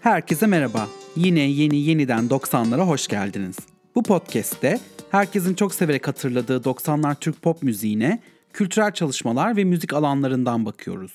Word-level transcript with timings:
Herkese 0.00 0.46
merhaba. 0.46 0.88
Yine 1.16 1.40
yeni 1.40 1.76
yeniden 1.76 2.24
90'lara 2.24 2.80
hoş 2.80 3.08
geldiniz. 3.08 3.56
Bu 3.94 4.02
podcast'te 4.02 4.80
herkesin 5.10 5.54
çok 5.54 5.74
severek 5.74 6.08
hatırladığı 6.08 6.56
90'lar 6.56 7.16
Türk 7.20 7.42
pop 7.42 7.62
müziğine, 7.62 8.20
kültürel 8.52 8.92
çalışmalar 8.92 9.56
ve 9.56 9.64
müzik 9.64 9.92
alanlarından 9.92 10.66
bakıyoruz. 10.66 11.12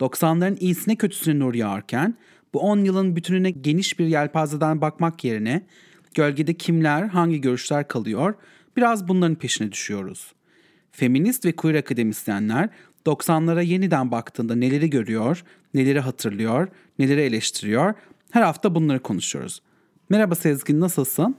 90'ların 0.00 0.58
iyisine 0.58 0.96
kötüsüne 0.96 1.38
nur 1.38 1.54
yağarken, 1.54 2.14
bu 2.54 2.60
10 2.60 2.78
yılın 2.78 3.16
bütününe 3.16 3.50
geniş 3.50 3.98
bir 3.98 4.06
yelpazeden 4.06 4.80
bakmak 4.80 5.24
yerine 5.24 5.66
gölgede 6.14 6.54
kimler, 6.54 7.02
hangi 7.02 7.40
görüşler 7.40 7.88
kalıyor, 7.88 8.34
biraz 8.76 9.08
bunların 9.08 9.36
peşine 9.36 9.72
düşüyoruz. 9.72 10.32
Feminist 10.92 11.44
ve 11.44 11.52
queer 11.52 11.74
akademisyenler 11.74 12.68
90'lara 13.06 13.64
yeniden 13.64 14.10
baktığında 14.10 14.54
neleri 14.54 14.90
görüyor, 14.90 15.44
neleri 15.74 16.00
hatırlıyor, 16.00 16.68
neleri 16.98 17.20
eleştiriyor 17.20 17.94
her 18.32 18.42
hafta 18.42 18.74
bunları 18.74 19.02
konuşuyoruz. 19.02 19.62
Merhaba 20.08 20.34
Sezgin 20.34 20.80
nasılsın? 20.80 21.36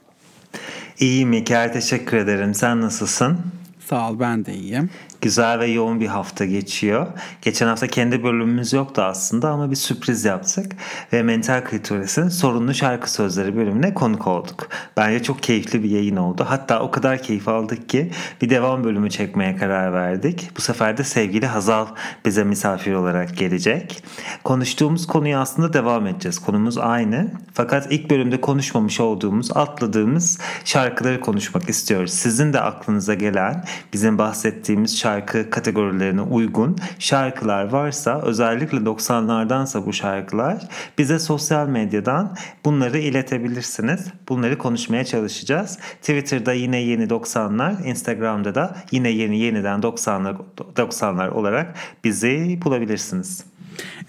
İyiyim 0.99 1.29
Mikael 1.29 1.73
teşekkür 1.73 2.17
ederim. 2.17 2.53
Sen 2.53 2.81
nasılsın? 2.81 3.39
Sağ 3.87 4.11
ol 4.11 4.19
ben 4.19 4.45
de 4.45 4.53
iyiyim. 4.53 4.89
Güzel 5.23 5.59
ve 5.59 5.67
yoğun 5.67 5.99
bir 5.99 6.07
hafta 6.07 6.45
geçiyor. 6.45 7.07
Geçen 7.41 7.67
hafta 7.67 7.87
kendi 7.87 8.23
bölümümüz 8.23 8.73
yoktu 8.73 9.01
aslında 9.01 9.49
ama 9.49 9.71
bir 9.71 9.75
sürpriz 9.75 10.25
yaptık. 10.25 10.71
Ve 11.13 11.23
Mental 11.23 11.63
Kritures'in 11.63 12.29
sorunlu 12.29 12.73
şarkı 12.73 13.11
sözleri 13.11 13.55
bölümüne 13.55 13.93
konuk 13.93 14.27
olduk. 14.27 14.69
Bence 14.97 15.23
çok 15.23 15.43
keyifli 15.43 15.83
bir 15.83 15.89
yayın 15.89 16.15
oldu. 16.15 16.45
Hatta 16.47 16.79
o 16.79 16.91
kadar 16.91 17.21
keyif 17.21 17.47
aldık 17.47 17.89
ki 17.89 18.11
bir 18.41 18.49
devam 18.49 18.83
bölümü 18.83 19.09
çekmeye 19.09 19.55
karar 19.55 19.93
verdik. 19.93 20.49
Bu 20.57 20.61
sefer 20.61 20.97
de 20.97 21.03
sevgili 21.03 21.45
Hazal 21.45 21.87
bize 22.25 22.43
misafir 22.43 22.93
olarak 22.93 23.37
gelecek. 23.37 24.03
Konuştuğumuz 24.43 25.07
konuyu 25.07 25.37
aslında 25.37 25.73
devam 25.73 26.07
edeceğiz. 26.07 26.39
Konumuz 26.39 26.77
aynı. 26.77 27.31
Fakat 27.53 27.91
ilk 27.91 28.09
bölümde 28.09 28.41
konuşmamış 28.41 28.99
olduğumuz, 28.99 29.57
atladığımız 29.57 30.39
şarkıları 30.65 31.19
konuşmak 31.19 31.69
istiyoruz. 31.69 32.13
Sizin 32.13 32.53
de 32.53 32.61
aklınıza 32.61 33.13
gelen, 33.13 33.65
bizim 33.93 34.17
bahsettiğimiz 34.17 34.99
şarkı 34.99 35.12
şarkı 35.13 35.49
kategorilerine 35.49 36.21
uygun 36.21 36.77
şarkılar 36.99 37.69
varsa 37.69 38.21
özellikle 38.21 38.77
90'lardansa 38.77 39.85
bu 39.85 39.93
şarkılar 39.93 40.67
bize 40.97 41.19
sosyal 41.19 41.67
medyadan 41.67 42.35
bunları 42.65 42.97
iletebilirsiniz. 42.97 44.07
Bunları 44.29 44.57
konuşmaya 44.57 45.05
çalışacağız. 45.05 45.79
Twitter'da 46.01 46.53
yine 46.53 46.77
yeni 46.77 47.03
90'lar, 47.03 47.87
Instagram'da 47.87 48.55
da 48.55 48.75
yine 48.91 49.09
yeni 49.09 49.39
yeniden 49.39 49.79
90'lar 49.79 50.35
90'lar 50.75 51.29
olarak 51.29 51.75
bizi 52.03 52.59
bulabilirsiniz. 52.65 53.52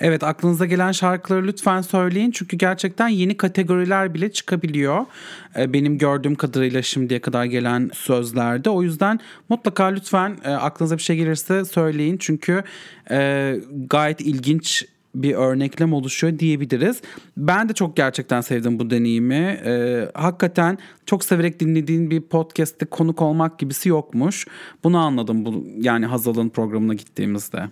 Evet 0.00 0.22
aklınıza 0.22 0.66
gelen 0.66 0.92
şarkıları 0.92 1.46
lütfen 1.46 1.80
söyleyin 1.80 2.30
çünkü 2.30 2.56
gerçekten 2.56 3.08
yeni 3.08 3.36
kategoriler 3.36 4.14
bile 4.14 4.32
çıkabiliyor. 4.32 5.06
Ee, 5.58 5.72
benim 5.72 5.98
gördüğüm 5.98 6.34
kadarıyla 6.34 6.82
şimdiye 6.82 7.20
kadar 7.20 7.44
gelen 7.44 7.90
sözlerde. 7.94 8.70
O 8.70 8.82
yüzden 8.82 9.20
mutlaka 9.48 9.84
lütfen 9.84 10.36
e, 10.44 10.50
aklınıza 10.50 10.96
bir 10.96 11.02
şey 11.02 11.16
gelirse 11.16 11.64
söyleyin 11.64 12.16
çünkü 12.20 12.62
e, 13.10 13.56
gayet 13.88 14.20
ilginç 14.20 14.86
bir 15.14 15.34
örneklem 15.34 15.92
oluşuyor 15.92 16.38
diyebiliriz. 16.38 17.02
Ben 17.36 17.68
de 17.68 17.72
çok 17.72 17.96
gerçekten 17.96 18.40
sevdim 18.40 18.78
bu 18.78 18.90
deneyimi. 18.90 19.60
Ee, 19.64 20.08
hakikaten 20.14 20.78
çok 21.06 21.24
severek 21.24 21.60
dinlediğin 21.60 22.10
bir 22.10 22.20
podcast'te 22.20 22.86
konuk 22.86 23.22
olmak 23.22 23.58
gibisi 23.58 23.88
yokmuş. 23.88 24.46
Bunu 24.84 24.98
anladım 24.98 25.44
bu 25.44 25.66
yani 25.80 26.06
Hazal'ın 26.06 26.48
programına 26.48 26.94
gittiğimizde. 26.94 27.68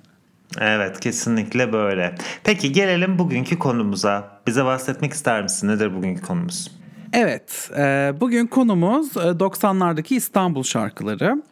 Evet 0.61 1.01
kesinlikle 1.01 1.73
böyle. 1.73 2.15
Peki 2.45 2.73
gelelim 2.73 3.19
bugünkü 3.19 3.59
konumuza. 3.59 4.41
Bize 4.47 4.65
bahsetmek 4.65 5.13
ister 5.13 5.43
misin? 5.43 5.69
Nedir 5.69 5.95
bugünkü 5.97 6.23
konumuz? 6.23 6.71
Evet, 7.13 7.71
e, 7.79 8.13
bugün 8.21 8.47
konumuz 8.47 9.17
90'lardaki 9.17 10.15
e, 10.15 10.17
İstanbul 10.17 10.63
şarkıları. 10.63 11.43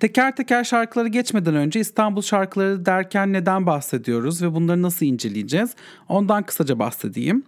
Teker 0.00 0.36
teker 0.36 0.64
şarkıları 0.64 1.08
geçmeden 1.08 1.54
önce 1.54 1.80
İstanbul 1.80 2.22
şarkıları 2.22 2.86
derken 2.86 3.32
neden 3.32 3.66
bahsediyoruz 3.66 4.42
ve 4.42 4.54
bunları 4.54 4.82
nasıl 4.82 5.06
inceleyeceğiz? 5.06 5.70
Ondan 6.08 6.42
kısaca 6.42 6.78
bahsedeyim. 6.78 7.42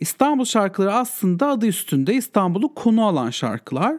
İstanbul 0.00 0.44
şarkıları 0.44 0.94
aslında 0.94 1.48
adı 1.48 1.66
üstünde 1.66 2.14
İstanbul'u 2.14 2.74
konu 2.74 3.06
alan 3.06 3.30
şarkılar. 3.30 3.96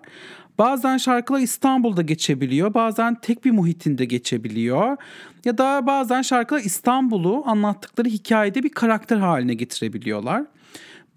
Bazen 0.58 0.98
şarkılar 0.98 1.40
İstanbul'da 1.40 2.02
geçebiliyor, 2.02 2.74
bazen 2.74 3.16
tek 3.22 3.46
bir 3.46 3.52
muhitinde 3.52 4.06
geçebiliyor. 4.06 4.98
Ya 5.46 5.58
da 5.58 5.88
bazen 5.88 6.22
şarkılar 6.22 6.60
İstanbul'u 6.60 7.44
anlattıkları 7.46 8.10
hikayede 8.10 8.64
bir 8.64 8.70
karakter 8.70 9.18
haline 9.18 9.54
getirebiliyorlar. 9.54 10.44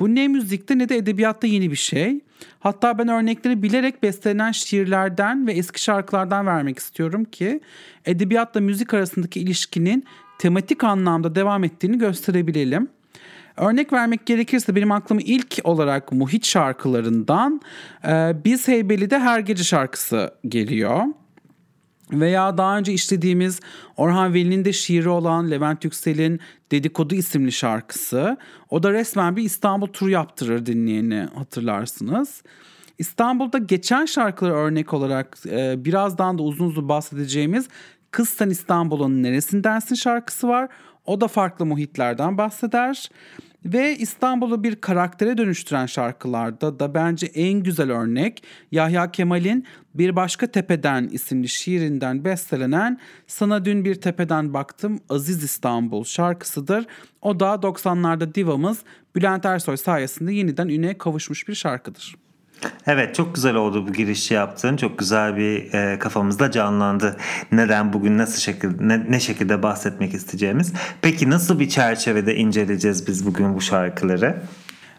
Bu 0.01 0.15
ne 0.15 0.29
müzikte 0.29 0.79
ne 0.79 0.89
de 0.89 0.97
edebiyatta 0.97 1.47
yeni 1.47 1.71
bir 1.71 1.77
şey. 1.77 2.21
Hatta 2.61 2.99
ben 2.99 3.09
örnekleri 3.09 3.63
bilerek 3.63 4.03
bestelenen 4.03 4.53
şiirlerden 4.53 5.47
ve 5.47 5.53
eski 5.53 5.83
şarkılardan 5.83 6.47
vermek 6.47 6.79
istiyorum 6.79 7.25
ki 7.25 7.61
edebiyatla 8.05 8.61
müzik 8.61 8.95
arasındaki 8.95 9.41
ilişkinin 9.41 10.05
tematik 10.39 10.85
anlamda 10.85 11.35
devam 11.35 11.65
ettiğini 11.65 11.99
gösterebilelim. 11.99 12.89
Örnek 13.57 13.93
vermek 13.93 14.27
gerekirse 14.27 14.77
benim 14.77 14.93
aklıma 14.93 15.21
ilk 15.25 15.59
olarak 15.65 16.13
Muhit 16.13 16.47
şarkılarından 16.47 17.61
Biz 18.45 18.69
Heybeli'de 18.69 19.19
Her 19.19 19.41
Gece 19.41 19.65
şarkısı 19.65 20.35
geliyor. 20.49 21.05
Veya 22.21 22.59
daha 22.59 22.79
önce 22.79 22.93
işlediğimiz 22.93 23.61
Orhan 23.97 24.35
Veli'nin 24.35 24.65
de 24.65 24.73
şiiri 24.73 25.09
olan 25.09 25.51
Levent 25.51 25.85
Yüksel'in 25.85 26.41
Dedikodu 26.73 27.15
isimli 27.15 27.53
şarkısı. 27.53 28.37
O 28.71 28.83
da 28.83 28.93
resmen 28.93 29.37
bir 29.37 29.43
İstanbul 29.43 29.87
turu 29.87 30.11
yaptırır 30.11 30.67
dinleyeni 30.67 31.29
hatırlarsınız. 31.35 32.43
İstanbul'da 32.99 33.59
geçen 33.59 34.05
şarkıları 34.05 34.55
örnek 34.55 34.93
olarak 34.93 35.39
e, 35.47 35.85
birazdan 35.85 36.39
da 36.39 36.43
uzun 36.43 36.67
uzun 36.67 36.89
bahsedeceğimiz 36.89 37.69
Kız 38.11 38.29
Sen 38.29 38.51
İstanbul'un 38.51 39.23
neresindensin 39.23 39.95
şarkısı 39.95 40.49
var. 40.49 40.69
O 41.07 41.21
da 41.21 41.29
farklı 41.29 41.67
muhitlerden 41.67 42.39
bahseder. 42.39 43.11
Ve 43.65 43.97
İstanbul'u 43.97 44.65
bir 44.65 44.77
karaktere 44.77 45.39
dönüştüren 45.39 45.87
şarkılarda 45.87 46.81
da 46.81 46.95
bence 46.95 47.27
en 47.27 47.63
güzel 47.63 47.91
örnek 47.91 48.45
Yahya 48.73 49.11
Kemal'in 49.11 49.67
Bir 49.95 50.17
Başka 50.17 50.47
Tepeden 50.47 51.09
isimli 51.09 51.49
şiirinden 51.49 52.25
bestelenen 52.25 53.01
Sana 53.27 53.65
Dün 53.65 53.85
Bir 53.85 53.95
Tepeden 53.95 54.55
Baktım 54.55 55.01
Aziz 55.09 55.45
İstanbul 55.45 56.05
şarkısıdır. 56.05 56.87
O 57.23 57.41
da 57.41 57.55
90'larda 57.55 58.35
divamız 58.35 58.79
Bülent 59.17 59.45
Ersoy 59.45 59.77
sayesinde 59.77 60.33
yeniden 60.33 60.69
üne 60.69 60.99
kavuşmuş 60.99 61.49
bir 61.49 61.55
şarkıdır. 61.55 62.24
Evet 62.87 63.15
çok 63.15 63.35
güzel 63.35 63.55
oldu 63.55 63.89
bu 63.89 63.93
girişi 63.93 64.35
yaptın. 64.35 64.77
Çok 64.77 64.99
güzel 64.99 65.37
bir 65.37 65.75
e, 65.75 65.99
kafamızda 65.99 66.51
canlandı. 66.51 67.17
Neden 67.53 67.93
bugün 67.93 68.19
nasıl 68.19 68.41
şekilde 68.41 68.89
ne, 68.89 69.11
ne 69.11 69.21
şekilde 69.21 69.63
bahsetmek 69.63 70.15
isteyeceğimiz. 70.15 70.73
Peki 71.03 71.31
nasıl 71.31 71.61
bir 71.61 71.69
çerçevede 71.69 72.37
inceleyeceğiz 72.37 73.07
biz 73.07 73.27
bugün 73.27 73.55
bu 73.55 73.61
şarkıları? 73.61 74.43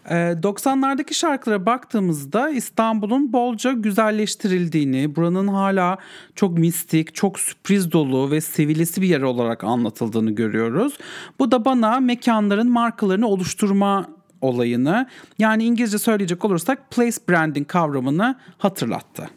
90'lardaki 0.09 1.11
ee, 1.11 1.13
şarkılara 1.13 1.65
baktığımızda 1.65 2.49
İstanbul'un 2.49 3.33
bolca 3.33 3.71
güzelleştirildiğini, 3.71 5.15
buranın 5.15 5.47
hala 5.47 5.97
çok 6.35 6.57
mistik, 6.57 7.15
çok 7.15 7.39
sürpriz 7.39 7.91
dolu 7.91 8.31
ve 8.31 8.41
sevilesi 8.41 9.01
bir 9.01 9.07
yer 9.07 9.21
olarak 9.21 9.63
anlatıldığını 9.63 10.31
görüyoruz. 10.31 10.97
Bu 11.39 11.51
da 11.51 11.65
bana 11.65 11.99
mekanların 11.99 12.71
markalarını 12.71 13.27
oluşturma 13.27 14.07
olayını 14.41 15.07
yani 15.39 15.63
İngilizce 15.63 15.97
söyleyecek 15.97 16.45
olursak 16.45 16.91
place 16.91 17.17
branding 17.29 17.67
kavramını 17.67 18.35
hatırlattı. 18.57 19.29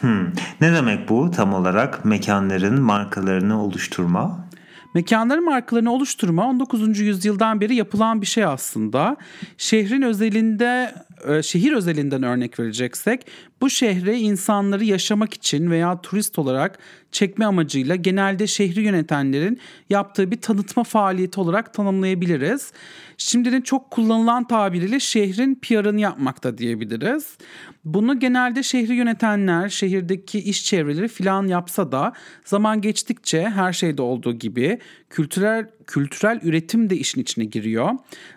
Hmm. 0.00 0.26
Ne 0.60 0.72
demek 0.72 1.08
bu 1.08 1.30
tam 1.30 1.54
olarak 1.54 2.04
mekanların 2.04 2.80
markalarını 2.80 3.62
oluşturma? 3.62 4.46
Mekanların 4.94 5.44
markalarını 5.44 5.92
oluşturma 5.92 6.46
19. 6.46 6.98
yüzyıldan 6.98 7.60
beri 7.60 7.74
yapılan 7.74 8.20
bir 8.20 8.26
şey 8.26 8.44
aslında. 8.44 9.16
Şehrin 9.58 10.02
özelinde 10.02 10.94
e, 11.28 11.42
şehir 11.42 11.72
özelinden 11.72 12.22
örnek 12.22 12.60
vereceksek 12.60 13.26
bu 13.60 13.70
şehre 13.70 14.18
insanları 14.18 14.84
yaşamak 14.84 15.34
için 15.34 15.70
veya 15.70 16.00
turist 16.00 16.38
olarak 16.38 16.78
çekme 17.12 17.46
amacıyla 17.46 17.96
genelde 17.96 18.46
şehri 18.46 18.80
yönetenlerin 18.80 19.60
yaptığı 19.90 20.30
bir 20.30 20.40
tanıtma 20.40 20.84
faaliyeti 20.84 21.40
olarak 21.40 21.74
tanımlayabiliriz. 21.74 22.72
Şimdinin 23.18 23.60
çok 23.60 23.90
kullanılan 23.90 24.46
tabiriyle 24.46 25.00
şehrin 25.00 25.54
PR'ını 25.54 26.00
yapmakta 26.00 26.58
diyebiliriz. 26.58 27.38
Bunu 27.84 28.18
genelde 28.18 28.62
şehri 28.62 28.94
yönetenler, 28.94 29.68
şehirdeki 29.68 30.38
iş 30.38 30.64
çevreleri 30.64 31.08
filan 31.08 31.46
yapsa 31.46 31.92
da 31.92 32.12
zaman 32.44 32.80
geçtikçe 32.80 33.48
her 33.48 33.72
şeyde 33.72 34.02
olduğu 34.02 34.32
gibi 34.32 34.78
kültürel 35.10 35.66
kültürel 35.86 36.40
üretim 36.42 36.90
de 36.90 36.96
işin 36.96 37.20
içine 37.20 37.44
giriyor 37.44 37.90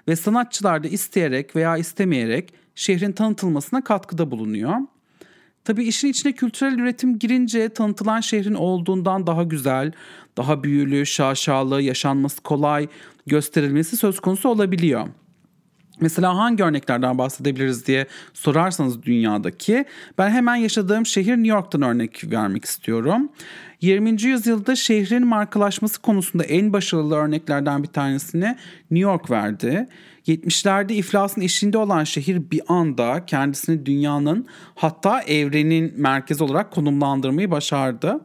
ve 0.07 0.15
sanatçılar 0.15 0.83
da 0.83 0.87
isteyerek 0.87 1.55
veya 1.55 1.77
istemeyerek 1.77 2.53
şehrin 2.75 3.11
tanıtılmasına 3.11 3.83
katkıda 3.83 4.31
bulunuyor. 4.31 4.75
Tabii 5.63 5.83
işin 5.83 6.07
içine 6.07 6.31
kültürel 6.31 6.79
üretim 6.79 7.19
girince 7.19 7.69
tanıtılan 7.69 8.21
şehrin 8.21 8.53
olduğundan 8.53 9.27
daha 9.27 9.43
güzel, 9.43 9.91
daha 10.37 10.63
büyülü, 10.63 11.05
şaşalı, 11.05 11.81
yaşanması 11.81 12.41
kolay 12.41 12.87
gösterilmesi 13.29 13.97
söz 13.97 14.19
konusu 14.19 14.49
olabiliyor. 14.49 15.07
Mesela 16.01 16.37
hangi 16.37 16.63
örneklerden 16.63 17.17
bahsedebiliriz 17.17 17.87
diye 17.87 18.05
sorarsanız 18.33 19.03
dünyadaki 19.03 19.85
ben 20.17 20.29
hemen 20.29 20.55
yaşadığım 20.55 21.05
şehir 21.05 21.31
New 21.31 21.47
York'tan 21.47 21.81
örnek 21.81 22.31
vermek 22.31 22.65
istiyorum. 22.65 23.29
20. 23.81 24.23
yüzyılda 24.23 24.75
şehrin 24.75 25.27
markalaşması 25.27 26.01
konusunda 26.01 26.43
en 26.43 26.73
başarılı 26.73 27.15
örneklerden 27.15 27.83
bir 27.83 27.87
tanesini 27.87 28.55
New 28.91 29.09
York 29.09 29.31
verdi. 29.31 29.87
70'lerde 30.27 30.93
iflasın 30.93 31.41
eşiğinde 31.41 31.77
olan 31.77 32.03
şehir 32.03 32.51
bir 32.51 32.61
anda 32.67 33.25
kendisini 33.25 33.85
dünyanın 33.85 34.45
hatta 34.75 35.21
evrenin 35.21 35.93
merkezi 35.97 36.43
olarak 36.43 36.71
konumlandırmayı 36.71 37.51
başardı. 37.51 38.19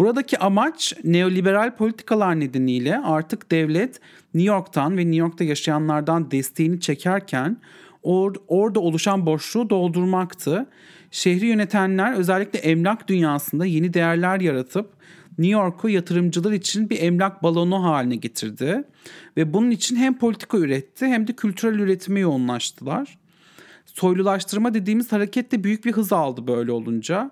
Buradaki 0.00 0.38
amaç 0.38 0.94
neoliberal 1.04 1.76
politikalar 1.76 2.40
nedeniyle 2.40 2.98
artık 2.98 3.50
devlet 3.50 4.00
New 4.34 4.52
York'tan 4.52 4.96
ve 4.96 5.00
New 5.00 5.16
York'ta 5.16 5.44
yaşayanlardan 5.44 6.30
desteğini 6.30 6.80
çekerken 6.80 7.56
or, 8.02 8.34
orada 8.48 8.80
oluşan 8.80 9.26
boşluğu 9.26 9.70
doldurmaktı. 9.70 10.66
Şehri 11.10 11.46
yönetenler 11.46 12.14
özellikle 12.14 12.58
emlak 12.58 13.08
dünyasında 13.08 13.66
yeni 13.66 13.94
değerler 13.94 14.40
yaratıp 14.40 14.90
New 15.38 15.52
York'u 15.52 15.88
yatırımcılar 15.88 16.52
için 16.52 16.90
bir 16.90 17.02
emlak 17.02 17.42
balonu 17.42 17.84
haline 17.84 18.16
getirdi. 18.16 18.84
Ve 19.36 19.54
bunun 19.54 19.70
için 19.70 19.96
hem 19.96 20.18
politika 20.18 20.58
üretti 20.58 21.06
hem 21.06 21.26
de 21.26 21.32
kültürel 21.32 21.78
üretime 21.78 22.20
yoğunlaştılar. 22.20 23.18
Soylulaştırma 23.86 24.74
dediğimiz 24.74 25.12
hareketle 25.12 25.64
büyük 25.64 25.84
bir 25.84 25.92
hız 25.92 26.12
aldı 26.12 26.46
böyle 26.46 26.72
olunca. 26.72 27.30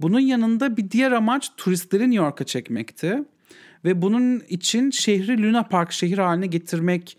Bunun 0.00 0.20
yanında 0.20 0.76
bir 0.76 0.90
diğer 0.90 1.12
amaç 1.12 1.50
turistleri 1.56 2.10
New 2.10 2.24
York'a 2.24 2.44
çekmekti. 2.44 3.22
Ve 3.84 4.02
bunun 4.02 4.42
için 4.48 4.90
şehri 4.90 5.42
Luna 5.42 5.62
Park 5.62 5.92
şehir 5.92 6.18
haline 6.18 6.46
getirmek 6.46 7.16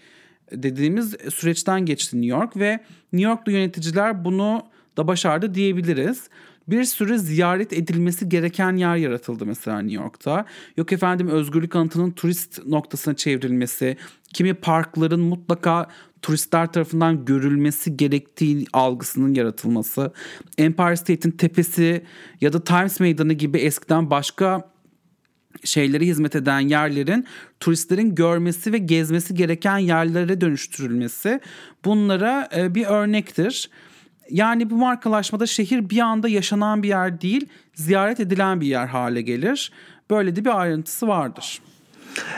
dediğimiz 0.52 1.16
süreçten 1.34 1.86
geçti 1.86 2.22
New 2.22 2.40
York 2.40 2.58
ve 2.58 2.72
New 3.14 3.30
Yorklu 3.30 3.52
yöneticiler 3.52 4.26
bunu 4.26 4.62
da 4.98 5.08
başardı 5.08 5.54
diyebiliriz. 5.54 6.30
Bir 6.68 6.84
sürü 6.84 7.20
ziyaret 7.20 7.74
edilmesi 7.74 8.30
gereken 8.30 8.76
yer 8.76 8.96
yaratıldı 8.96 9.46
mesela 9.46 9.81
New 9.81 10.04
York'ta. 10.04 10.46
Yok 10.78 10.94
efendim 10.94 11.28
özgürlük 11.28 11.76
anıtının 11.76 12.12
turist 12.12 12.66
noktasına 12.66 13.16
çevrilmesi, 13.16 13.98
kimi 14.34 14.54
parkların 14.54 15.20
mutlaka 15.20 15.88
turistler 16.21 16.71
tarafından 16.71 17.25
görülmesi 17.25 17.98
gerektiği 17.98 18.66
algısının 18.74 19.33
yaratılması, 19.33 20.13
Empire 20.57 20.95
State'in 20.95 21.31
tepesi 21.31 22.04
ya 22.42 22.54
da 22.54 22.63
Times 22.63 23.00
Meydanı 23.00 23.33
gibi 23.33 23.57
eskiden 23.57 24.10
başka 24.10 24.71
şeylere 25.63 26.06
hizmet 26.06 26.36
eden 26.36 26.60
yerlerin 26.60 27.25
turistlerin 27.60 28.16
görmesi 28.16 28.74
ve 28.74 28.77
gezmesi 28.77 29.36
gereken 29.36 29.77
yerlere 29.77 30.42
dönüştürülmesi 30.42 31.39
bunlara 31.86 32.50
e, 32.56 32.75
bir 32.75 32.86
örnektir. 32.86 33.69
Yani 34.30 34.69
bu 34.69 34.75
markalaşmada 34.75 35.45
şehir 35.45 35.89
bir 35.89 36.00
anda 36.00 36.30
yaşanan 36.30 36.83
bir 36.83 36.88
yer 36.88 37.21
değil, 37.21 37.50
ziyaret 37.74 38.19
edilen 38.19 38.62
bir 38.62 38.68
yer 38.68 38.88
hale 38.88 39.21
gelir. 39.21 39.71
Böyle 40.10 40.36
de 40.36 40.45
bir 40.45 40.60
ayrıntısı 40.60 41.07
vardır. 41.07 41.62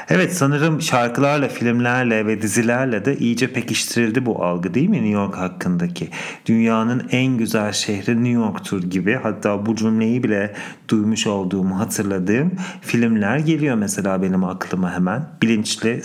Evet 0.10 0.34
sanırım 0.34 0.82
şarkılarla, 0.82 1.48
filmlerle 1.48 2.26
ve 2.26 2.42
dizilerle 2.42 3.06
de 3.06 3.18
iyice 3.18 3.54
pekiştirildi 3.54 4.26
bu 4.26 4.44
algı 4.46 4.74
değil 4.74 4.90
mi 4.90 4.98
New 4.98 5.10
York 5.10 5.38
hakkındaki? 5.38 6.10
Dünyanın 6.46 7.08
en 7.12 7.38
güzel 7.38 7.72
şehri 7.72 8.24
New 8.24 8.42
York'tur 8.42 8.84
gibi 8.84 9.20
hatta 9.24 9.66
bu 9.66 9.76
cümleyi 9.76 10.24
bile 10.24 10.56
duymuş 10.90 11.28
olduğumu 11.28 11.80
hatırladığım 11.80 12.52
filmler 12.82 13.38
geliyor 13.38 13.76
mesela 13.76 14.22
benim 14.22 14.44
aklıma 14.44 14.94
hemen. 14.94 15.26
Bilinçli 15.42 16.02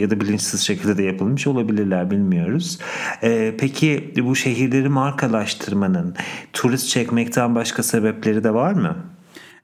ya 0.00 0.10
da 0.10 0.20
bilinçsiz 0.20 0.60
şekilde 0.60 0.98
de 0.98 1.02
yapılmış 1.02 1.46
olabilirler 1.46 2.10
bilmiyoruz. 2.10 2.78
Ee, 3.22 3.54
peki 3.58 4.14
bu 4.22 4.36
şehirleri 4.36 4.88
markalaştırmanın 4.88 6.14
turist 6.52 6.88
çekmekten 6.88 7.54
başka 7.54 7.82
sebepleri 7.82 8.44
de 8.44 8.54
var 8.54 8.72
mı? 8.72 9.13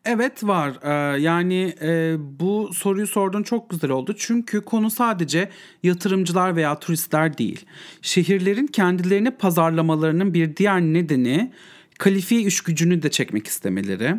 Evet 0.05 0.45
var. 0.45 0.73
Ee, 0.83 1.21
yani 1.21 1.75
e, 1.83 2.17
bu 2.41 2.71
soruyu 2.75 3.07
sorduğun 3.07 3.43
çok 3.43 3.71
güzel 3.71 3.91
oldu. 3.91 4.15
Çünkü 4.19 4.61
konu 4.61 4.91
sadece 4.91 5.49
yatırımcılar 5.83 6.57
veya 6.57 6.79
turistler 6.79 7.39
değil. 7.39 7.67
Şehirlerin 8.03 8.67
kendilerini 8.67 9.31
pazarlamalarının 9.31 10.35
bir 10.35 10.57
diğer 10.57 10.81
nedeni 10.81 11.53
kalifiye 11.99 12.41
iş 12.41 12.61
gücünü 12.61 13.03
de 13.03 13.11
çekmek 13.11 13.47
istemeleri. 13.47 14.15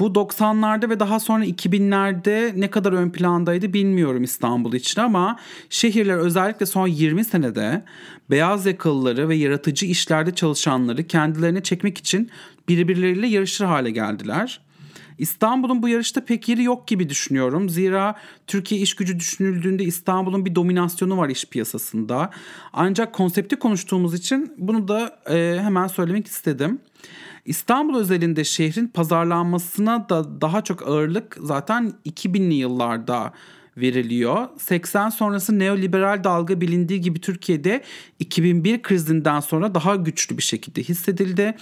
Bu 0.00 0.06
90'larda 0.06 0.90
ve 0.90 1.00
daha 1.00 1.20
sonra 1.20 1.44
2000'lerde 1.44 2.60
ne 2.60 2.70
kadar 2.70 2.92
ön 2.92 3.10
plandaydı 3.10 3.72
bilmiyorum 3.72 4.22
İstanbul 4.22 4.72
için 4.72 5.00
ama 5.00 5.38
şehirler 5.70 6.16
özellikle 6.16 6.66
son 6.66 6.86
20 6.86 7.24
senede 7.24 7.84
beyaz 8.30 8.66
yakalıları 8.66 9.28
ve 9.28 9.36
yaratıcı 9.36 9.86
işlerde 9.86 10.34
çalışanları 10.34 11.06
kendilerine 11.06 11.62
çekmek 11.62 11.98
için 11.98 12.30
birbirleriyle 12.68 13.26
yarışır 13.26 13.64
hale 13.64 13.90
geldiler. 13.90 14.60
İstanbul'un 15.18 15.82
bu 15.82 15.88
yarışta 15.88 16.24
pek 16.24 16.48
yeri 16.48 16.62
yok 16.62 16.86
gibi 16.88 17.08
düşünüyorum. 17.08 17.68
Zira 17.68 18.14
Türkiye 18.46 18.80
iş 18.80 18.94
gücü 18.94 19.18
düşünüldüğünde 19.18 19.84
İstanbul'un 19.84 20.44
bir 20.44 20.54
dominasyonu 20.54 21.16
var 21.16 21.28
iş 21.28 21.44
piyasasında. 21.44 22.30
Ancak 22.72 23.12
konsepti 23.12 23.56
konuştuğumuz 23.56 24.14
için 24.14 24.54
bunu 24.58 24.88
da 24.88 25.18
e, 25.30 25.60
hemen 25.62 25.86
söylemek 25.86 26.26
istedim. 26.26 26.80
İstanbul 27.44 27.98
özelinde 27.98 28.44
şehrin 28.44 28.88
pazarlanmasına 28.88 30.08
da 30.08 30.40
daha 30.40 30.64
çok 30.64 30.88
ağırlık 30.88 31.36
zaten 31.40 31.92
2000'li 32.06 32.54
yıllarda 32.54 33.32
veriliyor. 33.80 34.48
80 34.58 35.08
sonrası 35.08 35.58
neoliberal 35.58 36.24
dalga 36.24 36.60
bilindiği 36.60 37.00
gibi 37.00 37.20
Türkiye'de 37.20 37.82
2001 38.18 38.82
krizinden 38.82 39.40
sonra 39.40 39.74
daha 39.74 39.96
güçlü 39.96 40.36
bir 40.36 40.42
şekilde 40.42 40.82
hissedildi. 40.82 41.54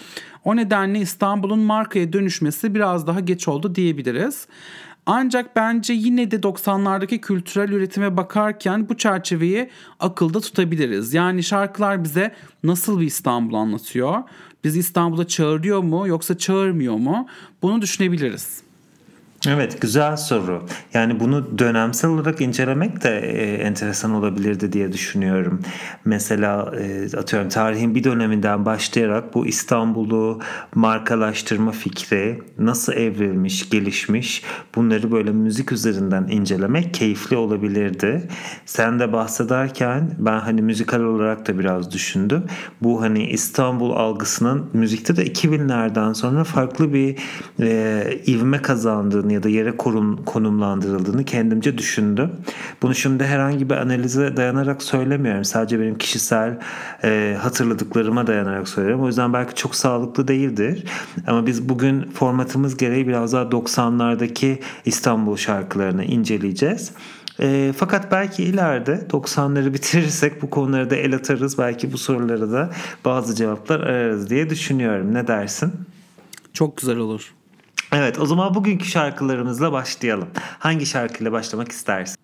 O 0.45 0.57
nedenle 0.57 0.99
İstanbul'un 0.99 1.59
markaya 1.59 2.13
dönüşmesi 2.13 2.75
biraz 2.75 3.07
daha 3.07 3.21
geç 3.21 3.49
oldu 3.49 3.75
diyebiliriz. 3.75 4.47
Ancak 5.07 5.57
bence 5.57 5.93
yine 5.93 6.31
de 6.31 6.37
90'lardaki 6.37 7.21
kültürel 7.21 7.73
üretime 7.73 8.17
bakarken 8.17 8.89
bu 8.89 8.97
çerçeveyi 8.97 9.71
akılda 10.01 10.41
tutabiliriz. 10.41 11.15
Yani 11.15 11.43
şarkılar 11.43 12.05
bize 12.05 12.35
nasıl 12.65 13.01
bir 13.01 13.07
İstanbul 13.07 13.55
anlatıyor? 13.55 14.23
Biz 14.65 14.77
İstanbul'a 14.77 15.27
çağırıyor 15.27 15.83
mu 15.83 16.09
yoksa 16.09 16.39
çağırmıyor 16.39 16.95
mu? 16.95 17.27
Bunu 17.63 17.83
düşünebiliriz. 17.83 18.66
Evet 19.49 19.81
güzel 19.81 20.17
soru. 20.17 20.63
Yani 20.95 21.21
bunu 21.21 21.59
dönemsel 21.59 22.11
olarak 22.11 22.41
incelemek 22.41 23.03
de 23.03 23.19
e, 23.19 23.55
enteresan 23.55 24.11
olabilirdi 24.11 24.73
diye 24.73 24.93
düşünüyorum. 24.93 25.61
Mesela 26.05 26.73
e, 26.81 27.17
atıyorum 27.17 27.49
tarihin 27.49 27.95
bir 27.95 28.05
döneminden 28.05 28.67
başlayarak 28.67 29.35
bu 29.35 29.47
İstanbul'u 29.47 30.41
markalaştırma 30.75 31.73
fikri 31.73 32.43
nasıl 32.59 32.93
evrilmiş, 32.93 33.71
gelişmiş 33.71 34.43
bunları 34.75 35.13
böyle 35.13 35.31
müzik 35.31 35.73
üzerinden 35.73 36.29
incelemek 36.29 36.95
keyifli 36.95 37.37
olabilirdi. 37.37 38.29
Sen 38.67 38.99
de 38.99 39.13
bahsederken 39.13 40.11
ben 40.19 40.39
hani 40.41 40.63
müzikal 40.63 41.01
olarak 41.01 41.49
da 41.49 41.59
biraz 41.59 41.93
düşündüm. 41.93 42.45
Bu 42.83 43.03
hani 43.03 43.27
İstanbul 43.27 43.91
algısının 43.91 44.71
müzikte 44.73 45.17
de 45.17 45.27
2000'lerden 45.27 46.13
sonra 46.13 46.45
farklı 46.45 46.93
bir 46.93 47.17
e, 47.61 48.21
ivme 48.27 48.63
kazandığını 48.63 49.36
ya 49.37 49.43
da 49.43 49.49
yere 49.49 49.77
konum, 49.77 50.25
konumlandırıldığını 50.25 51.25
kendimce 51.25 51.79
düşündüm. 51.79 52.33
Bunu 52.83 52.95
şimdi 52.95 53.25
herhangi 53.25 53.71
bir 53.71 53.75
analize 53.75 54.37
dayanarak 54.37 54.83
söylemiyorum. 54.83 55.45
Sadece 55.45 55.81
benim 55.81 55.99
kişisel 55.99 56.59
e, 57.05 57.37
hatırladıklarıma 57.41 58.27
dayanarak 58.27 58.69
söylüyorum. 58.69 59.05
O 59.05 59.07
yüzden 59.07 59.33
belki 59.33 59.55
çok 59.55 59.75
sağlıklı 59.75 60.29
değildir. 60.29 60.85
Ama 61.27 61.47
biz 61.47 61.69
bugün 61.69 62.11
formatımız 62.11 62.77
gereği 62.77 63.09
biraz 63.09 63.33
daha 63.33 63.43
90'lardaki 63.43 64.59
İstanbul 64.85 65.37
şarkılarını 65.37 66.05
inceleyeceğiz. 66.05 66.93
E, 67.41 67.73
fakat 67.77 68.13
belki 68.13 68.45
ileride 68.45 69.07
90'ları 69.11 69.75
bitirirsek 69.75 70.43
bu 70.43 70.51
konuları 70.51 70.91
da 70.91 70.97
el 70.97 71.15
atarız. 71.15 71.59
Belki 71.59 71.93
bu 71.93 71.99
sorulara 71.99 72.53
da 72.53 72.71
bazı 73.05 73.35
cevaplar 73.35 73.81
ararız 73.81 74.31
diye 74.31 74.51
düşünüyorum. 74.51 75.15
Ne 75.15 75.27
dersin? 75.27 75.73
Çok 76.53 76.77
güzel 76.77 76.97
olur. 76.97 77.35
Evet 77.93 78.19
o 78.19 78.27
zaman 78.27 78.55
bugünkü 78.55 78.85
şarkılarımızla 78.85 79.73
başlayalım. 79.73 80.29
Hangi 80.59 80.87
şarkıyla 80.87 81.33
başlamak 81.33 81.73
istersin? 81.73 82.17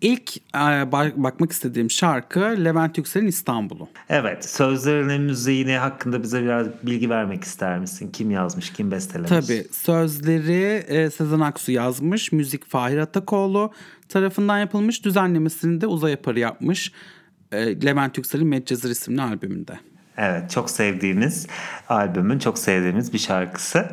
İlk 0.00 0.36
e, 0.36 0.92
bakmak 1.16 1.52
istediğim 1.52 1.90
şarkı 1.90 2.40
Levent 2.40 2.98
Yüksel'in 2.98 3.26
İstanbul'u. 3.26 3.88
Evet 4.08 4.44
sözlerinin 4.44 5.20
müziğini 5.20 5.76
hakkında 5.76 6.22
bize 6.22 6.42
biraz 6.42 6.66
bilgi 6.82 7.10
vermek 7.10 7.44
ister 7.44 7.78
misin? 7.78 8.10
Kim 8.12 8.30
yazmış, 8.30 8.72
kim 8.72 8.90
bestelemiş? 8.90 9.30
Tabii 9.30 9.66
sözleri 9.72 10.84
e, 10.88 11.10
Sezen 11.10 11.40
Aksu 11.40 11.72
yazmış, 11.72 12.32
müzik 12.32 12.66
Fahir 12.66 12.98
Atakoğlu 12.98 13.72
tarafından 14.08 14.58
yapılmış, 14.58 15.04
düzenlemesini 15.04 15.80
de 15.80 15.86
Uzay 15.86 16.10
Yaparı 16.10 16.38
yapmış. 16.38 16.92
E, 17.52 17.82
Levent 17.84 18.18
Yüksel'in 18.18 18.46
Medcezir 18.46 18.90
isimli 18.90 19.22
albümünde. 19.22 19.78
Evet 20.18 20.50
çok 20.50 20.70
sevdiğimiz 20.70 21.46
albümün 21.88 22.38
çok 22.38 22.58
sevdiğimiz 22.58 23.12
bir 23.12 23.18
şarkısı. 23.18 23.88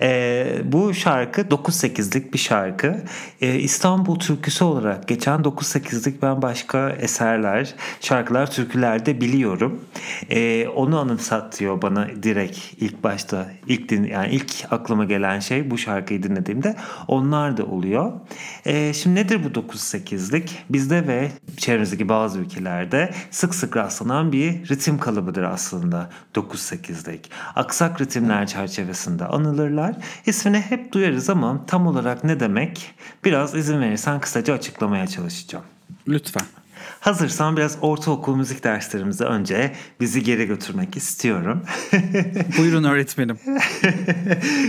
Ee, 0.00 0.56
bu 0.64 0.94
şarkı 0.94 1.40
9-8'lik 1.40 2.32
bir 2.34 2.38
şarkı. 2.38 2.96
Ee, 3.40 3.58
İstanbul 3.58 4.18
türküsü 4.18 4.64
olarak 4.64 5.08
geçen 5.08 5.40
9-8'lik 5.40 6.22
ben 6.22 6.42
başka 6.42 6.90
eserler, 6.90 7.74
şarkılar, 8.00 8.50
türküler 8.50 9.06
de 9.06 9.20
biliyorum. 9.20 9.84
Ee, 10.30 10.68
onu 10.68 10.98
anımsatıyor 10.98 11.82
bana 11.82 12.08
direkt 12.22 12.58
ilk 12.80 13.04
başta 13.04 13.46
ilk 13.66 13.88
din 13.88 14.04
yani 14.04 14.34
ilk 14.34 14.52
aklıma 14.70 15.04
gelen 15.04 15.40
şey 15.40 15.70
bu 15.70 15.78
şarkıyı 15.78 16.22
dinlediğimde 16.22 16.76
onlar 17.08 17.56
da 17.56 17.64
oluyor. 17.64 18.12
Ee, 18.66 18.92
şimdi 18.92 19.20
nedir 19.20 19.40
bu 19.44 19.60
9-8'lik? 19.60 20.64
Bizde 20.70 21.06
ve 21.06 21.30
çevremizdeki 21.56 22.08
bazı 22.08 22.38
ülkelerde 22.38 23.10
sık 23.30 23.54
sık 23.54 23.76
rastlanan 23.76 24.32
bir 24.32 24.68
ritim 24.68 24.98
kalıbıdır 24.98 25.42
aslında 25.42 25.63
9-8'lik. 26.34 27.30
Aksak 27.56 28.00
ritimler 28.00 28.46
çerçevesinde 28.46 29.26
anılırlar. 29.26 29.96
İsmini 30.26 30.60
hep 30.60 30.92
duyarız 30.92 31.30
ama 31.30 31.66
tam 31.66 31.86
olarak 31.86 32.24
ne 32.24 32.40
demek? 32.40 32.94
Biraz 33.24 33.54
izin 33.54 33.80
verirsen 33.80 34.20
kısaca 34.20 34.54
açıklamaya 34.54 35.06
çalışacağım. 35.06 35.64
Lütfen. 36.08 36.44
Hazırsan 37.00 37.56
biraz 37.56 37.76
ortaokul 37.80 38.36
müzik 38.36 38.64
derslerimize 38.64 39.24
önce 39.24 39.72
bizi 40.00 40.22
geri 40.22 40.46
götürmek 40.46 40.96
istiyorum. 40.96 41.62
Buyurun 42.58 42.84
öğretmenim. 42.84 43.38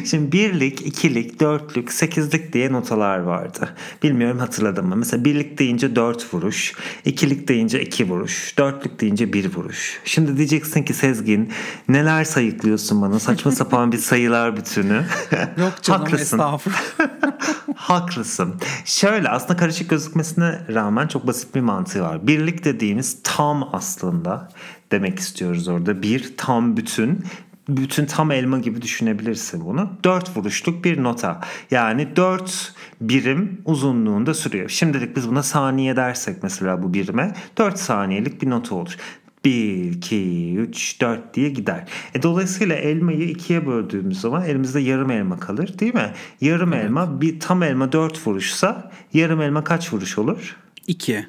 Şimdi 0.06 0.32
birlik, 0.32 0.82
ikilik, 0.82 1.40
dörtlük, 1.40 1.92
sekizlik 1.92 2.54
diye 2.54 2.72
notalar 2.72 3.20
vardı. 3.20 3.70
Bilmiyorum 4.04 4.40
hatırladım 4.40 4.88
mı? 4.88 4.96
Mesela 4.96 5.26
birlik 5.26 5.60
deyince 5.60 5.96
dört 5.96 6.34
vuruş, 6.34 6.74
ikilik 7.06 7.48
deyince 7.48 7.82
iki 7.82 8.10
vuruş, 8.10 8.58
dörtlük 8.58 9.02
deyince 9.02 9.34
bir 9.34 9.56
vuruş. 9.56 10.00
Şimdi 10.06 10.38
diyeceksin 10.38 10.84
ki 10.84 10.94
Sezgin 10.94 11.52
neler 11.90 12.24
sayıklıyorsun 12.24 13.02
bana? 13.02 13.20
Saçma 13.20 13.52
sapan 13.52 13.92
bir 13.92 13.98
sayılar 13.98 14.58
bütünü. 14.58 15.06
Yok 15.58 15.74
canım 15.82 16.02
Haklısın. 16.02 16.24
estağfurullah. 16.24 16.82
Haklısın. 17.76 18.56
Şöyle 18.86 19.30
aslında 19.30 19.58
karışık 19.58 19.90
gözükmesine 19.90 20.60
rağmen 20.74 21.08
çok 21.08 21.28
basit 21.28 21.56
bir 21.56 21.62
mantığı 21.62 22.05
var. 22.06 22.28
Birlik 22.28 22.66
dediğimiz 22.66 23.20
tam 23.24 23.70
aslında 23.74 24.50
demek 24.92 25.20
istiyoruz 25.20 25.68
orada. 25.68 26.02
Bir 26.02 26.38
tam 26.38 26.78
bütün 26.78 27.24
bütün 27.70 28.06
tam 28.06 28.32
elma 28.32 28.60
gibi 28.60 28.82
düşünebilirsin 28.82 29.66
bunu. 29.66 29.90
Dört 30.04 30.38
vuruşluk 30.38 30.86
bir 30.86 31.04
nota. 31.04 31.42
Yani 31.72 32.16
dört 32.16 32.74
birim 33.02 33.62
uzunluğunda 33.66 34.34
sürüyor. 34.34 34.70
Şimdilik 34.70 35.16
biz 35.16 35.30
buna 35.30 35.44
saniye 35.44 35.96
dersek 35.96 36.44
mesela 36.44 36.84
bu 36.84 36.94
birime 36.94 37.36
dört 37.58 37.80
saniyelik 37.80 38.42
bir 38.42 38.50
nota 38.50 38.76
olur. 38.76 38.98
1, 39.46 39.92
2, 39.92 40.56
3, 40.58 41.02
4 41.02 41.34
diye 41.34 41.50
gider. 41.50 41.88
E, 42.14 42.24
dolayısıyla 42.24 42.76
elmayı 42.76 43.30
ikiye 43.30 43.68
böldüğümüz 43.68 44.22
zaman 44.22 44.46
elimizde 44.46 44.80
yarım 44.80 45.12
elma 45.12 45.40
kalır 45.40 45.80
değil 45.80 45.94
mi? 45.94 46.14
Yarım 46.42 46.74
elma 46.74 47.22
bir 47.22 47.40
tam 47.40 47.64
elma 47.64 47.92
4 47.92 48.28
vuruşsa 48.28 48.92
yarım 49.14 49.42
elma 49.42 49.64
kaç 49.64 49.94
vuruş 49.94 50.18
olur? 50.18 50.58
İki. 50.88 51.28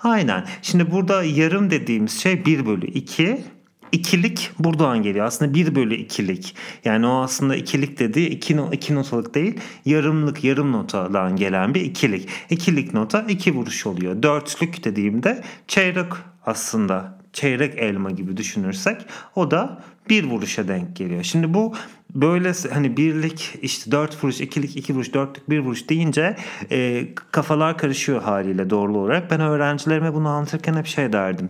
Aynen. 0.00 0.46
Şimdi 0.62 0.90
burada 0.90 1.22
yarım 1.22 1.70
dediğimiz 1.70 2.20
şey 2.20 2.46
1 2.46 2.66
bölü 2.66 2.86
2. 2.86 3.44
İkilik 3.92 4.50
buradan 4.58 5.02
geliyor. 5.02 5.26
Aslında 5.26 5.54
1 5.54 5.74
bölü 5.74 5.94
ikilik. 5.94 6.54
Yani 6.84 7.06
o 7.06 7.22
aslında 7.22 7.56
ikilik 7.56 7.98
dediği 7.98 8.28
iki, 8.28 8.56
iki 8.72 8.94
notalık 8.94 9.34
değil. 9.34 9.60
Yarımlık 9.84 10.44
yarım 10.44 10.72
notadan 10.72 11.36
gelen 11.36 11.74
bir 11.74 11.80
ikilik. 11.80 12.28
İkilik 12.50 12.94
nota 12.94 13.20
iki 13.20 13.54
vuruş 13.54 13.86
oluyor. 13.86 14.22
Dörtlük 14.22 14.84
dediğimde 14.84 15.44
çeyrek 15.68 16.12
aslında 16.46 17.17
çeyrek 17.32 17.78
elma 17.78 18.10
gibi 18.10 18.36
düşünürsek 18.36 19.06
o 19.34 19.50
da 19.50 19.82
bir 20.08 20.24
vuruşa 20.24 20.68
denk 20.68 20.96
geliyor. 20.96 21.22
Şimdi 21.22 21.54
bu 21.54 21.74
böyle 22.14 22.52
hani 22.72 22.96
birlik 22.96 23.54
işte 23.62 23.92
dört 23.92 24.24
vuruş, 24.24 24.40
ikilik, 24.40 24.76
iki 24.76 24.94
vuruş, 24.94 25.14
dörtlük, 25.14 25.50
bir 25.50 25.58
vuruş 25.58 25.88
deyince 25.88 26.36
e, 26.70 27.08
kafalar 27.14 27.78
karışıyor 27.78 28.22
haliyle 28.22 28.70
doğru 28.70 28.98
olarak. 28.98 29.30
Ben 29.30 29.40
öğrencilerime 29.40 30.14
bunu 30.14 30.28
anlatırken 30.28 30.74
hep 30.74 30.86
şey 30.86 31.12
derdim. 31.12 31.48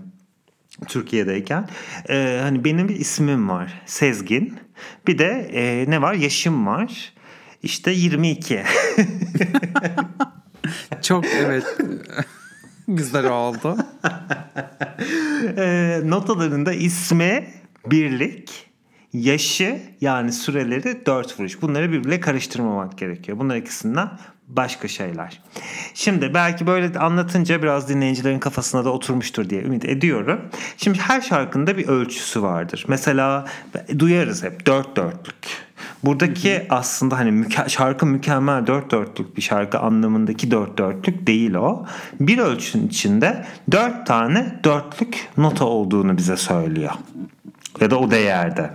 Türkiye'deyken 0.87 1.69
e, 2.09 2.41
hani 2.43 2.65
benim 2.65 2.89
bir 2.89 2.97
ismim 2.97 3.49
var 3.49 3.83
Sezgin 3.87 4.59
bir 5.07 5.19
de 5.19 5.51
e, 5.53 5.91
ne 5.91 6.03
var 6.03 6.15
yaşım 6.15 6.67
var 6.67 7.13
işte 7.63 7.91
22 7.91 8.59
Çok 11.03 11.25
evet. 11.27 11.65
Güzel 12.89 13.31
oldu. 13.31 13.77
e, 15.57 16.01
notalarında 16.05 16.73
ismi 16.73 17.49
birlik 17.87 18.69
yaşı 19.13 19.81
yani 20.01 20.33
süreleri 20.33 21.07
dört 21.07 21.41
vuruş 21.41 21.63
bunları 21.63 21.93
birbirle 21.93 22.21
karıştırmamak 22.21 22.99
gerekiyor 22.99 23.39
bunlar 23.39 23.57
ikisinden 23.57 24.09
başka 24.49 24.89
şeyler. 24.89 25.43
Şimdi 25.95 26.35
belki 26.35 26.67
böyle 26.67 26.99
anlatınca 26.99 27.63
biraz 27.63 27.89
dinleyicilerin 27.89 28.39
kafasına 28.39 28.85
da 28.85 28.91
oturmuştur 28.91 29.51
diye 29.51 29.63
ümit 29.63 29.85
ediyorum. 29.85 30.41
Şimdi 30.77 30.99
her 30.99 31.21
şarkında 31.21 31.77
bir 31.77 31.89
ölçüsü 31.89 32.43
vardır. 32.43 32.85
Mesela 32.89 33.47
duyarız 33.99 34.45
hep 34.45 34.67
dört 34.67 34.97
dörtlük. 34.97 35.68
Buradaki 36.05 36.67
aslında 36.71 37.19
hani 37.19 37.31
müke- 37.31 37.69
şarkı 37.69 38.07
mükemmel 38.07 38.67
dört 38.67 38.91
dörtlük 38.91 39.37
bir 39.37 39.43
şarkı 39.43 39.79
anlamındaki 39.79 40.51
dört 40.51 40.79
dörtlük 40.79 41.27
değil 41.27 41.55
o. 41.55 41.87
Bir 42.21 42.39
ölçünün 42.39 42.89
içinde 42.89 43.45
dört 43.73 44.07
tane 44.07 44.61
dörtlük 44.65 45.29
nota 45.37 45.65
olduğunu 45.65 46.17
bize 46.17 46.37
söylüyor. 46.37 46.93
Ya 47.81 47.91
da 47.91 47.99
o 47.99 48.11
değerde. 48.11 48.71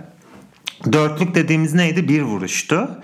Dörtlük 0.92 1.34
dediğimiz 1.34 1.74
neydi? 1.74 2.08
Bir 2.08 2.22
vuruştu. 2.22 3.02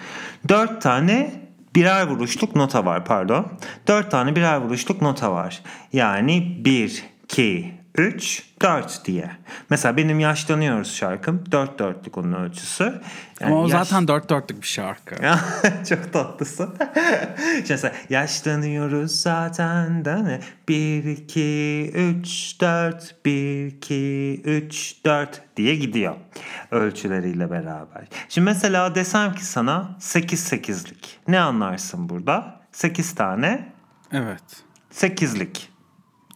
Dört 0.49 0.83
tane 0.83 1.33
birer 1.75 2.07
vuruşluk 2.07 2.57
nota 2.57 2.85
var 2.85 3.05
pardon. 3.05 3.47
Dört 3.89 4.11
tane 4.11 4.37
birer 4.37 4.57
vuruşluk 4.57 5.03
nota 5.03 5.33
var. 5.33 5.61
Yani 5.93 6.57
bir, 6.65 7.05
iki, 7.25 7.80
üç, 8.01 8.43
dört 8.63 9.05
diye. 9.05 9.31
Mesela 9.71 9.97
benim 9.97 10.21
yaşlanıyoruz 10.21 10.95
şarkım. 10.95 11.45
Dört 11.53 11.79
dörtlük 11.79 12.19
onun 12.19 12.33
ölçüsü. 12.33 12.85
Yani 13.41 13.53
Ama 13.53 13.61
o 13.61 13.69
yaş- 13.69 13.71
zaten 13.89 14.09
dört 14.09 14.31
dörtlük 14.31 14.63
bir 14.63 14.67
şarkı. 14.67 15.15
Çok 15.89 16.13
tatlısın. 16.13 16.75
Şimdi 17.37 17.65
mesela 17.71 17.95
yaşlanıyoruz 18.11 19.21
zaten 19.21 20.05
de 20.05 20.25
ne? 20.25 20.41
1, 20.69 21.05
2, 21.05 21.91
3, 21.95 22.61
4, 22.61 23.17
1, 23.25 23.67
2, 23.67 24.43
3, 24.45 25.05
4 25.05 25.43
diye 25.57 25.77
gidiyor. 25.77 26.15
Ölçüleriyle 26.71 27.51
beraber. 27.51 28.09
Şimdi 28.29 28.45
mesela 28.45 28.95
desem 28.95 29.35
ki 29.35 29.45
sana 29.45 29.97
8 30.01 30.53
8'lik. 30.53 31.19
Ne 31.29 31.41
anlarsın 31.41 32.09
burada? 32.09 32.61
8 32.73 33.15
tane 33.15 33.73
Evet. 34.13 34.43
8'lik. 34.93 35.69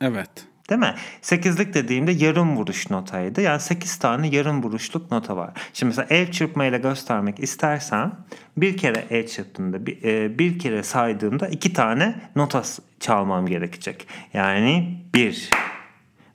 Evet. 0.00 0.30
Değil 0.70 0.80
mi? 0.80 0.94
Sekizlik 1.22 1.74
dediğimde 1.74 2.12
yarım 2.12 2.56
vuruş 2.56 2.90
notaydı. 2.90 3.40
Yani 3.40 3.60
sekiz 3.60 3.96
tane 3.96 4.28
yarım 4.28 4.62
vuruşluk 4.62 5.10
nota 5.10 5.36
var. 5.36 5.50
Şimdi 5.72 5.88
mesela 5.88 6.06
el 6.10 6.32
çırpmayla 6.32 6.78
göstermek 6.78 7.40
istersem 7.40 8.12
bir 8.56 8.76
kere 8.76 9.04
el 9.10 9.26
çırptığımda 9.26 9.86
bir, 9.86 10.02
e, 10.02 10.38
bir 10.38 10.58
kere 10.58 10.82
saydığımda 10.82 11.48
iki 11.48 11.72
tane 11.72 12.14
nota 12.36 12.62
çalmam 13.00 13.46
gerekecek. 13.46 14.08
Yani 14.34 14.98
bir. 15.14 15.50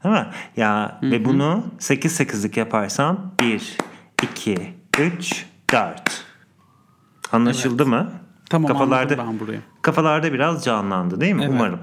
Değil 0.03 0.15
mi? 0.15 0.27
Ya 0.57 0.99
ve 1.03 1.25
bunu 1.25 1.65
sekiz 1.79 2.11
sekizlik 2.11 2.57
yaparsam 2.57 3.31
bir, 3.39 3.77
iki, 4.23 4.73
üç, 4.99 5.45
dört. 5.73 6.25
Anlaşıldı 7.31 7.85
mı? 7.85 8.11
Tamam 8.49 8.77
anladım 8.77 9.17
ben 9.17 9.39
burayı. 9.39 9.61
Kafalarda 9.81 10.33
biraz 10.33 10.65
canlandı 10.65 11.21
değil 11.21 11.33
mi? 11.33 11.43
Evet. 11.43 11.53
Umarım. 11.53 11.79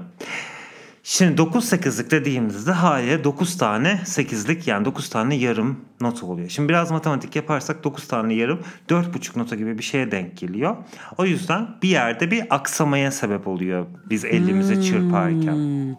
Şimdi 1.09 1.41
9-8'lik 1.41 2.11
dediğimizde 2.11 2.71
haliyle 2.71 3.23
9 3.23 3.57
tane 3.57 4.01
8'lik 4.05 4.67
yani 4.67 4.85
9 4.85 5.09
tane 5.09 5.35
yarım 5.35 5.79
nota 6.01 6.25
oluyor. 6.25 6.49
Şimdi 6.49 6.69
biraz 6.69 6.91
matematik 6.91 7.35
yaparsak 7.35 7.83
9 7.83 8.07
tane 8.07 8.33
yarım 8.33 8.59
4,5 8.89 9.39
nota 9.39 9.55
gibi 9.55 9.77
bir 9.77 9.83
şeye 9.83 10.11
denk 10.11 10.37
geliyor. 10.37 10.75
O 11.17 11.25
yüzden 11.25 11.67
bir 11.83 11.89
yerde 11.89 12.31
bir 12.31 12.43
aksamaya 12.49 13.11
sebep 13.11 13.47
oluyor 13.47 13.85
biz 14.09 14.25
elimizi 14.25 14.83
çırparken. 14.83 15.97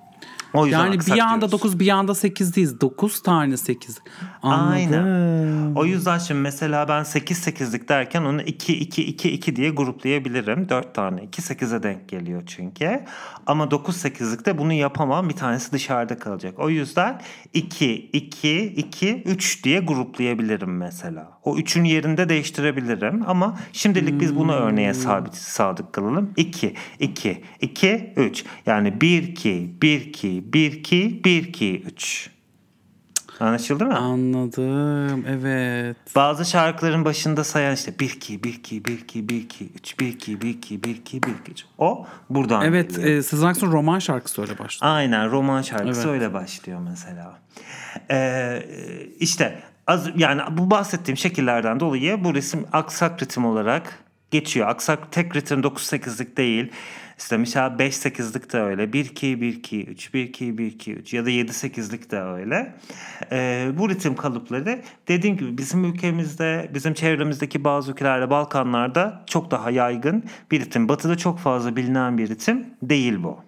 O 0.54 0.66
yüzden. 0.66 0.78
Yani 0.78 0.98
bir 1.00 1.16
yanda 1.16 1.40
diyoruz. 1.40 1.52
9 1.52 1.80
bir 1.80 1.86
yanda 1.86 2.14
8 2.14 2.56
değil. 2.56 2.80
9 2.80 3.22
tane 3.22 3.56
8. 3.56 3.98
Anladım. 4.42 4.72
Aynen. 4.72 5.74
O 5.74 5.84
yüzden 5.84 6.18
şimdi 6.18 6.40
mesela 6.40 6.88
ben 6.88 7.02
8 7.02 7.46
8'lik 7.46 7.88
derken 7.88 8.22
onu 8.22 8.42
2 8.42 8.78
2 8.78 9.04
2 9.04 9.30
2 9.30 9.56
diye 9.56 9.70
gruplayabilirim. 9.70 10.68
4 10.68 10.94
tane 10.94 11.22
2 11.22 11.42
8'e 11.42 11.82
denk 11.82 12.08
geliyor 12.08 12.42
çünkü. 12.46 13.04
Ama 13.46 13.70
9 13.70 14.04
8'likte 14.04 14.58
bunu 14.58 14.72
yapamam. 14.72 15.28
Bir 15.28 15.34
tanesi 15.34 15.72
dışarıda 15.72 16.18
kalacak. 16.18 16.58
O 16.58 16.70
yüzden 16.70 17.20
2 17.52 17.94
2 18.12 18.64
2 18.64 19.22
3 19.26 19.64
diye 19.64 19.80
gruplayabilirim 19.80 20.76
mesela. 20.76 21.28
O 21.44 21.56
3'ün 21.56 21.84
yerinde 21.84 22.28
değiştirebilirim 22.28 23.24
ama 23.26 23.58
şimdilik 23.72 24.20
biz 24.20 24.36
buna 24.36 24.52
örneğe 24.52 24.94
sabit 24.94 25.34
sadık 25.34 25.92
kalalım. 25.92 26.32
2 26.36 26.74
2 26.98 27.44
2 27.60 28.12
3. 28.16 28.44
Yani 28.66 29.00
1 29.00 29.22
2 29.22 29.76
1 29.82 30.00
2 30.00 30.37
1 30.52 30.72
2 30.72 31.20
1 31.24 31.42
2 31.48 31.80
3. 31.86 32.30
Anlaşıldı 33.40 33.86
mı? 33.86 33.96
Anladım. 33.96 35.24
Evet. 35.28 35.96
Bazı 36.16 36.44
şarkıların 36.44 37.04
başında 37.04 37.44
sayan 37.44 37.74
işte 37.74 37.98
1 38.00 38.10
2 38.10 38.44
1 38.44 38.52
2 38.52 38.84
1 38.84 38.92
2 38.98 39.28
1 39.28 39.36
2 39.36 39.64
3 39.74 40.00
1 40.00 40.06
2 40.06 40.40
1 40.40 40.48
2 40.48 40.82
1 40.84 40.90
2 40.90 41.22
1 41.22 41.28
2 41.28 41.64
O 41.78 42.06
buradan 42.30 42.64
Evet, 42.64 42.96
geliyor. 42.96 43.18
e, 43.18 43.22
Sezen 43.22 43.46
Aksu'nun 43.46 43.72
roman 43.72 43.98
şarkısı 43.98 44.42
öyle 44.42 44.58
başlıyor. 44.58 44.94
Aynen 44.94 45.30
roman 45.30 45.62
şarkısı 45.62 46.00
Evet. 46.00 46.10
öyle 46.12 46.32
başlıyor 46.34 46.80
mesela. 46.90 47.38
Ee, 48.10 48.62
işte 49.20 49.62
az 49.86 50.08
yani 50.16 50.42
bu 50.50 50.70
bahsettiğim 50.70 51.16
şekillerden 51.16 51.80
dolayı 51.80 52.24
bu 52.24 52.34
resim 52.34 52.66
aksak 52.72 53.22
ritim 53.22 53.44
olarak 53.44 53.98
geçiyor. 54.30 54.68
Aksak 54.68 55.12
tek 55.12 55.36
ritim 55.36 55.60
9-8'lik 55.60 56.36
değil. 56.36 56.72
İşte 57.18 57.36
mesela 57.36 57.66
5-8'lik 57.66 58.52
de 58.52 58.60
öyle. 58.60 58.84
1-2-1-2-3, 58.84 60.10
1-2-1-2-3 60.14 61.16
ya 61.16 61.26
da 61.26 61.30
7-8'lik 61.30 62.10
de 62.10 62.20
öyle. 62.20 62.74
Ee, 63.32 63.68
bu 63.78 63.88
ritim 63.88 64.16
kalıpları 64.16 64.80
dediğim 65.08 65.36
gibi 65.36 65.58
bizim 65.58 65.84
ülkemizde, 65.84 66.70
bizim 66.74 66.94
çevremizdeki 66.94 67.64
bazı 67.64 67.92
ülkelerde, 67.92 68.30
Balkanlarda 68.30 69.24
çok 69.26 69.50
daha 69.50 69.70
yaygın 69.70 70.24
bir 70.50 70.60
ritim. 70.60 70.88
Batı'da 70.88 71.16
çok 71.16 71.38
fazla 71.38 71.76
bilinen 71.76 72.18
bir 72.18 72.28
ritim 72.28 72.66
değil 72.82 73.22
bu. 73.22 73.38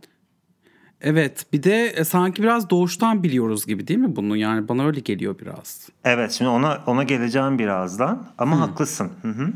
Evet 1.00 1.46
bir 1.52 1.62
de 1.62 1.86
e, 1.86 2.04
sanki 2.04 2.42
biraz 2.42 2.70
doğuştan 2.70 3.22
biliyoruz 3.22 3.66
gibi 3.66 3.86
değil 3.88 4.00
mi 4.00 4.16
bunu? 4.16 4.36
Yani 4.36 4.68
bana 4.68 4.86
öyle 4.86 5.00
geliyor 5.00 5.38
biraz. 5.38 5.88
Evet 6.04 6.32
şimdi 6.32 6.48
ona 6.48 6.78
ona 6.86 7.02
geleceğim 7.02 7.58
birazdan 7.58 8.26
ama 8.38 8.60
haklısın. 8.60 9.10
Hı 9.22 9.28
hı. 9.28 9.52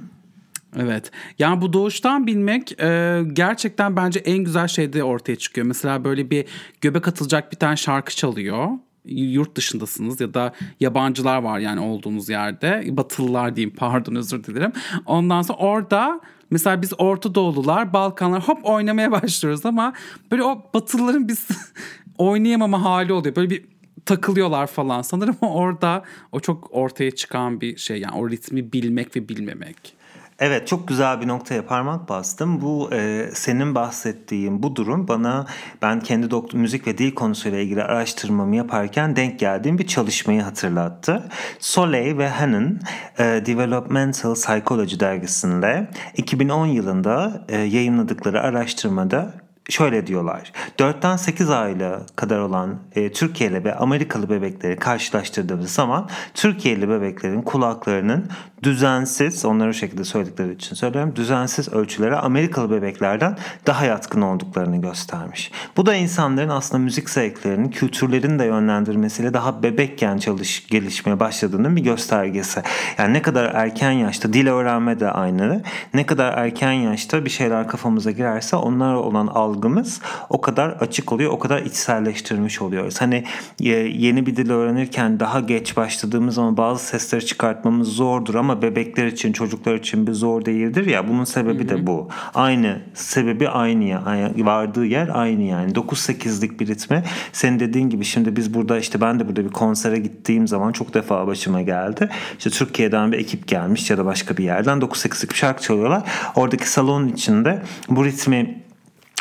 Evet. 0.79 1.11
Yani 1.39 1.61
bu 1.61 1.73
doğuştan 1.73 2.27
bilmek 2.27 2.81
e, 2.81 3.23
gerçekten 3.33 3.97
bence 3.97 4.21
en 4.21 4.39
güzel 4.39 4.69
şeyde 4.69 5.05
ortaya 5.05 5.37
çıkıyor. 5.37 5.67
Mesela 5.67 6.05
böyle 6.05 6.31
bir 6.31 6.45
göbek 6.81 7.09
atılacak 7.09 7.53
bir 7.53 7.57
tane 7.57 7.77
şarkı 7.77 8.17
çalıyor. 8.17 8.69
Yurt 9.05 9.57
dışındasınız 9.57 10.21
ya 10.21 10.35
da 10.35 10.53
yabancılar 10.81 11.43
var 11.43 11.59
yani 11.59 11.81
olduğunuz 11.81 12.29
yerde. 12.29 12.85
Batılılar 12.91 13.57
diyeyim 13.57 13.77
pardon 13.77 14.15
özür 14.15 14.45
dilerim. 14.45 14.73
Ondan 15.07 15.43
sonra 15.43 15.59
orada 15.59 16.21
mesela 16.51 16.83
biz 16.83 16.93
Orta 16.99 17.35
Doğulular, 17.35 17.93
Balkanlar 17.93 18.49
hop 18.49 18.59
oynamaya 18.65 19.11
başlıyoruz 19.23 19.67
ama 19.67 19.93
böyle 20.31 20.43
o 20.43 20.71
Batılıların 20.75 21.29
biz 21.29 21.49
oynayamama 22.19 22.85
hali 22.85 23.13
oluyor. 23.13 23.37
Böyle 23.37 23.51
bir 23.51 23.65
takılıyorlar 24.07 24.67
falan 24.67 25.03
sanırım 25.03 25.37
orada 25.41 26.03
o 26.33 26.41
çok 26.41 26.69
ortaya 26.71 27.11
çıkan 27.11 27.61
bir 27.61 27.77
şey 27.77 28.01
yani 28.01 28.15
o 28.15 28.31
ritmi 28.31 28.73
bilmek 28.73 29.17
ve 29.17 29.29
bilmemek. 29.29 30.04
Evet 30.39 30.69
çok 30.69 30.89
güzel 30.89 31.21
bir 31.21 31.29
noktaya 31.29 31.67
parmak 31.67 32.09
bastım. 32.09 32.61
Bu 32.61 32.91
e, 32.93 33.31
senin 33.35 33.75
bahsettiğin 33.75 34.63
bu 34.63 34.77
durum 34.77 35.09
bana 35.09 35.47
ben 35.83 36.01
kendi 36.01 36.31
doktor, 36.31 36.59
müzik 36.59 36.87
ve 36.87 36.99
dil 36.99 37.15
konusuyla 37.15 37.59
ilgili 37.59 37.83
araştırmamı 37.83 38.57
yaparken 38.57 39.17
denk 39.17 39.39
geldiğim 39.39 39.79
bir 39.79 39.87
çalışmayı 39.87 40.43
hatırlattı. 40.43 41.29
Soleil 41.59 42.19
ve 42.19 42.29
Hannon 42.29 42.81
e, 43.19 43.25
Developmental 43.25 44.35
Psychology 44.35 45.01
dergisinde 45.01 45.91
2010 46.17 46.67
yılında 46.67 47.45
e, 47.49 47.59
yayınladıkları 47.59 48.41
araştırmada 48.41 49.35
şöyle 49.69 50.07
diyorlar. 50.07 50.53
4'ten 50.79 51.17
8 51.17 51.51
aylığa 51.51 52.01
kadar 52.17 52.39
olan 52.39 52.79
e, 52.95 53.13
Türkiye'li 53.13 53.65
ve 53.65 53.75
Amerikalı 53.75 54.31
bebekleri 54.31 54.77
karşılaştırdığımız 54.77 55.71
zaman 55.71 56.09
Türkiye'li 56.35 56.89
bebeklerin 56.89 57.43
kulaklarının 57.43 58.29
düzensiz, 58.65 59.45
onları 59.45 59.71
o 59.71 59.73
şekilde 59.73 60.05
söyledikleri 60.05 60.53
için 60.53 60.75
söylüyorum, 60.75 61.13
düzensiz 61.17 61.69
ölçülere 61.69 62.17
Amerikalı 62.17 62.71
bebeklerden 62.71 63.37
daha 63.67 63.85
yatkın 63.85 64.23
olduklarını 64.23 64.81
göstermiş. 64.81 65.51
Bu 65.77 65.87
da 65.87 65.95
insanların 65.95 66.49
aslında 66.49 66.83
müzik 66.83 67.11
zevklerinin, 67.11 67.69
kültürlerin 67.69 68.39
de 68.39 68.45
yönlendirmesiyle 68.45 69.35
daha 69.35 69.63
bebekken 69.63 70.19
çalış, 70.19 70.67
gelişmeye 70.67 71.21
başladığının 71.21 71.77
bir 71.77 71.83
göstergesi. 71.83 72.63
Yani 72.99 73.13
ne 73.13 73.23
kadar 73.23 73.45
erken 73.55 73.93
yaşta, 73.93 74.33
dil 74.33 74.47
öğrenme 74.47 75.01
de 75.01 75.11
aynı, 75.11 75.63
ne 75.95 76.07
kadar 76.07 76.33
erken 76.33 76.73
yaşta 76.73 77.25
bir 77.25 77.31
şeyler 77.31 77.69
kafamıza 77.69 78.11
girerse 78.11 78.57
onlar 78.57 78.95
olan 78.95 79.27
algımız 79.27 80.01
o 80.31 80.41
kadar 80.41 80.71
açık 80.71 81.13
oluyor, 81.13 81.33
o 81.33 81.39
kadar 81.39 81.63
içselleştirmiş 81.63 82.63
oluyoruz. 82.63 83.01
Hani 83.01 83.25
e, 83.61 83.69
yeni 83.69 84.27
bir 84.27 84.37
dil 84.37 84.51
öğrenirken 84.51 85.21
daha 85.21 85.41
geç 85.41 85.77
başladığımız 85.77 86.35
zaman 86.35 86.57
bazı 86.57 86.85
sesleri 86.85 87.27
çıkartmamız 87.27 87.89
zordur 87.89 88.35
ama 88.35 88.54
bebekler 88.63 89.07
için, 89.07 89.33
çocuklar 89.33 89.75
için 89.75 90.07
bir 90.07 90.13
zor 90.13 90.45
değildir 90.45 90.87
ya. 90.87 91.09
Bunun 91.09 91.25
sebebi 91.25 91.69
de 91.69 91.87
bu. 91.87 92.09
Aynı, 92.35 92.81
sebebi 92.95 93.49
aynı 93.49 93.85
ya. 93.85 94.31
Vardığı 94.39 94.87
yer 94.87 95.11
aynı 95.13 95.43
yani. 95.43 95.73
9-8'lik 95.73 96.61
bir 96.61 96.67
ritmi. 96.67 97.05
Senin 97.33 97.61
dediğin 97.61 97.91
gibi 97.91 98.05
şimdi 98.05 98.37
biz 98.37 98.55
burada 98.55 98.79
işte 98.79 99.01
ben 99.01 99.21
de 99.21 99.29
burada 99.29 99.45
bir 99.45 99.53
konsere 99.53 99.99
gittiğim 99.99 100.49
zaman 100.49 100.73
çok 100.73 100.95
defa 100.95 101.27
başıma 101.27 101.63
geldi. 101.63 102.09
İşte 102.39 102.51
Türkiye'den 102.51 103.13
bir 103.13 103.19
ekip 103.19 103.49
gelmiş 103.49 103.91
ya 103.91 103.99
da 103.99 104.05
başka 104.05 104.37
bir 104.37 104.45
yerden 104.45 104.79
9-8'lik 104.79 105.31
bir 105.31 105.37
şarkı 105.37 105.63
çalıyorlar. 105.63 106.03
Oradaki 106.35 106.71
salonun 106.71 107.09
içinde 107.09 107.63
bu 107.89 108.05
ritmi 108.05 108.65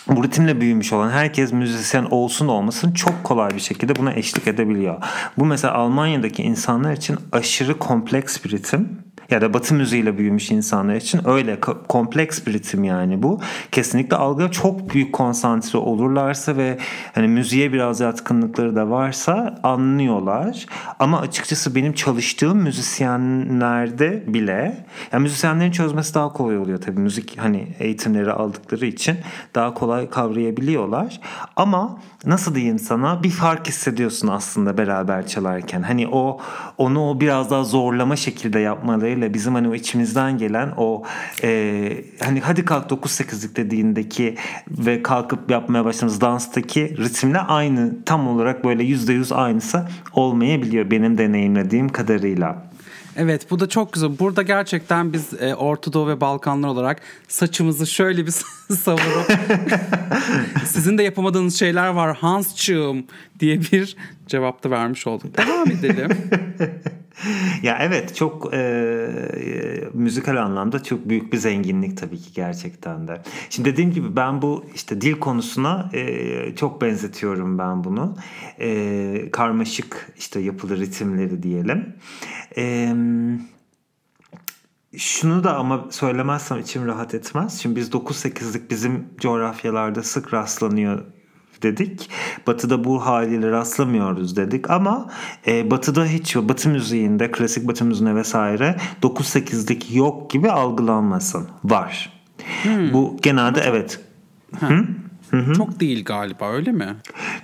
bu 0.08 0.24
ritimle 0.24 0.62
büyümüş 0.62 0.94
olan 0.94 1.10
herkes 1.10 1.54
müzisyen 1.54 2.04
olsun 2.04 2.48
olmasın 2.48 2.94
çok 2.94 3.24
kolay 3.24 3.56
bir 3.56 3.60
şekilde 3.60 3.96
buna 3.96 4.14
eşlik 4.14 4.48
edebiliyor. 4.48 5.04
Bu 5.38 5.46
mesela 5.46 5.74
Almanya'daki 5.74 6.44
insanlar 6.44 6.94
için 6.94 7.18
aşırı 7.32 7.80
kompleks 7.80 8.46
bir 8.46 8.52
ritim 8.52 8.90
ya 9.30 9.42
da 9.42 9.54
batı 9.54 9.74
müziğiyle 9.76 10.18
büyümüş 10.18 10.52
insanlar 10.52 10.96
için 10.96 11.30
öyle 11.30 11.60
kompleks 11.88 12.46
bir 12.46 12.54
ritim 12.54 12.84
yani 12.84 13.24
bu. 13.24 13.42
Kesinlikle 13.72 14.16
algıya 14.16 14.52
çok 14.52 14.90
büyük 14.94 15.14
konsantre 15.14 15.80
olurlarsa 15.80 16.58
ve 16.58 16.78
hani 17.16 17.28
müziğe 17.28 17.74
biraz 17.74 18.00
yatkınlıkları 18.00 18.76
da 18.76 18.90
varsa 18.90 19.60
anlıyorlar. 19.64 20.66
Ama 21.00 21.20
açıkçası 21.20 21.76
benim 21.76 21.94
çalıştığım 21.94 22.58
müzisyenlerde 22.58 24.24
bile 24.34 24.86
yani 25.12 25.22
müzisyenlerin 25.22 25.72
çözmesi 25.72 26.14
daha 26.14 26.34
kolay 26.34 26.58
oluyor 26.58 26.82
tabii. 26.82 27.00
Müzik 27.00 27.38
hani 27.38 27.68
eğitimleri 27.80 28.32
aldıkları 28.32 28.86
için 28.86 29.18
daha 29.56 29.74
kolay 29.74 30.10
kavrayabiliyorlar. 30.10 31.20
Ama 31.56 32.00
nasıl 32.26 32.56
diyeyim 32.56 32.80
sana 32.80 33.24
bir 33.24 33.30
fark 33.30 33.68
hissediyorsun 33.68 34.28
aslında 34.28 34.78
beraber 34.78 35.28
çalarken. 35.28 35.82
Hani 35.82 36.08
o 36.08 36.40
onu 36.78 37.10
o 37.10 37.20
biraz 37.20 37.52
daha 37.52 37.64
zorlama 37.64 38.16
şekilde 38.16 38.60
yapmalarıyla 39.14 39.34
bizim 39.34 39.54
hani 39.54 39.70
o 39.70 39.76
içimizden 39.76 40.38
gelen 40.38 40.74
o 40.78 41.04
e, 41.44 42.04
hani 42.20 42.40
hadi 42.40 42.66
kalk 42.66 42.92
9-8'lik 42.92 43.56
dediğindeki 43.56 44.36
ve 44.70 45.04
kalkıp 45.04 45.52
yapmaya 45.52 45.86
başladığımız 45.86 46.22
danstaki 46.22 46.98
ritimle 46.98 47.40
aynı 47.40 48.04
tam 48.06 48.28
olarak 48.28 48.64
böyle 48.64 48.84
%100 48.84 49.36
aynısı 49.36 49.88
olmayabiliyor 50.14 50.92
benim 50.92 51.18
deneyimlediğim 51.18 51.90
kadarıyla. 51.90 52.74
Evet 53.16 53.52
bu 53.52 53.60
da 53.60 53.70
çok 53.70 53.94
güzel. 53.94 54.20
Burada 54.20 54.42
gerçekten 54.42 55.14
biz 55.14 55.34
e, 55.42 55.56
Orta 55.56 55.94
Doğu 55.94 56.08
ve 56.08 56.22
Balkanlar 56.22 56.68
olarak 56.68 57.02
saçımızı 57.28 57.88
şöyle 57.88 58.26
bir 58.26 58.32
savurup 58.76 59.32
sizin 60.66 60.98
de 60.98 61.04
yapamadığınız 61.04 61.60
şeyler 61.60 61.88
var 61.88 62.18
Hansçığım 62.18 63.06
diye 63.40 63.62
bir 63.62 63.96
cevap 64.28 64.64
da 64.64 64.70
vermiş 64.70 65.08
olduk. 65.08 65.38
Devam 65.38 65.72
edelim. 65.72 66.10
ya 67.64 67.78
evet 67.82 68.16
çok 68.16 68.54
e, 68.54 69.10
müzikal 69.94 70.36
anlamda 70.36 70.84
çok 70.84 71.10
büyük 71.10 71.34
bir 71.34 71.38
zenginlik 71.38 71.98
tabii 71.98 72.18
ki 72.18 72.34
gerçekten 72.34 73.08
de. 73.08 73.22
Şimdi 73.50 73.72
dediğim 73.72 73.92
gibi 73.92 74.16
ben 74.16 74.42
bu 74.42 74.66
işte 74.76 75.02
dil 75.02 75.14
konusuna 75.14 75.90
e, 75.94 76.56
çok 76.56 76.82
benzetiyorum 76.82 77.58
ben 77.58 77.84
bunu. 77.84 78.18
E, 78.60 79.30
karmaşık 79.32 80.14
işte 80.18 80.40
yapılı 80.40 80.80
ritimleri 80.80 81.44
diyelim. 81.44 81.96
E, 82.58 82.94
şunu 84.98 85.44
da 85.44 85.56
ama 85.56 85.88
söylemezsem 85.92 86.60
içim 86.60 86.86
rahat 86.86 87.14
etmez. 87.14 87.62
Şimdi 87.62 87.76
biz 87.76 87.90
9-8'lik 87.90 88.72
bizim 88.72 89.08
coğrafyalarda 89.20 90.04
sık 90.04 90.34
rastlanıyor 90.34 91.04
dedik. 91.64 92.10
Batı'da 92.48 92.84
bu 92.84 93.06
haliyle 93.06 93.52
rastlamıyoruz 93.52 94.36
dedik 94.36 94.70
ama 94.70 95.10
e, 95.48 95.72
Batı'da 95.72 96.06
hiç 96.06 96.36
Batı 96.36 96.70
müziğinde 96.70 97.32
klasik 97.32 97.68
Batı 97.68 97.86
müziğinde 97.86 98.16
vesaire 98.16 98.76
9-8'lik 99.02 99.96
yok 99.96 100.32
gibi 100.32 100.52
algılanmasın. 100.52 101.48
Var. 101.64 102.14
Hmm. 102.64 102.94
Bu 102.94 103.18
genelde 103.22 103.62
evet. 103.62 104.00
Hı? 104.60 104.86
Hı-hı. 105.32 105.54
Çok 105.54 105.80
değil 105.80 106.06
galiba 106.06 106.52
öyle 106.52 106.72
mi? 106.72 106.96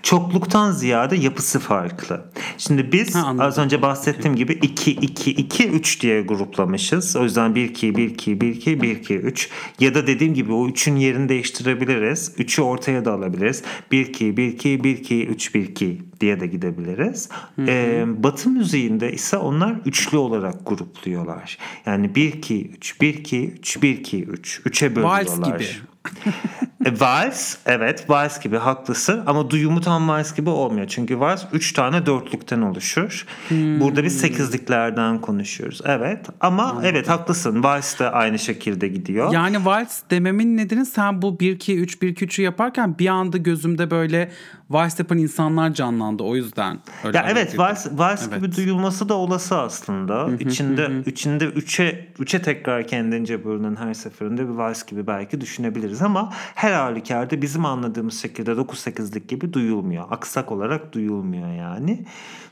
Çokluktan 0.04 0.72
ziyade 0.72 1.16
yapısı 1.16 1.60
farklı. 1.60 2.32
Şimdi 2.58 2.92
biz 2.92 3.16
ha, 3.16 3.36
az 3.40 3.58
önce 3.58 3.82
bahsettiğim 3.82 4.36
gibi 4.36 4.54
2 4.54 4.92
2 4.92 5.32
2 5.32 5.70
3 5.70 6.02
diye 6.02 6.22
gruplamışız. 6.22 7.16
O 7.16 7.24
yüzden 7.24 7.56
1 7.56 7.70
2 7.70 7.96
1 7.96 8.10
2 8.10 8.42
1 8.42 8.48
2 8.48 8.82
1 8.82 8.96
2 8.96 9.16
3 9.16 9.50
ya 9.80 9.96
da 9.96 10.08
dediğim 10.08 10.34
gibi 10.34 10.54
o 10.54 10.68
3'ün 10.70 10.96
yerini 10.96 11.30
değiştirebiliriz. 11.30 12.34
3'ü 12.38 12.62
ortaya 12.62 13.06
da 13.06 13.14
alabiliriz. 13.14 13.64
1 13.92 14.06
2 14.06 14.38
1 14.38 14.48
2 14.48 14.84
1 14.84 14.98
2 14.98 15.28
3 15.28 15.56
1 15.56 15.62
2 15.62 16.02
diye 16.22 16.40
de 16.40 16.48
gidebiliriz. 16.48 17.30
Ee, 17.60 18.06
batı 18.18 18.50
müziğinde 18.50 19.14
ise 19.14 19.38
onlar 19.38 19.76
üçlü 19.86 20.18
olarak 20.18 20.66
grupluyorlar. 20.66 21.58
Yani 21.86 22.16
1 22.16 22.34
2 22.34 22.68
3 22.68 23.02
1 23.02 23.14
2 23.14 23.48
3 23.50 23.82
1 23.82 23.98
2 23.98 24.24
3 24.24 24.62
3'e 24.66 24.96
bölüyorlar. 24.96 25.26
Vals 25.26 25.60
gibi. 25.60 25.68
E, 26.86 27.00
vals 27.00 27.56
evet 27.66 28.10
vals 28.10 28.40
gibi 28.40 28.58
haklısın 28.58 29.24
ama 29.26 29.50
duyumu 29.50 29.82
tam 29.82 30.10
vals 30.10 30.36
gibi 30.36 30.50
olmuyor. 30.50 30.88
Çünkü 30.88 31.20
vals 31.20 31.46
3 31.54 31.74
tane 31.74 32.06
dörtlükten 32.06 32.62
oluşur. 32.62 33.26
Hmm. 33.48 33.80
Burada 33.80 34.04
biz 34.04 34.20
sekizliklerden 34.20 35.22
konuşuyoruz. 35.22 35.82
Evet 35.86 36.26
ama 36.40 36.76
hmm. 36.76 36.86
evet 36.86 37.10
haklısın 37.10 37.64
vals 37.64 38.00
da 38.00 38.14
aynı 38.14 38.40
şekilde 38.40 38.88
gidiyor. 38.88 39.32
Yani 39.34 39.66
vals 39.66 40.02
dememin 40.12 40.58
nedeni 40.58 40.86
sen 40.86 41.22
bu 41.22 41.40
1 41.40 41.52
2 41.52 41.80
3 41.80 42.02
1 42.02 42.08
2 42.08 42.26
3'ü 42.26 42.42
yaparken 42.42 43.00
bir 43.00 43.08
anda 43.08 43.38
gözümde 43.38 43.92
böyle 43.92 44.32
vals 44.70 45.00
yapan 45.00 45.18
insanlar 45.18 45.74
canlandı 45.74 46.24
o 46.24 46.36
yüzden. 46.36 46.80
Öyle 47.04 47.18
ya 47.18 47.26
evet 47.30 47.60
vals, 47.60 47.88
vals 47.92 48.28
evet. 48.28 48.38
gibi 48.38 48.56
duyulması 48.56 49.10
da 49.10 49.14
olası 49.14 49.58
aslında. 49.58 50.30
içinde 50.40 50.90
içinde 51.06 51.46
3'e 51.46 52.08
3'e 52.20 52.42
tekrar 52.42 52.88
kendince 52.88 53.46
bölünen 53.46 53.76
her 53.76 53.94
seferinde 53.94 54.50
bir 54.50 54.54
vals 54.54 54.86
gibi 54.86 55.08
belki 55.08 55.42
düşünebiliriz 55.42 56.02
ama 56.02 56.34
her 56.56 56.69
halükarda 56.74 57.42
bizim 57.42 57.66
anladığımız 57.66 58.22
şekilde 58.22 58.52
9-8'lik 58.52 59.30
gibi 59.30 59.54
duyulmuyor. 59.54 60.06
Aksak 60.10 60.52
olarak 60.52 60.94
duyulmuyor 60.94 61.54
yani. 61.54 62.06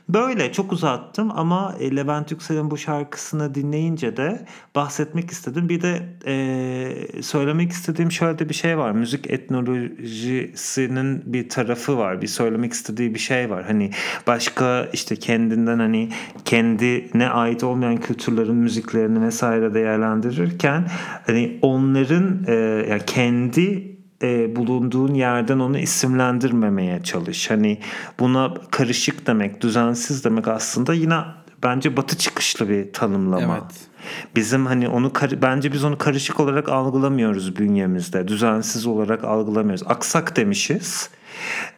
Böyle 0.08 0.52
çok 0.52 0.72
uzattım 0.72 1.30
ama 1.34 1.74
e, 1.80 1.96
Levent 1.96 2.30
Yüksel'in 2.30 2.70
bu 2.70 2.76
şarkısını 2.78 3.54
dinleyince 3.54 4.16
de 4.16 4.46
bahsetmek 4.74 5.30
istedim. 5.30 5.68
Bir 5.68 5.80
de 5.80 6.02
e, 6.26 7.22
söylemek 7.22 7.72
istediğim 7.72 8.12
şöyle 8.12 8.48
bir 8.48 8.54
şey 8.54 8.78
var. 8.78 8.92
Müzik 8.92 9.30
etnolojisinin 9.30 11.22
bir 11.26 11.48
tarafı 11.48 11.98
var. 11.98 12.22
Bir 12.22 12.26
söylemek 12.26 12.72
istediği 12.72 13.14
bir 13.14 13.18
şey 13.18 13.50
var. 13.50 13.64
Hani 13.64 13.90
başka 14.26 14.88
işte 14.92 15.16
kendinden 15.16 15.78
hani 15.78 16.08
kendine 16.44 17.28
ait 17.28 17.64
olmayan 17.64 17.96
kültürlerin 17.96 18.54
müziklerini 18.54 19.22
vesaire 19.22 19.74
değerlendirirken 19.74 20.86
hani 21.26 21.58
onların 21.62 22.44
e, 22.46 22.54
yani 22.90 23.02
kendi 23.06 23.97
e, 24.22 24.56
bulunduğun 24.56 25.14
yerden 25.14 25.58
onu 25.58 25.78
isimlendirmemeye 25.78 27.02
çalış. 27.02 27.50
Hani 27.50 27.78
buna 28.20 28.54
karışık 28.70 29.26
demek, 29.26 29.60
düzensiz 29.60 30.24
demek 30.24 30.48
aslında 30.48 30.94
yine 30.94 31.20
bence 31.62 31.96
batı 31.96 32.18
çıkışlı 32.18 32.68
bir 32.68 32.92
tanımlama. 32.92 33.54
Evet. 33.54 33.88
Bizim 34.36 34.66
hani 34.66 34.88
onu 34.88 35.12
bence 35.42 35.72
biz 35.72 35.84
onu 35.84 35.98
karışık 35.98 36.40
olarak 36.40 36.68
algılamıyoruz 36.68 37.56
bünyemizde. 37.56 38.28
Düzensiz 38.28 38.86
olarak 38.86 39.24
algılamıyoruz. 39.24 39.82
Aksak 39.86 40.36
demişiz. 40.36 41.10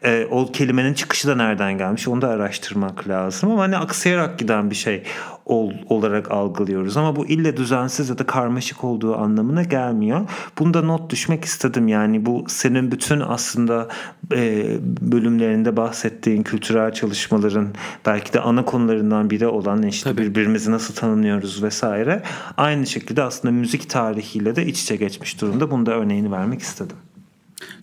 E, 0.04 0.26
o 0.30 0.52
kelimenin 0.52 0.94
çıkışı 0.94 1.28
da 1.28 1.34
nereden 1.34 1.78
gelmiş 1.78 2.08
onu 2.08 2.22
da 2.22 2.28
araştırmak 2.28 3.08
lazım 3.08 3.50
ama 3.50 3.62
hani 3.62 3.76
aksayarak 3.76 4.38
giden 4.38 4.70
bir 4.70 4.74
şey 4.74 5.02
ol, 5.46 5.72
olarak 5.88 6.30
algılıyoruz 6.30 6.96
ama 6.96 7.16
bu 7.16 7.26
ille 7.26 7.56
düzensiz 7.56 8.08
ya 8.08 8.18
da 8.18 8.26
karmaşık 8.26 8.84
olduğu 8.84 9.16
anlamına 9.16 9.62
gelmiyor. 9.62 10.20
Bunda 10.58 10.82
not 10.82 11.10
düşmek 11.10 11.44
istedim 11.44 11.88
yani 11.88 12.26
bu 12.26 12.44
senin 12.48 12.92
bütün 12.92 13.20
aslında 13.20 13.88
e, 14.32 14.66
bölümlerinde 15.00 15.76
bahsettiğin 15.76 16.42
kültürel 16.42 16.92
çalışmaların 16.92 17.68
belki 18.06 18.32
de 18.32 18.40
ana 18.40 18.64
konularından 18.64 19.30
biri 19.30 19.46
olan 19.46 19.82
işte 19.82 20.10
Tabii. 20.10 20.22
birbirimizi 20.22 20.70
nasıl 20.70 20.94
tanımlıyoruz 20.94 21.62
vesaire 21.62 22.19
aynı 22.56 22.86
şekilde 22.86 23.22
aslında 23.22 23.52
müzik 23.52 23.90
tarihiyle 23.90 24.56
de 24.56 24.66
iç 24.66 24.82
içe 24.82 24.96
geçmiş 24.96 25.40
durumda. 25.40 25.70
Bunu 25.70 25.86
da 25.86 25.92
örneğini 25.92 26.32
vermek 26.32 26.60
istedim. 26.60 26.96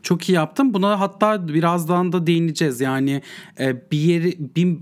Çok 0.03 0.29
iyi 0.29 0.33
yaptın. 0.33 0.73
Buna 0.73 0.99
hatta 0.99 1.47
birazdan 1.47 2.11
da 2.11 2.27
değineceğiz. 2.27 2.81
Yani 2.81 3.21
e, 3.59 3.91
bir 3.91 3.97
yeri 3.97 4.37
bir 4.55 4.77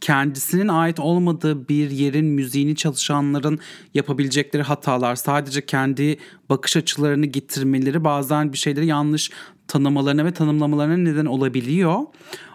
kendisinin 0.00 0.68
ait 0.68 1.00
olmadığı 1.00 1.68
bir 1.68 1.90
yerin 1.90 2.26
müziğini 2.26 2.76
çalışanların 2.76 3.58
yapabilecekleri 3.94 4.62
hatalar 4.62 5.16
sadece 5.16 5.66
kendi 5.66 6.18
bakış 6.50 6.76
açılarını 6.76 7.26
getirmeleri 7.26 8.04
bazen 8.04 8.52
bir 8.52 8.58
şeyleri 8.58 8.86
yanlış 8.86 9.30
tanımalarına 9.68 10.24
ve 10.24 10.32
tanımlamalarına 10.32 10.96
neden 10.96 11.26
olabiliyor. 11.26 12.00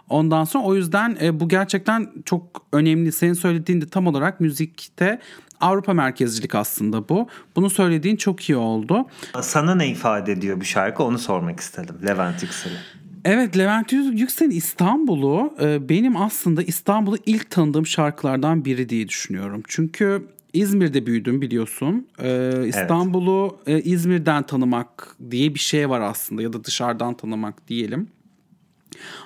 Ondan 0.08 0.44
sonra 0.44 0.64
o 0.64 0.74
yüzden 0.74 1.18
e, 1.22 1.40
bu 1.40 1.48
gerçekten 1.48 2.12
çok 2.24 2.66
önemli. 2.72 3.12
Senin 3.12 3.32
söylediğin 3.32 3.80
de 3.80 3.86
tam 3.86 4.06
olarak 4.06 4.40
müzikte 4.40 5.20
Avrupa 5.60 5.94
merkezcilik 5.94 6.54
aslında 6.54 7.08
bu. 7.08 7.28
Bunu 7.56 7.70
söylediğin 7.70 8.16
çok 8.16 8.48
iyi 8.48 8.56
oldu. 8.56 9.06
Sana 9.40 9.74
ne 9.74 9.88
ifade 9.88 10.32
ediyor 10.32 10.60
bu 10.60 10.64
şarkı 10.64 11.02
onu 11.02 11.18
sormak 11.18 11.60
istedim 11.60 11.96
Levent 12.06 12.42
Yüksel'e. 12.42 12.78
Evet 13.24 13.58
Levent 13.58 13.92
Yüksel'in 13.92 14.50
İstanbul'u 14.50 15.54
e, 15.60 15.88
benim 15.88 16.16
aslında 16.16 16.62
İstanbul'u 16.62 17.16
ilk 17.26 17.50
tanıdığım 17.50 17.86
şarkılardan 17.86 18.64
biri 18.64 18.88
diye 18.88 19.08
düşünüyorum. 19.08 19.62
Çünkü 19.68 20.28
İzmir'de 20.52 21.06
büyüdüm 21.06 21.40
biliyorsun. 21.40 22.08
Ee, 22.22 22.52
İstanbul'u 22.66 23.58
evet. 23.66 23.86
e, 23.86 23.90
İzmir'den 23.90 24.42
tanımak 24.42 25.16
diye 25.30 25.54
bir 25.54 25.58
şey 25.58 25.90
var 25.90 26.00
aslında 26.00 26.42
ya 26.42 26.52
da 26.52 26.64
dışarıdan 26.64 27.14
tanımak 27.14 27.68
diyelim. 27.68 28.08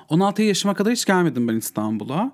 16 0.08 0.42
yaşıma 0.42 0.74
kadar 0.74 0.92
hiç 0.92 1.04
gelmedim 1.04 1.48
ben 1.48 1.56
İstanbul'a. 1.56 2.32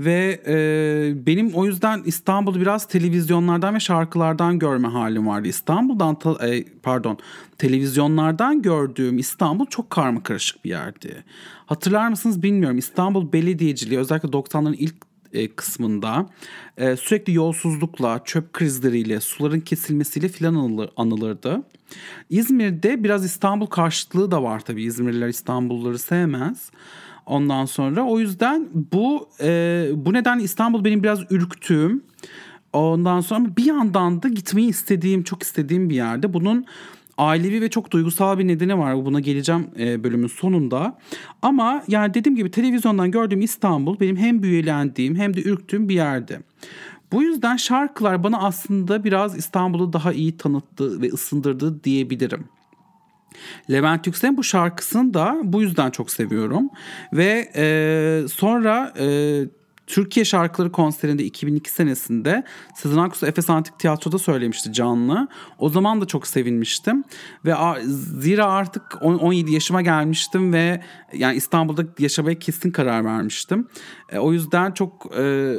Ve 0.00 0.40
e, 0.46 1.26
benim 1.26 1.54
o 1.54 1.66
yüzden 1.66 2.02
İstanbul'u 2.04 2.60
biraz 2.60 2.88
televizyonlardan 2.88 3.74
ve 3.74 3.80
şarkılardan 3.80 4.58
görme 4.58 4.88
halim 4.88 5.26
vardı. 5.26 5.48
İstanbul'dan 5.48 6.14
ta, 6.14 6.48
e, 6.48 6.64
pardon 6.82 7.18
televizyonlardan 7.58 8.62
gördüğüm 8.62 9.18
İstanbul 9.18 9.66
çok 9.66 9.90
karma 9.90 10.22
karışık 10.22 10.64
bir 10.64 10.70
yerdi. 10.70 11.24
Hatırlar 11.66 12.08
mısınız 12.08 12.42
bilmiyorum. 12.42 12.78
İstanbul 12.78 13.32
Belediyeciliği 13.32 14.00
özellikle 14.00 14.28
90'ların 14.28 14.76
ilk 14.76 14.94
e, 15.36 15.48
kısmında 15.48 16.26
e, 16.76 16.96
sürekli 16.96 17.32
yolsuzlukla, 17.32 18.20
çöp 18.24 18.52
krizleriyle, 18.52 19.20
suların 19.20 19.60
kesilmesiyle 19.60 20.28
filan 20.28 20.54
anılır, 20.54 20.90
anılırdı. 20.96 21.62
İzmir'de 22.30 23.04
biraz 23.04 23.24
İstanbul 23.24 23.66
karşıtlığı 23.66 24.30
da 24.30 24.42
var 24.42 24.60
tabii. 24.60 24.82
İzmirliler 24.82 25.28
İstanbulluları 25.28 25.98
sevmez. 25.98 26.70
Ondan 27.26 27.64
sonra 27.64 28.04
o 28.04 28.18
yüzden 28.18 28.68
bu 28.92 29.28
e, 29.40 29.88
bu 29.94 30.12
neden 30.12 30.38
İstanbul 30.38 30.84
benim 30.84 31.02
biraz 31.02 31.20
ürktüğüm. 31.30 32.02
Ondan 32.72 33.20
sonra 33.20 33.56
bir 33.56 33.64
yandan 33.64 34.22
da 34.22 34.28
gitmeyi 34.28 34.68
istediğim, 34.68 35.22
çok 35.22 35.42
istediğim 35.42 35.90
bir 35.90 35.94
yerde. 35.94 36.32
Bunun 36.32 36.66
ailevi 37.18 37.60
ve 37.60 37.70
çok 37.70 37.90
duygusal 37.90 38.38
bir 38.38 38.48
nedeni 38.48 38.78
var. 38.78 39.04
Buna 39.04 39.20
geleceğim 39.20 39.70
e, 39.78 40.04
bölümün 40.04 40.26
sonunda. 40.26 40.98
Ama 41.42 41.82
yani 41.88 42.14
dediğim 42.14 42.36
gibi 42.36 42.50
televizyondan 42.50 43.10
gördüğüm 43.10 43.40
İstanbul 43.40 44.00
benim 44.00 44.16
hem 44.16 44.42
büyülendiğim 44.42 45.16
hem 45.16 45.36
de 45.36 45.42
ürktüğüm 45.42 45.88
bir 45.88 45.94
yerde. 45.94 46.40
Bu 47.12 47.22
yüzden 47.22 47.56
şarkılar 47.56 48.24
bana 48.24 48.38
aslında 48.38 49.04
biraz 49.04 49.38
İstanbul'u 49.38 49.92
daha 49.92 50.12
iyi 50.12 50.36
tanıttı 50.36 51.02
ve 51.02 51.08
ısındırdı 51.08 51.84
diyebilirim. 51.84 52.44
Levent 53.70 54.06
Yüksel'in 54.06 54.36
bu 54.36 54.44
şarkısını 54.44 55.14
da 55.14 55.40
bu 55.44 55.62
yüzden 55.62 55.90
çok 55.90 56.10
seviyorum. 56.10 56.70
Ve 57.12 57.50
e, 57.56 58.28
sonra 58.28 58.92
e, 58.98 59.44
Türkiye 59.86 60.24
Şarkıları 60.24 60.72
konserinde 60.72 61.24
2002 61.24 61.70
senesinde 61.70 62.44
Sezen 62.74 62.98
Aksu 62.98 63.26
Efes 63.26 63.50
Antik 63.50 63.78
Tiyatro'da 63.78 64.18
söylemişti 64.18 64.72
canlı. 64.72 65.28
O 65.58 65.68
zaman 65.68 66.00
da 66.00 66.06
çok 66.06 66.26
sevinmiştim. 66.26 67.04
Ve 67.44 67.54
zira 68.20 68.46
artık 68.46 68.82
17 69.00 69.52
yaşıma 69.52 69.82
gelmiştim 69.82 70.52
ve 70.52 70.82
yani 71.12 71.36
İstanbul'da 71.36 71.84
yaşamaya 71.98 72.38
kesin 72.38 72.70
karar 72.70 73.04
vermiştim. 73.04 73.68
E, 74.12 74.18
o 74.18 74.32
yüzden 74.32 74.72
çok 74.72 75.16
e, 75.18 75.54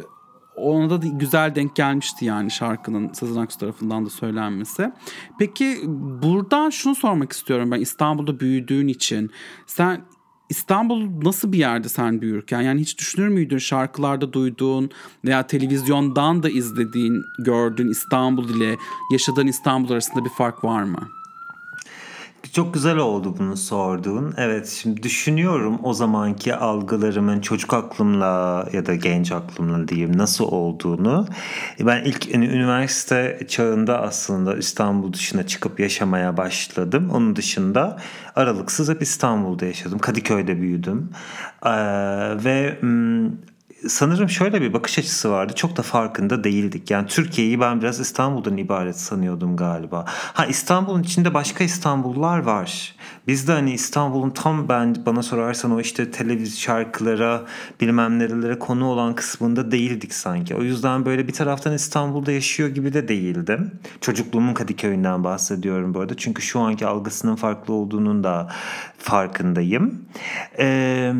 ona 0.57 0.89
da 0.89 1.07
güzel 1.07 1.55
denk 1.55 1.75
gelmişti 1.75 2.25
yani 2.25 2.51
şarkının 2.51 3.13
Sezen 3.13 3.41
Aksu 3.41 3.59
tarafından 3.59 4.05
da 4.05 4.09
söylenmesi. 4.09 4.91
Peki 5.39 5.77
buradan 6.21 6.69
şunu 6.69 6.95
sormak 6.95 7.31
istiyorum 7.31 7.71
ben 7.71 7.79
İstanbul'da 7.79 8.39
büyüdüğün 8.39 8.87
için. 8.87 9.31
Sen 9.65 10.01
İstanbul 10.49 11.25
nasıl 11.25 11.51
bir 11.51 11.57
yerde 11.57 11.89
sen 11.89 12.21
büyürken? 12.21 12.61
Yani 12.61 12.81
hiç 12.81 12.99
düşünür 12.99 13.27
müydün 13.27 13.57
şarkılarda 13.57 14.33
duyduğun 14.33 14.89
veya 15.25 15.47
televizyondan 15.47 16.43
da 16.43 16.49
izlediğin, 16.49 17.23
gördüğün 17.39 17.89
İstanbul 17.89 18.49
ile 18.49 18.77
yaşadığın 19.11 19.47
İstanbul 19.47 19.91
arasında 19.91 20.25
bir 20.25 20.29
fark 20.29 20.63
var 20.63 20.83
mı? 20.83 21.09
Çok 22.53 22.73
güzel 22.73 22.97
oldu 22.97 23.35
bunu 23.39 23.57
sorduğun. 23.57 24.33
Evet 24.37 24.67
şimdi 24.81 25.03
düşünüyorum 25.03 25.79
o 25.83 25.93
zamanki 25.93 26.55
algılarımın 26.55 27.41
çocuk 27.41 27.73
aklımla 27.73 28.67
ya 28.73 28.85
da 28.85 28.95
genç 28.95 29.31
aklımla 29.31 29.87
diyeyim 29.87 30.17
nasıl 30.17 30.45
olduğunu. 30.45 31.27
Ben 31.79 32.03
ilk 32.03 32.35
üniversite 32.35 33.39
çağında 33.47 34.01
aslında 34.01 34.57
İstanbul 34.57 35.13
dışına 35.13 35.47
çıkıp 35.47 35.79
yaşamaya 35.79 36.37
başladım. 36.37 37.09
Onun 37.13 37.35
dışında 37.35 37.97
aralıksız 38.35 38.89
hep 38.89 39.01
İstanbul'da 39.01 39.65
yaşadım. 39.65 39.99
Kadıköy'de 39.99 40.61
büyüdüm. 40.61 41.09
Ee, 41.65 41.69
ve 42.43 42.79
sanırım 43.87 44.29
şöyle 44.29 44.61
bir 44.61 44.73
bakış 44.73 44.99
açısı 44.99 45.31
vardı. 45.31 45.53
Çok 45.55 45.77
da 45.77 45.81
farkında 45.81 46.43
değildik. 46.43 46.91
Yani 46.91 47.07
Türkiye'yi 47.07 47.59
ben 47.59 47.81
biraz 47.81 47.99
İstanbul'dan 47.99 48.57
ibaret 48.57 48.99
sanıyordum 48.99 49.57
galiba. 49.57 50.05
Ha 50.07 50.45
İstanbul'un 50.45 51.03
içinde 51.03 51.33
başka 51.33 51.63
İstanbullular 51.63 52.39
var. 52.39 52.95
Biz 53.27 53.47
de 53.47 53.51
hani 53.51 53.73
İstanbul'un 53.73 54.29
tam 54.29 54.69
ben 54.69 54.95
bana 55.05 55.23
sorarsan 55.23 55.71
o 55.71 55.79
işte 55.79 56.11
televizyon 56.11 56.57
şarkılara 56.57 57.45
bilmem 57.81 58.19
nerelere 58.19 58.59
konu 58.59 58.85
olan 58.85 59.15
kısmında 59.15 59.71
değildik 59.71 60.13
sanki. 60.13 60.55
O 60.55 60.63
yüzden 60.63 61.05
böyle 61.05 61.27
bir 61.27 61.33
taraftan 61.33 61.73
İstanbul'da 61.73 62.31
yaşıyor 62.31 62.69
gibi 62.69 62.93
de 62.93 63.07
değildim. 63.07 63.71
Çocukluğumun 64.01 64.53
Kadıköy'ünden 64.53 65.23
bahsediyorum 65.23 65.93
bu 65.93 65.99
arada. 65.99 66.17
Çünkü 66.17 66.41
şu 66.41 66.59
anki 66.59 66.85
algısının 66.85 67.35
farklı 67.35 67.73
olduğunun 67.73 68.23
da 68.23 68.51
farkındayım. 68.97 70.05
Eee 70.59 71.13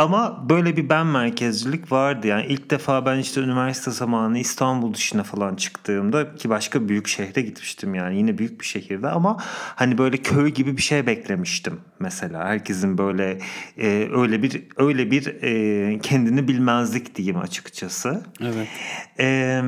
ama 0.00 0.48
böyle 0.48 0.76
bir 0.76 0.88
ben 0.88 1.06
merkezcilik 1.06 1.92
vardı. 1.92 2.26
Yani 2.26 2.46
ilk 2.46 2.70
defa 2.70 3.06
ben 3.06 3.18
işte 3.18 3.40
üniversite 3.40 3.90
zamanı 3.90 4.38
İstanbul 4.38 4.94
dışına 4.94 5.22
falan 5.22 5.56
çıktığımda 5.56 6.34
ki 6.34 6.48
başka 6.48 6.88
büyük 6.88 7.08
şehre 7.08 7.40
gitmiştim 7.40 7.94
yani 7.94 8.16
yine 8.16 8.38
büyük 8.38 8.60
bir 8.60 8.66
şehirde 8.66 9.08
ama 9.08 9.36
hani 9.76 9.98
böyle 9.98 10.16
köy 10.16 10.50
gibi 10.50 10.76
bir 10.76 10.82
şey 10.82 11.06
beklemiştim 11.06 11.80
mesela. 11.98 12.44
Herkesin 12.44 12.98
böyle 12.98 13.38
e, 13.78 14.08
öyle 14.12 14.42
bir 14.42 14.62
öyle 14.76 15.10
bir 15.10 15.26
e, 15.42 15.98
kendini 15.98 16.48
bilmezlik 16.48 17.14
diyeyim 17.16 17.38
açıkçası. 17.38 18.22
Evet. 18.40 18.68
E, 19.18 19.60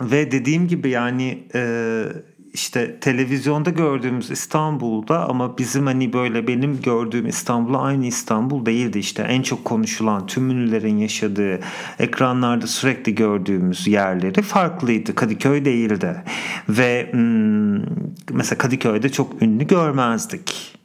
ve 0.00 0.30
dediğim 0.30 0.68
gibi 0.68 0.90
yani 0.90 1.48
e, 1.54 2.04
işte 2.52 3.00
televizyonda 3.00 3.70
gördüğümüz 3.70 4.30
İstanbul'da 4.30 5.28
ama 5.28 5.58
bizim 5.58 5.86
hani 5.86 6.12
böyle 6.12 6.46
benim 6.46 6.82
gördüğüm 6.82 7.26
İstanbul'a 7.26 7.82
aynı 7.82 8.06
İstanbul 8.06 8.66
değildi. 8.66 8.98
İşte 8.98 9.22
en 9.22 9.42
çok 9.42 9.64
konuşulan 9.64 10.26
tüm 10.26 10.50
ünlülerin 10.50 10.98
yaşadığı 10.98 11.60
ekranlarda 11.98 12.66
sürekli 12.66 13.14
gördüğümüz 13.14 13.86
yerleri 13.86 14.42
farklıydı. 14.42 15.14
Kadıköy 15.14 15.64
değildi. 15.64 16.24
Ve 16.68 17.08
hmm, 17.12 17.82
mesela 18.30 18.58
Kadıköy'de 18.58 19.08
çok 19.08 19.42
ünlü 19.42 19.66
görmezdik 19.66 20.81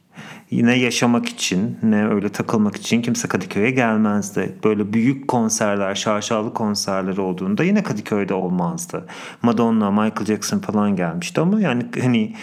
yine 0.50 0.78
yaşamak 0.78 1.28
için 1.28 1.78
ne 1.82 2.08
öyle 2.08 2.28
takılmak 2.28 2.76
için 2.76 3.02
kimse 3.02 3.28
Kadıköy'e 3.28 3.70
gelmezdi. 3.70 4.58
Böyle 4.64 4.92
büyük 4.92 5.28
konserler, 5.28 5.94
şarşalı 5.94 6.54
konserler 6.54 7.16
olduğunda 7.16 7.64
yine 7.64 7.82
Kadıköy'de 7.82 8.34
olmazdı. 8.34 9.06
Madonna, 9.42 9.90
Michael 9.90 10.26
Jackson 10.26 10.58
falan 10.58 10.96
gelmişti 10.96 11.40
ama 11.40 11.60
yani 11.60 11.86
hani 12.00 12.34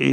e, 0.00 0.08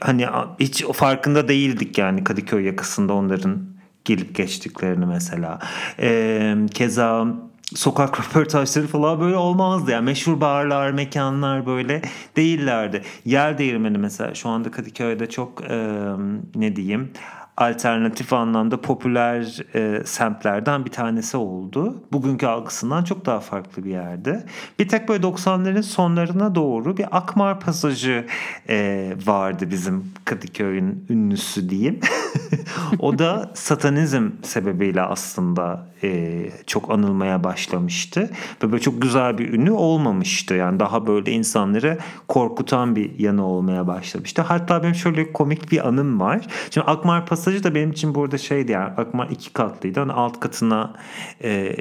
hani 0.00 0.26
hiç 0.60 0.84
farkında 0.84 1.48
değildik 1.48 1.98
yani 1.98 2.24
Kadıköy 2.24 2.64
yakasında 2.64 3.12
onların 3.12 3.72
gelip 4.04 4.34
geçtiklerini 4.34 5.06
mesela. 5.06 5.58
E, 6.00 6.56
keza 6.74 7.26
sokak 7.76 8.20
röportajları 8.26 8.86
falan 8.86 9.20
böyle 9.20 9.36
olmazdı. 9.36 9.90
Yani 9.90 10.04
meşhur 10.04 10.40
barlar, 10.40 10.90
mekanlar 10.90 11.66
böyle 11.66 12.02
değillerdi. 12.36 13.02
Yer 13.24 13.58
değirmeni 13.58 13.98
mesela 13.98 14.34
şu 14.34 14.48
anda 14.48 14.70
Kadıköy'de 14.70 15.28
çok 15.28 15.70
e, 15.70 16.06
ne 16.54 16.76
diyeyim 16.76 17.12
alternatif 17.56 18.32
anlamda 18.32 18.80
popüler 18.80 19.58
e, 19.74 20.02
semtlerden 20.04 20.84
bir 20.84 20.90
tanesi 20.90 21.36
oldu. 21.36 22.02
Bugünkü 22.12 22.46
algısından 22.46 23.04
çok 23.04 23.26
daha 23.26 23.40
farklı 23.40 23.84
bir 23.84 23.90
yerde. 23.90 24.44
Bir 24.78 24.88
tek 24.88 25.08
böyle 25.08 25.26
90'ların 25.26 25.82
sonlarına 25.82 26.54
doğru 26.54 26.96
bir 26.96 27.16
Akmar 27.16 27.60
pasajı 27.60 28.26
e, 28.68 29.12
vardı 29.26 29.70
bizim 29.70 30.04
Kadıköy'ün 30.24 31.06
ünlüsü 31.10 31.70
diyeyim. 31.70 32.00
o 32.98 33.18
da 33.18 33.50
satanizm 33.54 34.30
sebebiyle 34.42 35.02
aslında 35.02 35.86
e, 36.04 36.42
çok 36.66 36.90
anılmaya 36.90 37.44
başlamıştı. 37.44 38.30
Ve 38.62 38.72
böyle 38.72 38.82
çok 38.82 39.02
güzel 39.02 39.38
bir 39.38 39.52
ünlü 39.52 39.70
olmamıştı. 39.70 40.54
Yani 40.54 40.80
daha 40.80 41.06
böyle 41.06 41.32
insanları 41.32 41.98
korkutan 42.28 42.96
bir 42.96 43.18
yanı 43.18 43.46
olmaya 43.46 43.86
başlamıştı. 43.86 44.42
Hatta 44.42 44.82
benim 44.82 44.94
şöyle 44.94 45.32
komik 45.32 45.72
bir 45.72 45.88
anım 45.88 46.20
var. 46.20 46.46
Şimdi 46.70 46.86
Akmar 46.86 47.26
Pasajı 47.26 47.41
da 47.64 47.74
benim 47.74 47.90
için 47.90 48.14
burada 48.14 48.38
şeydi 48.38 48.72
yani 48.72 48.84
Akmar 48.84 49.30
iki 49.30 49.52
katlıydı. 49.52 50.00
Hani 50.00 50.12
alt 50.12 50.40
katına 50.40 50.94
e, 51.42 51.76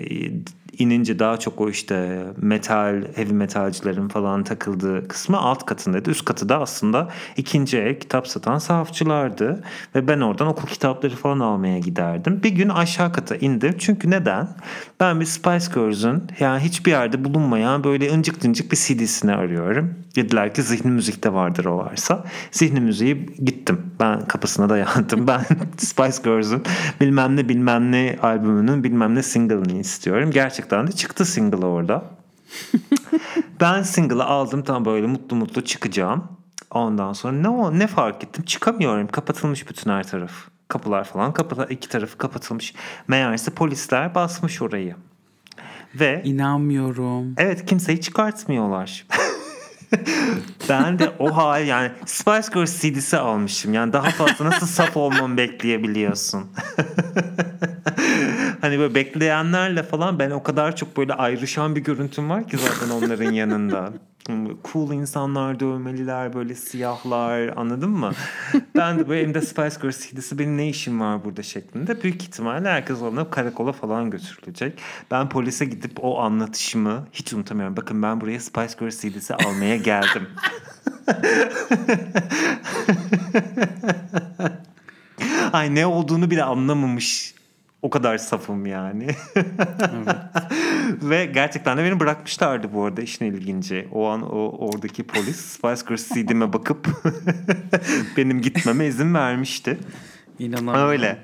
inince 0.78 1.20
daha 1.20 1.38
çok 1.38 1.62
o 1.62 1.70
işte 1.70 2.24
metal, 2.38 3.04
heavy 3.16 3.34
metalcilerin 3.34 4.08
falan 4.08 4.44
takıldığı 4.44 5.08
kısmı 5.08 5.38
alt 5.38 5.66
katındaydı. 5.66 6.10
Üst 6.10 6.26
katı 6.26 6.50
da 6.50 6.62
aslında 6.62 7.10
ikinci 7.38 7.78
el 7.78 8.00
kitap 8.00 8.28
satan 8.28 8.58
sahafçılardı. 8.58 9.64
Ve 9.96 10.08
ben 10.08 10.20
oradan 10.20 10.48
okul 10.48 10.68
kitapları 10.68 11.16
falan 11.16 11.40
almaya 11.40 11.80
giderdim. 11.80 12.44
Bir 12.44 12.50
gün 12.50 12.70
aşağı 12.70 13.14
kata 13.14 13.36
indim. 13.36 13.76
Çünkü 13.80 14.10
neden? 14.10 14.48
Ben 15.00 15.20
bir 15.20 15.26
Spice 15.26 15.66
Girls'ün 15.76 16.24
yani 16.40 16.60
hiçbir 16.60 16.92
yerde 16.92 17.24
bulunmayan 17.24 17.84
böyle 17.84 18.12
ıncık 18.12 18.46
ıncık 18.46 18.72
bir 18.72 18.78
CD'sini 18.78 19.34
arıyorum. 19.34 19.96
Dediler 20.16 20.54
ki 20.54 20.64
zihni 20.64 20.92
müzikte 20.92 21.34
vardır 21.34 21.66
o 21.66 21.78
varsa. 21.78 22.24
Zihni 22.52 22.80
müziği 22.80 23.26
gittim. 23.26 23.82
Ben 24.00 24.28
kapısına 24.28 24.70
dayandım. 24.70 25.28
Ben 25.28 25.42
Spice 25.78 26.18
Girls'ün 26.24 26.64
bilmem 27.02 27.36
ne 27.36 27.50
bilmem 27.50 27.92
ne 27.92 28.18
albümünün 28.22 28.84
bilmem 28.84 29.16
ne 29.16 29.24
single'ını 29.24 29.80
istiyorum. 29.80 30.32
Gerçekten 30.62 30.88
de 30.88 30.92
çıktı 30.92 31.26
single 31.26 31.66
orada. 31.66 32.04
ben 33.62 33.84
single'ı 33.84 34.24
aldım 34.24 34.64
tam 34.64 34.86
böyle 34.86 35.08
mutlu 35.08 35.36
mutlu 35.36 35.62
çıkacağım. 35.62 36.24
Ondan 36.72 37.14
sonra 37.14 37.34
ne 37.34 37.50
o 37.50 37.80
ne 37.80 37.88
fark 37.88 38.24
ettim? 38.24 38.46
Çıkamıyorum. 38.46 39.08
Kapatılmış 39.08 39.70
bütün 39.70 39.92
her 39.92 40.08
taraf. 40.08 40.32
Kapılar 40.68 41.04
falan 41.04 41.34
kapılar 41.34 41.70
iki 41.70 41.90
tarafı 41.90 42.18
kapatılmış. 42.18 42.74
Meğerse 43.08 43.52
polisler 43.52 44.16
basmış 44.16 44.62
orayı. 44.62 44.96
Ve 45.96 46.22
inanmıyorum. 46.26 47.34
Evet 47.38 47.66
kimseyi 47.66 48.02
çıkartmıyorlar. 48.02 49.08
ben 50.70 51.00
de 51.00 51.12
o 51.20 51.38
hal 51.38 51.68
yani 51.68 51.92
Spice 52.06 52.48
Girls 52.54 52.82
CD'si 52.82 53.18
almışım. 53.18 53.74
Yani 53.74 53.94
daha 53.94 54.10
fazla 54.10 54.46
nasıl 54.46 54.68
saf 54.68 54.98
olmamı 54.98 55.38
bekleyebiliyorsun. 55.38 56.52
hani 58.62 58.80
böyle 58.80 58.96
bekleyenlerle 58.96 59.84
falan 59.84 60.20
ben 60.20 60.32
o 60.32 60.44
kadar 60.44 60.76
çok 60.76 60.98
böyle 60.98 61.14
ayrışan 61.14 61.76
bir 61.76 61.82
görüntüm 61.82 62.30
var 62.30 62.48
ki 62.48 62.58
zaten 62.58 62.90
onların 62.90 63.32
yanında 63.32 63.94
cool 64.72 64.92
insanlar 64.92 65.60
dövmeliler 65.60 66.34
böyle 66.34 66.56
siyahlar 66.56 67.54
anladın 67.56 67.90
mı? 67.90 68.12
ben 68.76 69.00
de 69.00 69.10
böyle 69.10 69.22
elimde 69.22 69.42
Spice 69.42 69.76
Girls 69.82 70.08
CD'si 70.08 70.40
benim 70.40 70.58
ne 70.58 70.70
işim 70.70 71.00
var 71.00 71.26
burada 71.26 71.44
şeklinde. 71.44 72.04
Büyük 72.04 72.24
ihtimalle 72.24 72.70
herkes 72.70 73.02
alınıp 73.02 73.32
karakola 73.32 73.72
falan 73.72 74.10
götürülecek. 74.10 74.80
Ben 75.12 75.30
polise 75.30 75.66
gidip 75.66 76.04
o 76.04 76.20
anlatışımı 76.20 77.08
hiç 77.12 77.34
unutamıyorum. 77.34 77.78
Bakın 77.78 78.04
ben 78.04 78.22
buraya 78.22 78.40
Spice 78.40 78.74
Girls 78.80 79.02
CD'si 79.02 79.36
almaya 79.36 79.78
geldim. 79.78 80.28
Ay 85.54 85.76
ne 85.76 85.86
olduğunu 85.86 86.32
bile 86.32 86.44
anlamamış 86.44 87.36
o 87.82 87.90
kadar 87.90 88.18
safım 88.18 88.66
yani. 88.66 89.08
evet. 89.36 90.16
Ve 91.10 91.26
gerçekten 91.26 91.78
de 91.78 91.84
beni 91.84 92.00
bırakmışlardı 92.00 92.74
bu 92.74 92.86
arada 92.86 93.02
işin 93.02 93.26
ilginci. 93.26 93.88
O 93.92 94.08
an 94.08 94.22
o 94.22 94.58
oradaki 94.58 95.04
polis 95.04 95.36
Spice 95.46 95.82
Girls 95.88 96.10
CD'me 96.10 96.54
bakıp 96.54 96.88
benim 98.18 98.42
gitmeme 98.42 98.86
izin 98.86 99.14
vermişti. 99.14 99.78
İnanamıyorum. 100.40 100.90
Öyle. 100.90 101.18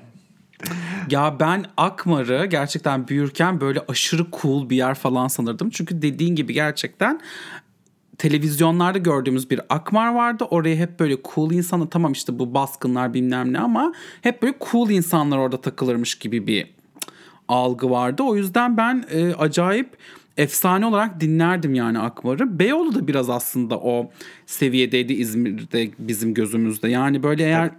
Ya 1.10 1.40
ben 1.40 1.66
Akmar'ı 1.78 2.46
gerçekten 2.46 3.08
büyürken 3.08 3.62
böyle 3.62 3.80
aşırı 3.88 4.26
cool 4.42 4.70
bir 4.70 4.76
yer 4.76 4.96
falan 4.96 5.28
sanırdım. 5.28 5.70
Çünkü 5.70 6.02
dediğin 6.02 6.36
gibi 6.36 6.54
gerçekten 6.54 7.22
televizyonlarda 8.18 8.98
gördüğümüz 8.98 9.50
bir 9.50 9.62
Akmar 9.70 10.14
vardı. 10.14 10.44
Oraya 10.50 10.76
hep 10.76 11.00
böyle 11.00 11.18
cool 11.34 11.52
insanı 11.52 11.90
tamam 11.90 12.12
işte 12.12 12.40
bu 12.40 12.54
baskınlar 12.54 13.14
bilmem 13.14 13.54
ne 13.54 13.60
ama 13.60 13.94
hep 14.22 14.42
böyle 14.42 14.54
cool 14.72 14.90
insanlar 14.90 15.38
orada 15.38 15.62
takılırmış 15.62 16.16
gibi 16.16 16.48
bir 16.48 16.77
algı 17.48 17.90
vardı. 17.90 18.24
O 18.24 18.36
yüzden 18.36 18.78
ben 18.78 19.06
e, 19.12 19.34
acayip 19.34 19.98
efsane 20.38 20.86
olarak 20.86 21.22
dinlerdim 21.22 21.76
yani 21.76 22.00
Akmar'ı. 22.00 22.60
Beyoğlu 22.60 22.96
da 22.96 23.08
biraz 23.08 23.30
aslında 23.30 23.78
o 23.78 24.12
seviyedeydi 24.46 25.14
İzmir'de 25.14 25.90
bizim 26.00 26.34
gözümüzde. 26.34 26.90
Yani 26.90 27.24
böyle 27.24 27.44
eğer 27.44 27.72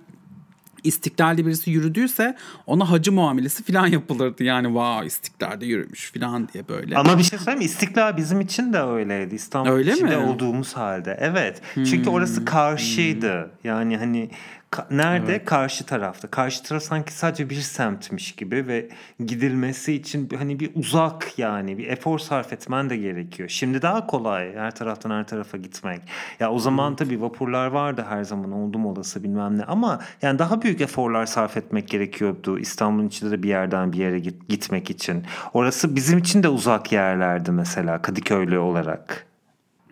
İstiklal'de 0.84 1.46
birisi 1.46 1.70
yürüdüyse 1.70 2.36
ona 2.66 2.90
hacı 2.90 3.12
muamelesi 3.12 3.64
falan 3.64 3.86
yapılırdı. 3.86 4.44
Yani 4.44 4.74
vav 4.74 5.04
istiklalde 5.04 5.66
yürümüş 5.66 6.12
falan 6.12 6.48
diye 6.52 6.68
böyle. 6.68 6.96
Ama 6.96 7.18
bir 7.18 7.22
şey 7.22 7.38
söyleyeyim? 7.38 7.66
İstiklal 7.66 8.16
bizim 8.16 8.40
için 8.40 8.72
de 8.72 8.80
öyleydi. 8.80 9.34
İstanbul 9.34 9.70
Öyle 9.70 9.92
içinde 9.92 10.16
mi? 10.16 10.26
olduğumuz 10.26 10.72
halde. 10.72 11.16
Evet. 11.20 11.62
Hmm. 11.74 11.84
Çünkü 11.84 12.10
orası 12.10 12.44
karşıydı. 12.44 13.50
Yani 13.64 13.96
hani 13.96 14.30
Ka- 14.70 14.86
nerede? 14.90 15.32
Evet. 15.32 15.44
Karşı 15.44 15.86
tarafta. 15.86 16.28
Karşı 16.28 16.62
taraf 16.62 16.82
sanki 16.82 17.12
sadece 17.12 17.50
bir 17.50 17.54
semtmiş 17.60 18.32
gibi 18.32 18.66
ve 18.66 18.88
gidilmesi 19.26 19.94
için 19.94 20.28
hani 20.38 20.60
bir 20.60 20.70
uzak 20.74 21.38
yani 21.38 21.78
bir 21.78 21.86
efor 21.86 22.18
sarf 22.18 22.52
etmen 22.52 22.90
de 22.90 22.96
gerekiyor. 22.96 23.48
Şimdi 23.48 23.82
daha 23.82 24.06
kolay 24.06 24.56
her 24.56 24.74
taraftan 24.74 25.10
her 25.10 25.26
tarafa 25.26 25.56
gitmek. 25.56 26.00
Ya 26.40 26.52
o 26.52 26.58
zaman 26.58 26.88
evet. 26.88 26.98
tabii 26.98 27.20
vapurlar 27.22 27.66
vardı 27.66 28.04
her 28.08 28.24
zaman 28.24 28.52
oldum 28.52 28.86
olası 28.86 29.24
bilmem 29.24 29.58
ne 29.58 29.64
ama 29.64 30.00
yani 30.22 30.38
daha 30.38 30.62
büyük 30.62 30.80
eforlar 30.80 31.26
sarf 31.26 31.56
etmek 31.56 31.88
gerekiyordu 31.88 32.58
İstanbul'un 32.58 33.08
içinde 33.08 33.30
de 33.30 33.42
bir 33.42 33.48
yerden 33.48 33.92
bir 33.92 33.98
yere 33.98 34.18
git- 34.18 34.48
gitmek 34.48 34.90
için. 34.90 35.24
Orası 35.54 35.96
bizim 35.96 36.18
için 36.18 36.42
de 36.42 36.48
uzak 36.48 36.92
yerlerdi 36.92 37.50
mesela 37.52 38.02
Kadıköylü 38.02 38.58
olarak. 38.58 39.26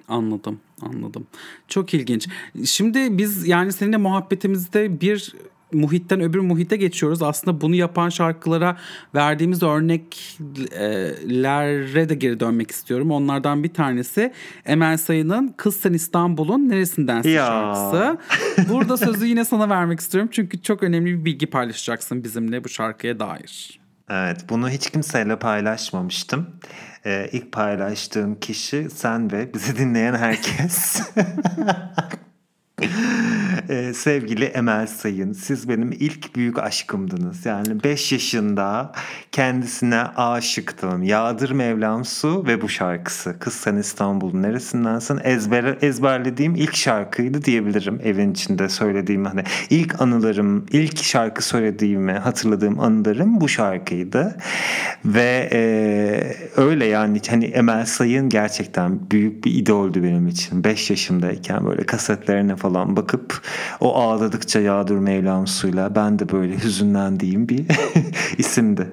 Anladım, 0.09 0.61
anladım. 0.83 1.27
Çok 1.69 1.95
ilginç. 1.95 2.29
Şimdi 2.65 3.19
biz 3.19 3.49
yani 3.49 3.73
seninle 3.73 3.97
muhabbetimizde 3.97 5.01
bir 5.01 5.35
muhitten 5.73 6.21
öbür 6.21 6.41
muhite 6.41 6.77
geçiyoruz. 6.77 7.23
Aslında 7.23 7.61
bunu 7.61 7.75
yapan 7.75 8.09
şarkılara 8.09 8.77
verdiğimiz 9.15 9.63
örneklere 9.63 10.09
de 12.09 12.15
geri 12.15 12.41
dönmek 12.41 12.71
istiyorum. 12.71 13.11
Onlardan 13.11 13.65
bir 13.65 13.75
tanesi 13.75 14.33
Emel 14.65 14.97
Sayın'ın 14.97 15.55
Kız 15.57 15.77
Sen 15.77 15.93
İstanbul'un 15.93 16.69
Neresindensin 16.69 17.31
ya. 17.31 17.47
şarkısı. 17.47 18.19
Burada 18.73 18.97
sözü 18.97 19.27
yine 19.27 19.45
sana 19.45 19.69
vermek 19.69 20.01
istiyorum. 20.01 20.31
Çünkü 20.33 20.63
çok 20.63 20.83
önemli 20.83 21.19
bir 21.19 21.25
bilgi 21.25 21.47
paylaşacaksın 21.47 22.25
bizimle 22.25 22.65
bu 22.65 22.69
şarkıya 22.69 23.21
dair. 23.21 23.86
Evet 24.11 24.45
bunu 24.49 24.69
hiç 24.71 24.91
kimseyle 24.91 25.39
paylaşmamıştım. 25.39 26.61
Ee, 27.07 27.29
ilk 27.33 27.53
paylaştığım 27.53 28.41
kişi 28.41 28.91
sen 28.91 29.33
ve 29.33 29.55
bizi 29.55 29.77
dinleyen 29.79 30.15
herkes. 30.15 31.01
Ee, 33.69 33.93
sevgili 33.95 34.45
Emel 34.45 34.87
Sayın, 34.87 35.33
siz 35.33 35.69
benim 35.69 35.93
ilk 35.93 36.37
büyük 36.37 36.59
aşkımdınız. 36.59 37.47
Yani 37.47 37.85
5 37.85 38.13
yaşında 38.13 38.93
kendisine 39.33 40.01
aşıktım. 40.01 41.03
Yağdır 41.03 41.51
Mevlam 41.51 42.05
Su 42.05 42.47
ve 42.47 42.63
bu 42.63 42.69
şarkısı. 42.69 43.39
Kız 43.39 43.55
Sen 43.55 43.77
İstanbul'un 43.77 44.43
neresindensin? 44.43 45.21
Ezber, 45.25 45.79
ezberlediğim 45.83 46.55
ilk 46.55 46.77
şarkıydı 46.77 47.45
diyebilirim 47.45 48.01
evin 48.05 48.33
içinde 48.33 48.69
söylediğim. 48.69 49.25
Hani 49.25 49.43
ilk 49.71 50.01
anılarım, 50.01 50.67
ilk 50.71 51.03
şarkı 51.03 51.45
söylediğimi 51.47 52.13
hatırladığım 52.13 52.81
anılarım 52.81 53.41
bu 53.41 53.49
şarkıydı. 53.49 54.37
Ve 55.05 55.51
e, 55.53 55.61
öyle 56.57 56.85
yani 56.85 57.21
hani 57.31 57.45
Emel 57.45 57.87
Sayın 57.87 58.29
gerçekten 58.29 59.11
büyük 59.11 59.45
bir 59.45 59.55
idoldü 59.55 60.03
benim 60.03 60.29
için. 60.29 60.65
5 60.65 60.91
yaşındayken 60.91 61.67
böyle 61.67 61.87
kasetlerine 61.87 62.57
falan 62.57 62.97
bakıp 62.97 63.43
o 63.81 63.95
ağladıkça 63.95 64.61
yağdır 64.61 64.99
Mevlam 64.99 65.47
suyla 65.47 65.95
ben 65.95 66.19
de 66.19 66.29
böyle 66.33 66.65
hüzünlendiğim 66.65 67.49
bir 67.49 67.65
isimdi. 68.39 68.93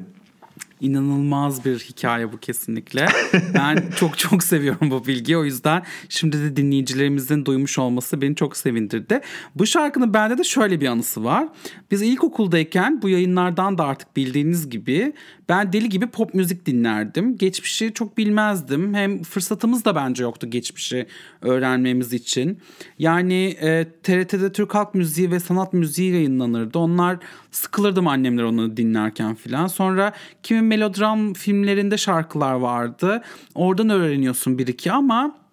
İnanılmaz 0.84 1.65
bir 1.65 1.80
hikaye 1.80 2.32
bu 2.32 2.38
kesinlikle. 2.38 3.08
Ben 3.54 3.84
çok 3.95 4.17
çok 4.17 4.43
seviyorum 4.43 4.91
bu 4.91 5.06
bilgiyi. 5.06 5.38
O 5.38 5.43
yüzden 5.43 5.84
şimdi 6.10 6.39
de 6.39 6.56
dinleyicilerimizin 6.56 7.45
duymuş 7.45 7.80
olması 7.80 8.21
beni 8.21 8.36
çok 8.36 8.58
sevindirdi. 8.58 9.21
Bu 9.56 9.65
şarkının 9.65 10.13
bende 10.13 10.38
de 10.38 10.43
şöyle 10.43 10.82
bir 10.82 10.88
anısı 10.88 11.23
var. 11.23 11.47
Biz 11.91 12.02
ilkokuldayken 12.02 13.02
bu 13.02 13.10
yayınlardan 13.10 13.78
da 13.78 13.86
artık 13.86 14.15
bildiğiniz 14.15 14.69
gibi 14.69 15.13
ben 15.49 15.73
deli 15.73 15.89
gibi 15.89 16.08
pop 16.08 16.34
müzik 16.34 16.65
dinlerdim. 16.65 17.38
Geçmişi 17.38 17.91
çok 17.93 18.17
bilmezdim. 18.17 18.93
Hem 18.93 19.23
fırsatımız 19.23 19.86
da 19.86 19.95
bence 19.95 20.23
yoktu 20.23 20.49
geçmişi 20.49 21.08
öğrenmemiz 21.41 22.13
için. 22.13 22.60
Yani 22.99 23.58
e, 23.62 23.86
TRT'de 24.03 24.51
Türk 24.51 24.75
Halk 24.75 24.93
Müziği 24.95 25.32
ve 25.32 25.39
Sanat 25.39 25.73
Müziği 25.73 26.13
yayınlanırdı. 26.13 26.79
Onlar 26.79 27.17
sıkılırdım 27.51 28.08
annemler 28.08 28.43
onu 28.43 28.77
dinlerken 28.77 29.36
filan. 29.36 29.67
Sonra 29.67 30.13
kimi 30.43 30.62
melodram 30.62 31.34
filmlerinde 31.34 31.97
şarkılar 31.97 32.53
vardı. 32.53 33.21
Oradan 33.56 33.89
öğreniyorsun 33.89 34.58
bir 34.58 34.67
iki 34.67 34.91
ama 34.91 35.43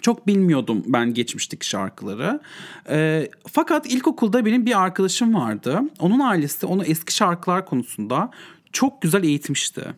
çok 0.00 0.26
bilmiyordum 0.26 0.82
ben 0.86 1.14
geçmişteki 1.14 1.66
şarkıları. 1.66 2.40
E, 2.90 3.28
fakat 3.52 3.92
ilkokulda 3.92 4.44
benim 4.44 4.66
bir 4.66 4.82
arkadaşım 4.82 5.34
vardı. 5.34 5.80
Onun 6.00 6.20
ailesi 6.20 6.66
onu 6.66 6.84
eski 6.84 7.14
şarkılar 7.14 7.66
konusunda 7.66 8.30
çok 8.72 9.02
güzel 9.02 9.24
eğitmişti. 9.24 9.94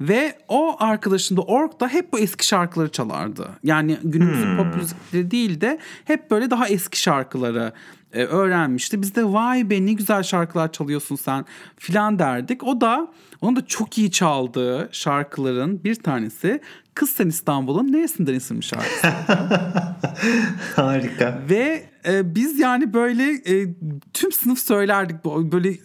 Ve 0.00 0.38
o 0.48 0.76
arkadaşın 0.78 1.36
da 1.36 1.40
Ork'ta 1.40 1.88
hep 1.88 2.12
bu 2.12 2.18
eski 2.18 2.46
şarkıları 2.46 2.88
çalardı. 2.88 3.48
Yani 3.62 3.98
günümüzün 4.04 4.46
hmm. 4.46 4.56
pop 4.56 4.76
müzikleri 4.76 5.30
değil 5.30 5.60
de 5.60 5.78
hep 6.04 6.30
böyle 6.30 6.50
daha 6.50 6.68
eski 6.68 7.00
şarkıları 7.00 7.72
e, 8.12 8.24
öğrenmişti. 8.24 9.02
Biz 9.02 9.14
de 9.14 9.24
vay 9.24 9.70
be 9.70 9.86
ne 9.86 9.92
güzel 9.92 10.22
şarkılar 10.22 10.72
çalıyorsun 10.72 11.16
sen 11.16 11.44
filan 11.76 12.18
derdik. 12.18 12.64
O 12.64 12.80
da 12.80 13.12
onun 13.40 13.56
da 13.56 13.66
çok 13.66 13.98
iyi 13.98 14.10
çaldığı 14.10 14.88
şarkıların 14.92 15.84
bir 15.84 15.94
tanesi 15.94 16.60
Kız 16.94 17.10
Sen 17.10 17.28
İstanbul'un 17.28 17.92
neresinden 17.92 18.34
isimli 18.34 18.62
şarkısı. 18.62 19.06
Harika. 20.76 21.42
Ve 21.50 21.84
e, 22.08 22.34
biz 22.34 22.58
yani 22.58 22.92
böyle 22.92 23.32
e, 23.32 23.74
tüm 24.12 24.32
sınıf 24.32 24.58
söylerdik 24.58 25.24
böyle 25.24 25.70
e, 25.70 25.78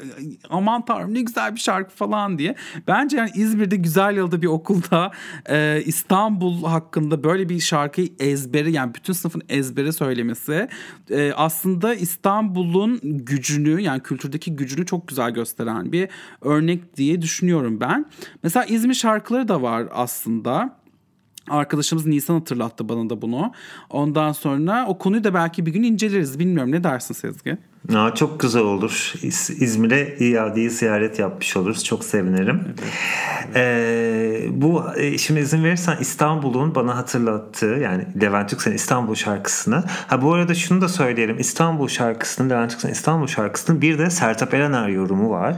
aman 0.49 0.85
tanrım 0.85 1.13
ne 1.13 1.21
güzel 1.21 1.55
bir 1.55 1.59
şarkı 1.59 1.95
falan 1.95 2.37
diye. 2.37 2.55
Bence 2.87 3.17
yani 3.17 3.31
İzmir'de 3.35 3.75
güzel 3.75 4.15
yılda 4.15 4.41
bir 4.41 4.47
okulda 4.47 5.11
e, 5.49 5.81
İstanbul 5.85 6.63
hakkında 6.63 7.23
böyle 7.23 7.49
bir 7.49 7.59
şarkıyı 7.59 8.09
ezbere 8.19 8.71
yani 8.71 8.93
bütün 8.93 9.13
sınıfın 9.13 9.41
ezbere 9.49 9.91
söylemesi 9.91 10.67
e, 11.09 11.33
aslında 11.35 11.93
İstanbul'un 11.93 12.99
gücünü 13.03 13.81
yani 13.81 14.03
kültürdeki 14.03 14.55
gücünü 14.55 14.85
çok 14.85 15.07
güzel 15.07 15.31
gösteren 15.31 15.91
bir 15.91 16.09
örnek 16.41 16.97
diye 16.97 17.21
düşünüyorum 17.21 17.79
ben. 17.81 18.05
Mesela 18.43 18.65
İzmir 18.65 18.93
şarkıları 18.93 19.47
da 19.47 19.61
var 19.61 19.85
aslında. 19.91 20.78
Arkadaşımız 21.49 22.05
Nisan 22.05 22.33
hatırlattı 22.33 22.89
bana 22.89 23.09
da 23.09 23.21
bunu. 23.21 23.51
Ondan 23.89 24.31
sonra 24.31 24.85
o 24.87 24.97
konuyu 24.97 25.23
da 25.23 25.33
belki 25.33 25.65
bir 25.65 25.71
gün 25.71 25.83
inceleriz. 25.83 26.39
Bilmiyorum 26.39 26.71
ne 26.71 26.83
dersin 26.83 27.13
Sezgi? 27.13 27.57
Aa, 27.95 28.15
çok 28.15 28.39
güzel 28.39 28.61
olur. 28.61 29.13
İz, 29.23 29.49
İzmir'e 29.49 30.15
iadeyi 30.19 30.69
ziyaret 30.69 31.19
yapmış 31.19 31.57
oluruz. 31.57 31.83
Çok 31.85 32.03
sevinirim. 32.03 32.61
Evet. 32.65 32.93
Ee, 33.55 34.41
bu 34.51 34.83
e, 34.97 35.17
şimdi 35.17 35.39
izin 35.39 35.63
verirsen 35.63 35.97
İstanbul'un 35.99 36.75
bana 36.75 36.97
hatırlattığı 36.97 37.79
yani 37.83 38.07
Levent 38.21 38.51
Yüksel'in 38.51 38.75
İstanbul 38.75 39.15
şarkısını. 39.15 39.83
Ha 40.07 40.21
bu 40.21 40.33
arada 40.33 40.55
şunu 40.55 40.81
da 40.81 40.87
söyleyelim. 40.87 41.39
İstanbul 41.39 41.87
şarkısının 41.87 42.49
Levent 42.49 42.71
Yüksel'in 42.71 42.93
İstanbul 42.93 43.27
şarkısının 43.27 43.81
bir 43.81 43.99
de 43.99 44.09
Sertab 44.09 44.53
Erener 44.53 44.87
yorumu 44.87 45.29
var. 45.29 45.55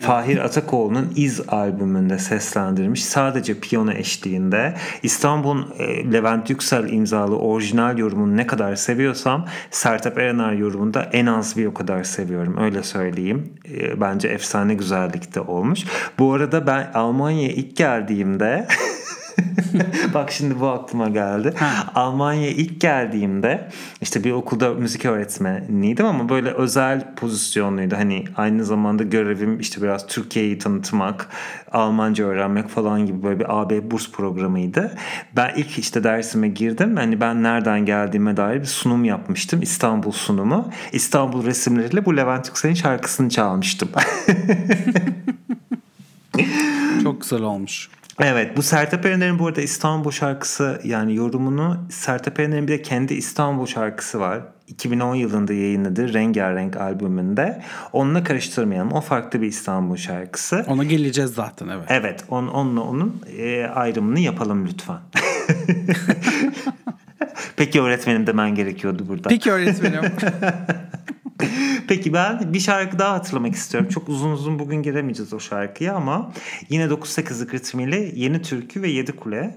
Fahir 0.00 0.38
Atakoğlu'nun 0.38 1.12
İz 1.16 1.40
albümünde 1.48 2.18
seslendirmiş. 2.18 3.04
Sadece 3.04 3.60
piyano 3.60 3.92
eşliğinde. 3.92 4.74
İstanbul'un 5.02 5.74
e, 5.78 6.12
Levent 6.12 6.50
Yüksel 6.50 6.92
imzalı 6.92 7.38
orijinal 7.38 7.98
yorumunu 7.98 8.36
ne 8.36 8.46
kadar 8.46 8.76
seviyorsam 8.76 9.46
Sertab 9.70 10.16
Erener 10.16 10.52
yorumunda 10.52 11.02
en 11.12 11.26
az 11.26 11.56
bir 11.56 11.59
o 11.68 11.74
kadar 11.74 12.04
seviyorum. 12.04 12.56
Öyle 12.58 12.82
söyleyeyim. 12.82 13.52
E, 13.68 14.00
bence 14.00 14.28
efsane 14.28 14.74
güzellikte 14.74 15.40
olmuş. 15.40 15.80
Bu 16.18 16.32
arada 16.32 16.66
ben 16.66 16.90
Almanya'ya 16.94 17.52
ilk 17.52 17.76
geldiğimde 17.76 18.66
Bak 20.14 20.32
şimdi 20.32 20.60
bu 20.60 20.68
aklıma 20.68 21.08
geldi. 21.08 21.54
Almanya'ya 21.94 22.50
ilk 22.50 22.80
geldiğimde 22.80 23.68
işte 24.00 24.24
bir 24.24 24.32
okulda 24.32 24.74
müzik 24.74 25.04
öğretmeniydim 25.04 26.06
ama 26.06 26.28
böyle 26.28 26.50
özel 26.50 27.14
pozisyonluydu. 27.14 27.96
Hani 27.96 28.24
aynı 28.36 28.64
zamanda 28.64 29.02
görevim 29.02 29.60
işte 29.60 29.82
biraz 29.82 30.06
Türkiye'yi 30.06 30.58
tanıtmak, 30.58 31.28
Almanca 31.72 32.24
öğrenmek 32.24 32.68
falan 32.68 33.06
gibi 33.06 33.22
böyle 33.22 33.40
bir 33.40 33.60
AB 33.60 33.90
burs 33.90 34.10
programıydı. 34.10 34.94
Ben 35.36 35.52
ilk 35.56 35.78
işte 35.78 36.04
dersime 36.04 36.48
girdim. 36.48 36.96
Hani 36.96 37.20
ben 37.20 37.42
nereden 37.42 37.86
geldiğime 37.86 38.36
dair 38.36 38.60
bir 38.60 38.66
sunum 38.66 39.04
yapmıştım. 39.04 39.62
İstanbul 39.62 40.12
sunumu. 40.12 40.70
İstanbul 40.92 41.46
resimleriyle 41.46 42.04
bu 42.04 42.16
Levent 42.16 42.48
Yüksel'in 42.48 42.74
şarkısını 42.74 43.28
çalmıştım. 43.28 43.88
Çok 47.02 47.20
güzel 47.20 47.42
olmuş. 47.42 47.88
Evet 48.22 48.56
bu 48.56 48.62
Sertab 48.62 49.04
Erener'in 49.04 49.38
bu 49.38 49.46
arada 49.46 49.60
İstanbul 49.60 50.10
şarkısı 50.10 50.80
yani 50.84 51.14
yorumunu 51.14 51.76
Sertab 51.90 52.38
Erener'in 52.38 52.68
bir 52.68 52.72
de 52.72 52.82
kendi 52.82 53.14
İstanbul 53.14 53.66
şarkısı 53.66 54.20
var. 54.20 54.40
2010 54.66 55.14
yılında 55.14 55.52
yayınladığı 55.52 56.14
Rengarenk 56.14 56.76
albümünde. 56.76 57.62
Onunla 57.92 58.24
karıştırmayalım. 58.24 58.92
O 58.92 59.00
farklı 59.00 59.42
bir 59.42 59.46
İstanbul 59.46 59.96
şarkısı. 59.96 60.64
Ona 60.68 60.84
geleceğiz 60.84 61.30
zaten 61.30 61.68
evet. 61.68 61.84
Evet 61.88 62.24
on, 62.28 62.46
onunla 62.46 62.80
onun 62.80 63.22
e, 63.38 63.64
ayrımını 63.64 64.20
yapalım 64.20 64.66
lütfen. 64.66 64.96
Peki 67.56 67.80
öğretmenim 67.80 68.26
demen 68.26 68.54
gerekiyordu 68.54 69.04
burada. 69.08 69.28
Peki 69.28 69.52
öğretmenim. 69.52 70.00
Peki 71.88 72.12
ben 72.12 72.52
bir 72.54 72.60
şarkı 72.60 72.98
daha 72.98 73.12
hatırlamak 73.12 73.54
istiyorum. 73.54 73.90
Çok 73.90 74.08
uzun 74.08 74.30
uzun 74.30 74.58
bugün 74.58 74.82
giremeyeceğiz 74.82 75.32
o 75.32 75.40
şarkıya 75.40 75.94
ama 75.94 76.32
yine 76.68 76.84
9-8'lik 76.84 77.54
ritmiyle 77.54 78.12
Yeni 78.14 78.42
Türkü 78.42 78.82
ve 78.82 78.88
Yedi 78.88 79.12
Kule. 79.12 79.54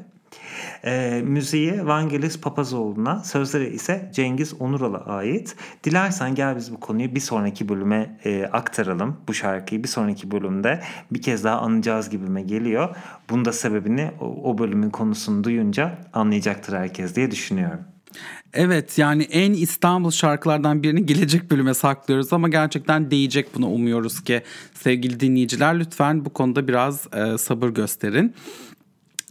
E, 0.86 1.22
müziği 1.26 1.88
Vangelis 1.88 2.42
Papazoğlu'na, 2.42 3.24
sözleri 3.24 3.70
ise 3.70 4.10
Cengiz 4.14 4.54
Onural'a 4.62 5.06
ait. 5.06 5.56
Dilersen 5.84 6.36
gel 6.36 6.56
biz 6.56 6.74
bu 6.74 6.80
konuyu 6.80 7.16
bir 7.16 7.20
sonraki 7.20 7.70
bölüme 7.70 8.20
e, 8.26 8.46
aktaralım. 8.46 9.18
Bu 9.28 9.34
şarkıyı 9.34 9.84
bir 9.84 9.88
sonraki 9.88 10.32
bölümde 10.32 10.84
bir 11.12 11.22
kez 11.22 11.44
daha 11.44 11.60
anacağız 11.60 12.10
gibime 12.10 12.42
geliyor. 12.42 12.96
Bunda 13.30 13.54
sebebini 13.54 14.12
o, 14.22 14.52
o 14.52 14.58
bölümün 14.58 14.90
konusunu 14.90 15.44
duyunca 15.44 15.98
anlayacaktır 16.14 16.74
herkes 16.74 17.16
diye 17.16 17.32
düşünüyorum. 17.32 17.93
Evet 18.54 18.98
yani 18.98 19.24
en 19.24 19.54
İstanbul 19.54 20.12
şarkılardan 20.12 20.84
birini 20.84 21.06
gelecek 21.06 21.52
bölüme 21.52 21.74
saklıyoruz 21.74 22.34
ama 22.34 22.50
gerçekten 22.50 23.12
değecek 23.12 23.56
bunu 23.56 23.68
umuyoruz 23.68 24.24
ki 24.24 24.42
sevgili 24.74 25.20
dinleyiciler 25.20 25.80
lütfen 25.80 26.26
bu 26.26 26.30
konuda 26.30 26.68
biraz 26.68 27.08
e, 27.14 27.38
sabır 27.38 27.70
gösterin. 27.70 28.36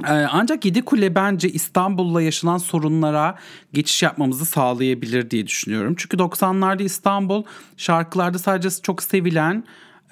E, 0.09 0.13
ancak 0.13 0.65
Yedi 0.65 0.83
Kule 0.83 1.15
bence 1.15 1.49
İstanbul'la 1.49 2.23
yaşanan 2.23 2.59
sorunlara 2.59 3.39
geçiş 3.73 4.03
yapmamızı 4.03 4.47
sağlayabilir 4.47 5.31
diye 5.31 5.47
düşünüyorum. 5.47 5.95
Çünkü 5.99 6.17
90'larda 6.17 6.83
İstanbul 6.83 7.45
şarkılarda 7.77 8.39
sadece 8.39 8.69
çok 8.83 9.03
sevilen 9.03 9.65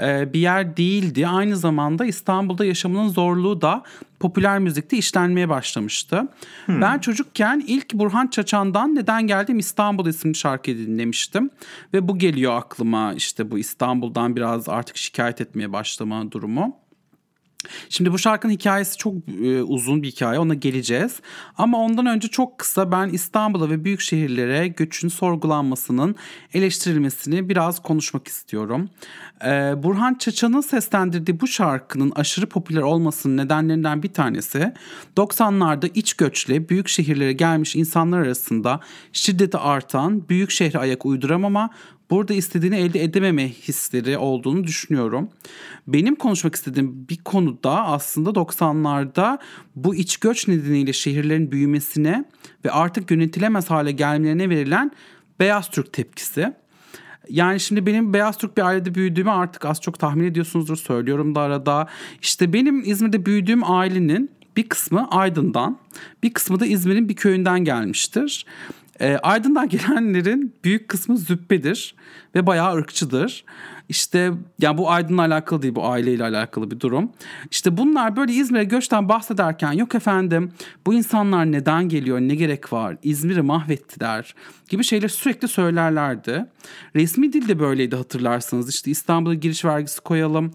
e, 0.02 0.32
bir 0.32 0.40
yer 0.40 0.76
değildi. 0.76 1.28
Aynı 1.28 1.56
zamanda 1.56 2.04
İstanbul'da 2.04 2.64
yaşamının 2.64 3.08
zorluğu 3.08 3.60
da 3.60 3.82
popüler 4.20 4.58
müzikte 4.58 4.96
işlenmeye 4.96 5.48
başlamıştı. 5.48 6.28
Hmm. 6.66 6.80
Ben 6.80 6.98
çocukken 6.98 7.64
ilk 7.66 7.94
Burhan 7.94 8.26
Çaçan'dan 8.26 8.94
Neden 8.94 9.26
Geldim 9.26 9.58
İstanbul 9.58 10.06
isimli 10.06 10.34
şarkıyı 10.34 10.78
dinlemiştim. 10.78 11.50
Ve 11.94 12.08
bu 12.08 12.18
geliyor 12.18 12.56
aklıma 12.56 13.12
işte 13.12 13.50
bu 13.50 13.58
İstanbul'dan 13.58 14.36
biraz 14.36 14.68
artık 14.68 14.96
şikayet 14.96 15.40
etmeye 15.40 15.72
başlama 15.72 16.32
durumu. 16.32 16.80
Şimdi 17.88 18.12
bu 18.12 18.18
şarkının 18.18 18.52
hikayesi 18.52 18.96
çok 18.96 19.14
e, 19.42 19.62
uzun 19.62 20.02
bir 20.02 20.10
hikaye 20.10 20.38
ona 20.38 20.54
geleceğiz. 20.54 21.20
Ama 21.58 21.78
ondan 21.78 22.06
önce 22.06 22.28
çok 22.28 22.58
kısa 22.58 22.92
ben 22.92 23.08
İstanbul'a 23.08 23.70
ve 23.70 23.84
büyük 23.84 24.00
şehirlere 24.00 24.68
göçün 24.68 25.08
sorgulanmasının 25.08 26.16
eleştirilmesini 26.54 27.48
biraz 27.48 27.82
konuşmak 27.82 28.28
istiyorum. 28.28 28.90
Ee, 29.44 29.74
Burhan 29.82 30.14
Çaçan'ın 30.14 30.60
seslendirdiği 30.60 31.40
bu 31.40 31.46
şarkının 31.46 32.12
aşırı 32.14 32.46
popüler 32.46 32.82
olmasının 32.82 33.36
nedenlerinden 33.36 34.02
bir 34.02 34.12
tanesi 34.12 34.74
90'larda 35.16 35.90
iç 35.94 36.14
göçle 36.14 36.68
büyük 36.68 36.88
şehirlere 36.88 37.32
gelmiş 37.32 37.76
insanlar 37.76 38.18
arasında 38.18 38.80
şiddeti 39.12 39.58
artan 39.58 40.28
büyük 40.28 40.50
şehre 40.50 40.78
ayak 40.78 41.06
uyduramama 41.06 41.70
burada 42.10 42.34
istediğini 42.34 42.76
elde 42.76 43.04
edememe 43.04 43.48
hisleri 43.48 44.18
olduğunu 44.18 44.64
düşünüyorum. 44.64 45.28
Benim 45.86 46.14
konuşmak 46.14 46.54
istediğim 46.54 47.08
bir 47.08 47.18
konuda 47.18 47.86
aslında 47.86 48.30
90'larda 48.30 49.38
bu 49.76 49.94
iç 49.94 50.16
göç 50.16 50.48
nedeniyle 50.48 50.92
şehirlerin 50.92 51.52
büyümesine 51.52 52.24
ve 52.64 52.70
artık 52.70 53.10
yönetilemez 53.10 53.70
hale 53.70 53.92
gelmelerine 53.92 54.50
verilen 54.50 54.92
beyaz 55.40 55.70
Türk 55.70 55.92
tepkisi. 55.92 56.59
Yani 57.30 57.60
şimdi 57.60 57.86
benim 57.86 58.12
beyaz 58.12 58.38
Türk 58.38 58.56
bir 58.56 58.62
ailede 58.62 58.94
büyüdüğümü 58.94 59.30
artık 59.30 59.64
az 59.64 59.80
çok 59.80 59.98
tahmin 59.98 60.24
ediyorsunuzdur 60.24 60.76
söylüyorum 60.76 61.34
da 61.34 61.40
arada. 61.40 61.88
İşte 62.22 62.52
benim 62.52 62.82
İzmir'de 62.84 63.26
büyüdüğüm 63.26 63.70
ailenin 63.70 64.30
bir 64.56 64.68
kısmı 64.68 65.08
Aydın'dan, 65.10 65.78
bir 66.22 66.32
kısmı 66.32 66.60
da 66.60 66.66
İzmir'in 66.66 67.08
bir 67.08 67.16
köyünden 67.16 67.60
gelmiştir. 67.64 68.46
E, 69.00 69.16
Aydın'dan 69.16 69.68
gelenlerin 69.68 70.54
büyük 70.64 70.88
kısmı 70.88 71.18
züppedir 71.18 71.94
ve 72.34 72.46
bayağı 72.46 72.74
ırkçıdır. 72.74 73.44
İşte 73.88 74.32
yani 74.58 74.78
bu 74.78 74.90
Aydın'la 74.90 75.22
alakalı 75.22 75.62
değil 75.62 75.74
bu 75.74 75.86
aileyle 75.86 76.24
alakalı 76.24 76.70
bir 76.70 76.80
durum. 76.80 77.12
İşte 77.50 77.76
bunlar 77.76 78.16
böyle 78.16 78.32
İzmir'e 78.32 78.64
göçten 78.64 79.08
bahsederken 79.08 79.72
yok 79.72 79.94
efendim 79.94 80.52
bu 80.86 80.94
insanlar 80.94 81.52
neden 81.52 81.88
geliyor 81.88 82.20
ne 82.20 82.34
gerek 82.34 82.72
var 82.72 82.96
İzmir'i 83.02 83.42
mahvettiler 83.42 84.34
gibi 84.68 84.84
şeyler 84.84 85.08
sürekli 85.08 85.48
söylerlerdi. 85.48 86.46
Resmi 86.96 87.32
dilde 87.32 87.58
böyleydi 87.58 87.96
hatırlarsanız 87.96 88.70
işte 88.70 88.90
İstanbul'a 88.90 89.34
giriş 89.34 89.64
vergisi 89.64 90.00
koyalım 90.00 90.52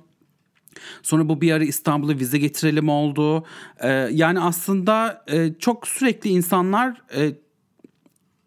Sonra 1.04 1.30
bu 1.30 1.42
bir 1.42 1.52
ara 1.52 1.64
İstanbul'a 1.64 2.20
vize 2.20 2.38
getirelim 2.38 2.90
oldu. 2.90 3.46
Ee, 3.80 3.90
yani 4.12 4.40
aslında 4.40 5.24
e, 5.28 5.54
çok 5.60 5.88
sürekli 5.88 6.30
insanlar 6.30 7.02
e, 7.16 7.45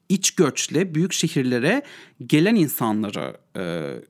iç 0.09 0.31
göçle 0.31 0.95
büyük 0.95 1.13
şehirlere 1.13 1.83
gelen 2.27 2.55
insanları 2.55 3.37
e, 3.57 3.63
e, 3.63 4.01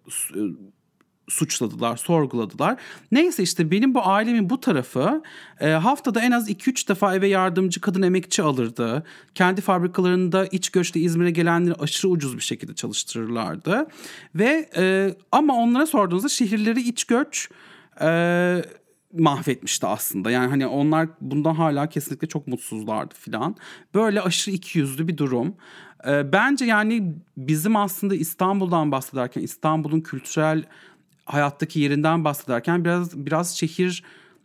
suçladılar, 1.28 1.96
sorguladılar. 1.96 2.80
Neyse 3.12 3.42
işte 3.42 3.70
benim 3.70 3.94
bu 3.94 4.06
ailemin 4.06 4.50
bu 4.50 4.60
tarafı 4.60 5.22
e, 5.60 5.68
haftada 5.68 6.20
en 6.20 6.30
az 6.30 6.50
2-3 6.50 6.88
defa 6.88 7.14
eve 7.14 7.28
yardımcı 7.28 7.80
kadın 7.80 8.02
emekçi 8.02 8.42
alırdı. 8.42 9.02
Kendi 9.34 9.60
fabrikalarında 9.60 10.46
iç 10.46 10.70
göçle 10.70 11.00
İzmir'e 11.00 11.30
gelenleri 11.30 11.74
aşırı 11.74 12.08
ucuz 12.08 12.36
bir 12.36 12.42
şekilde 12.42 12.74
çalıştırırlardı. 12.74 13.86
Ve 14.34 14.70
e, 14.76 15.14
ama 15.32 15.54
onlara 15.54 15.86
sorduğunuzda 15.86 16.28
şehirleri 16.28 16.80
iç 16.80 17.04
göç 17.04 17.48
e, 18.00 18.62
mahvetmişti 19.12 19.86
aslında. 19.86 20.30
Yani 20.30 20.48
hani 20.48 20.66
onlar 20.66 21.08
bundan 21.20 21.54
hala 21.54 21.88
kesinlikle 21.88 22.28
çok 22.28 22.46
mutsuzlardı 22.46 23.14
filan. 23.14 23.56
Böyle 23.94 24.20
aşırı 24.20 24.54
ikiyüzlü 24.54 25.08
bir 25.08 25.16
durum. 25.16 25.54
Ee, 26.06 26.32
bence 26.32 26.64
yani 26.64 27.14
bizim 27.36 27.76
aslında 27.76 28.14
İstanbul'dan 28.14 28.92
bahsederken 28.92 29.42
İstanbul'un 29.42 30.00
kültürel 30.00 30.64
hayattaki 31.24 31.80
yerinden 31.80 32.24
bahsederken 32.24 32.84
biraz 32.84 33.26
biraz 33.26 33.56
şehir 33.56 34.04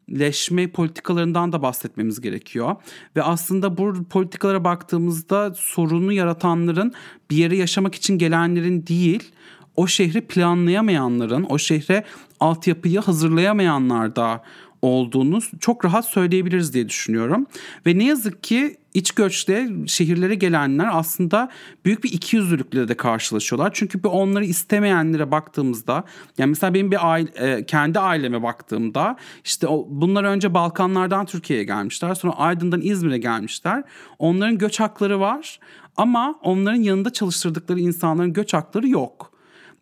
leşme 0.09 0.67
politikalarından 0.67 1.51
da 1.51 1.61
bahsetmemiz 1.61 2.21
gerekiyor. 2.21 2.75
Ve 3.15 3.23
aslında 3.23 3.77
bu 3.77 4.03
politikalara 4.03 4.63
baktığımızda 4.63 5.53
sorunu 5.55 6.13
yaratanların 6.13 6.93
bir 7.29 7.35
yere 7.35 7.57
yaşamak 7.57 7.95
için 7.95 8.17
gelenlerin 8.17 8.87
değil, 8.87 9.31
o 9.75 9.87
şehri 9.87 10.21
planlayamayanların, 10.21 11.45
o 11.49 11.57
şehre 11.57 12.03
altyapıyı 12.39 12.99
hazırlayamayanlar 12.99 14.15
da 14.15 14.43
olduğunu 14.83 15.39
çok 15.59 15.85
rahat 15.85 16.05
söyleyebiliriz 16.05 16.73
diye 16.73 16.89
düşünüyorum. 16.89 17.45
Ve 17.85 17.97
ne 17.97 18.03
yazık 18.03 18.43
ki 18.43 18.77
iç 18.93 19.11
göçte 19.11 19.69
şehirlere 19.87 20.35
gelenler 20.35 20.89
aslında 20.91 21.49
büyük 21.85 22.03
bir 22.03 22.11
ikiyüzlülükle 22.11 22.87
de 22.87 22.97
karşılaşıyorlar. 22.97 23.71
Çünkü 23.73 24.03
bir 24.03 24.09
onları 24.09 24.45
istemeyenlere 24.45 25.31
baktığımızda 25.31 26.03
yani 26.37 26.49
mesela 26.49 26.73
benim 26.73 26.91
bir 26.91 27.11
aile, 27.11 27.29
e, 27.35 27.65
kendi 27.65 27.99
aileme 27.99 28.43
baktığımda 28.43 29.17
işte 29.43 29.67
bunlar 29.87 30.23
önce 30.23 30.53
Balkanlardan 30.53 31.25
Türkiye'ye 31.25 31.65
gelmişler. 31.65 32.15
Sonra 32.15 32.33
Aydın'dan 32.33 32.81
İzmir'e 32.81 33.17
gelmişler. 33.17 33.83
Onların 34.19 34.57
göç 34.57 34.79
hakları 34.79 35.19
var 35.19 35.59
ama 35.97 36.35
onların 36.41 36.81
yanında 36.81 37.13
çalıştırdıkları 37.13 37.79
insanların 37.79 38.33
göç 38.33 38.53
hakları 38.53 38.87
yok. 38.87 39.33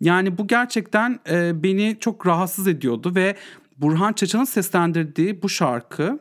Yani 0.01 0.37
bu 0.37 0.47
gerçekten 0.47 1.19
e, 1.29 1.63
beni 1.63 1.97
çok 1.99 2.27
rahatsız 2.27 2.67
ediyordu 2.67 3.15
ve 3.15 3.35
Burhan 3.81 4.13
Çaçan'ın 4.13 4.43
seslendirdiği 4.43 5.41
bu 5.41 5.49
şarkı 5.49 6.19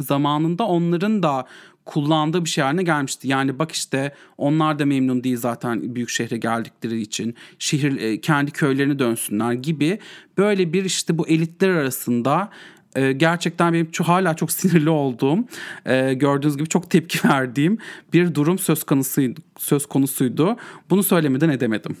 zamanında 0.00 0.66
onların 0.66 1.22
da 1.22 1.46
kullandığı 1.84 2.44
bir 2.44 2.50
şey 2.50 2.64
haline 2.64 2.82
gelmişti. 2.82 3.28
Yani 3.28 3.58
bak 3.58 3.72
işte 3.72 4.14
onlar 4.38 4.78
da 4.78 4.86
memnun 4.86 5.24
değil 5.24 5.36
zaten 5.36 5.94
büyük 5.94 6.08
şehre 6.08 6.36
geldikleri 6.36 7.00
için. 7.00 7.34
Şehir 7.58 8.00
e, 8.00 8.20
kendi 8.20 8.50
köylerine 8.50 8.98
dönsünler 8.98 9.52
gibi 9.52 9.98
böyle 10.38 10.72
bir 10.72 10.84
işte 10.84 11.18
bu 11.18 11.28
elitler 11.28 11.68
arasında 11.68 12.50
e, 12.96 13.12
gerçekten 13.12 13.72
benim 13.72 13.90
çok, 13.90 14.08
hala 14.08 14.36
çok 14.36 14.52
sinirli 14.52 14.90
olduğum 14.90 15.38
e, 15.86 16.14
gördüğünüz 16.14 16.56
gibi 16.56 16.68
çok 16.68 16.90
tepki 16.90 17.28
verdiğim 17.28 17.78
bir 18.12 18.34
durum 18.34 18.58
söz 18.58 18.84
konusuydu. 18.84 19.40
Söz 19.58 19.86
konusuydu. 19.86 20.56
Bunu 20.90 21.02
söylemeden 21.02 21.48
edemedim. 21.48 21.96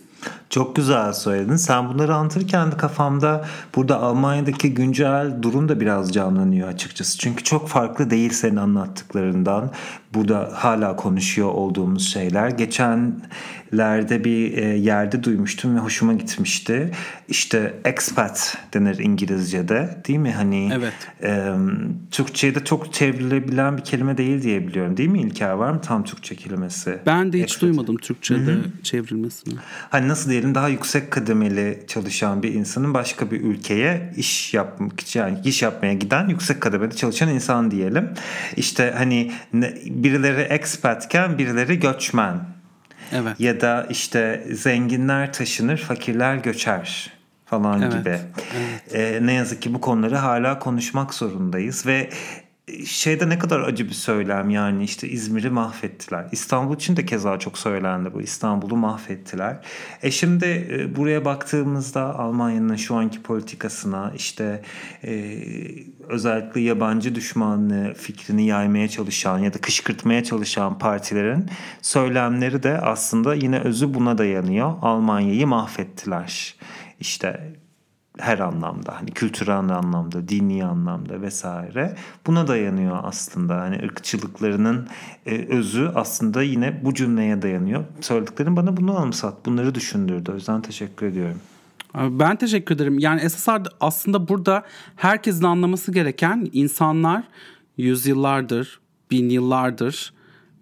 Çok 0.50 0.76
güzel 0.76 1.12
söyledin. 1.12 1.56
Sen 1.56 1.88
bunları 1.88 2.14
anlatırken 2.14 2.72
de 2.72 2.76
kafamda 2.76 3.44
burada 3.74 4.00
Almanya'daki 4.00 4.74
güncel 4.74 5.42
durum 5.42 5.68
da 5.68 5.80
biraz 5.80 6.12
canlanıyor 6.12 6.68
açıkçası. 6.68 7.18
Çünkü 7.18 7.44
çok 7.44 7.68
farklı 7.68 8.10
değil 8.10 8.30
senin 8.30 8.56
anlattıklarından. 8.56 9.70
Burada 10.14 10.50
hala 10.54 10.96
konuşuyor 10.96 11.48
olduğumuz 11.48 12.12
şeyler. 12.12 12.48
Geçenlerde 12.48 14.24
bir 14.24 14.58
e, 14.58 14.64
yerde 14.64 15.22
duymuştum 15.22 15.76
ve 15.76 15.80
hoşuma 15.80 16.12
gitmişti. 16.12 16.90
İşte 17.28 17.74
expat 17.84 18.56
denir 18.74 18.98
İngilizce'de 18.98 20.02
değil 20.08 20.18
mi? 20.18 20.32
Hani 20.32 20.70
evet. 20.74 20.92
e, 21.22 21.52
Türkçe'de 22.10 22.64
çok 22.64 22.92
çevrilebilen 22.92 23.76
bir 23.76 23.84
kelime 23.84 24.16
değil 24.18 24.42
diye 24.42 24.68
biliyorum. 24.68 24.96
Değil 24.96 25.08
mi 25.08 25.20
İlker? 25.20 25.50
Var 25.50 25.70
mı 25.70 25.80
tam 25.80 26.04
Türkçe 26.04 26.36
kelimesi? 26.36 26.98
Ben 27.06 27.32
de 27.32 27.36
hiç 27.36 27.44
expat. 27.44 27.62
duymadım 27.62 27.96
Türkçe'de 27.96 28.52
Hı-hı. 28.52 28.82
çevrilmesini. 28.82 29.54
Hani 29.90 30.08
nasıl 30.12 30.30
diyelim 30.30 30.54
daha 30.54 30.68
yüksek 30.68 31.10
kademeli 31.10 31.84
çalışan 31.88 32.42
bir 32.42 32.54
insanın 32.54 32.94
başka 32.94 33.30
bir 33.30 33.40
ülkeye 33.40 34.12
iş 34.16 34.54
yapmak 34.54 35.00
için 35.00 35.20
yani 35.20 35.38
iş 35.44 35.62
yapmaya 35.62 35.92
giden 35.92 36.28
yüksek 36.28 36.60
kademeli 36.60 36.96
çalışan 36.96 37.28
insan 37.28 37.70
diyelim. 37.70 38.10
İşte 38.56 38.94
hani 38.96 39.32
birileri 39.84 40.40
expatken 40.40 41.38
birileri 41.38 41.80
göçmen. 41.80 42.40
Evet. 43.12 43.40
Ya 43.40 43.60
da 43.60 43.86
işte 43.90 44.46
zenginler 44.52 45.32
taşınır, 45.32 45.76
fakirler 45.76 46.36
göçer 46.36 47.12
falan 47.46 47.82
evet. 47.82 47.92
gibi. 47.92 48.18
Evet. 48.56 48.94
Ee, 48.94 49.26
ne 49.26 49.32
yazık 49.32 49.62
ki 49.62 49.74
bu 49.74 49.80
konuları 49.80 50.16
hala 50.16 50.58
konuşmak 50.58 51.14
zorundayız 51.14 51.86
ve 51.86 52.10
şeyde 52.86 53.28
ne 53.28 53.38
kadar 53.38 53.60
acı 53.60 53.88
bir 53.88 53.94
söylem 53.94 54.50
yani 54.50 54.84
işte 54.84 55.08
İzmir'i 55.08 55.50
mahvettiler. 55.50 56.26
İstanbul 56.32 56.74
için 56.76 56.96
de 56.96 57.06
keza 57.06 57.38
çok 57.38 57.58
söylendi 57.58 58.14
bu. 58.14 58.22
İstanbul'u 58.22 58.76
mahvettiler. 58.76 59.66
E 60.02 60.10
şimdi 60.10 60.66
e, 60.70 60.96
buraya 60.96 61.24
baktığımızda 61.24 62.18
Almanya'nın 62.18 62.76
şu 62.76 62.94
anki 62.94 63.22
politikasına 63.22 64.12
işte 64.16 64.62
e, 65.04 65.42
özellikle 66.08 66.60
yabancı 66.60 67.14
düşmanlığı 67.14 67.94
fikrini 67.94 68.46
yaymaya 68.46 68.88
çalışan 68.88 69.38
ya 69.38 69.54
da 69.54 69.58
kışkırtmaya 69.58 70.24
çalışan 70.24 70.78
partilerin 70.78 71.50
söylemleri 71.82 72.62
de 72.62 72.80
aslında 72.80 73.34
yine 73.34 73.60
özü 73.60 73.94
buna 73.94 74.18
dayanıyor. 74.18 74.74
Almanya'yı 74.82 75.46
mahvettiler. 75.46 76.54
İşte 77.00 77.52
her 78.18 78.38
anlamda 78.38 79.00
hani 79.00 79.10
kültürel 79.10 79.68
anlamda, 79.68 80.28
dini 80.28 80.64
anlamda 80.64 81.22
vesaire 81.22 81.96
buna 82.26 82.48
dayanıyor 82.48 82.98
aslında. 83.02 83.60
Hani 83.60 83.76
ırkçılıklarının 83.76 84.88
e, 85.26 85.46
özü 85.48 85.90
aslında 85.94 86.42
yine 86.42 86.84
bu 86.84 86.94
cümleye 86.94 87.42
dayanıyor. 87.42 87.84
Söylediklerim 88.00 88.56
bana 88.56 88.76
bunu 88.76 88.98
anımsat, 88.98 89.46
bunları 89.46 89.74
düşündürdü. 89.74 90.30
O 90.32 90.34
yüzden 90.34 90.62
teşekkür 90.62 91.06
ediyorum. 91.06 91.40
Ben 91.94 92.36
teşekkür 92.36 92.74
ederim. 92.74 92.98
Yani 92.98 93.20
esas 93.20 93.60
aslında 93.80 94.28
burada 94.28 94.62
herkesin 94.96 95.44
anlaması 95.44 95.92
gereken 95.92 96.48
insanlar 96.52 97.24
yüzyıllardır, 97.76 98.80
bin 99.10 99.28
yıllardır 99.30 100.12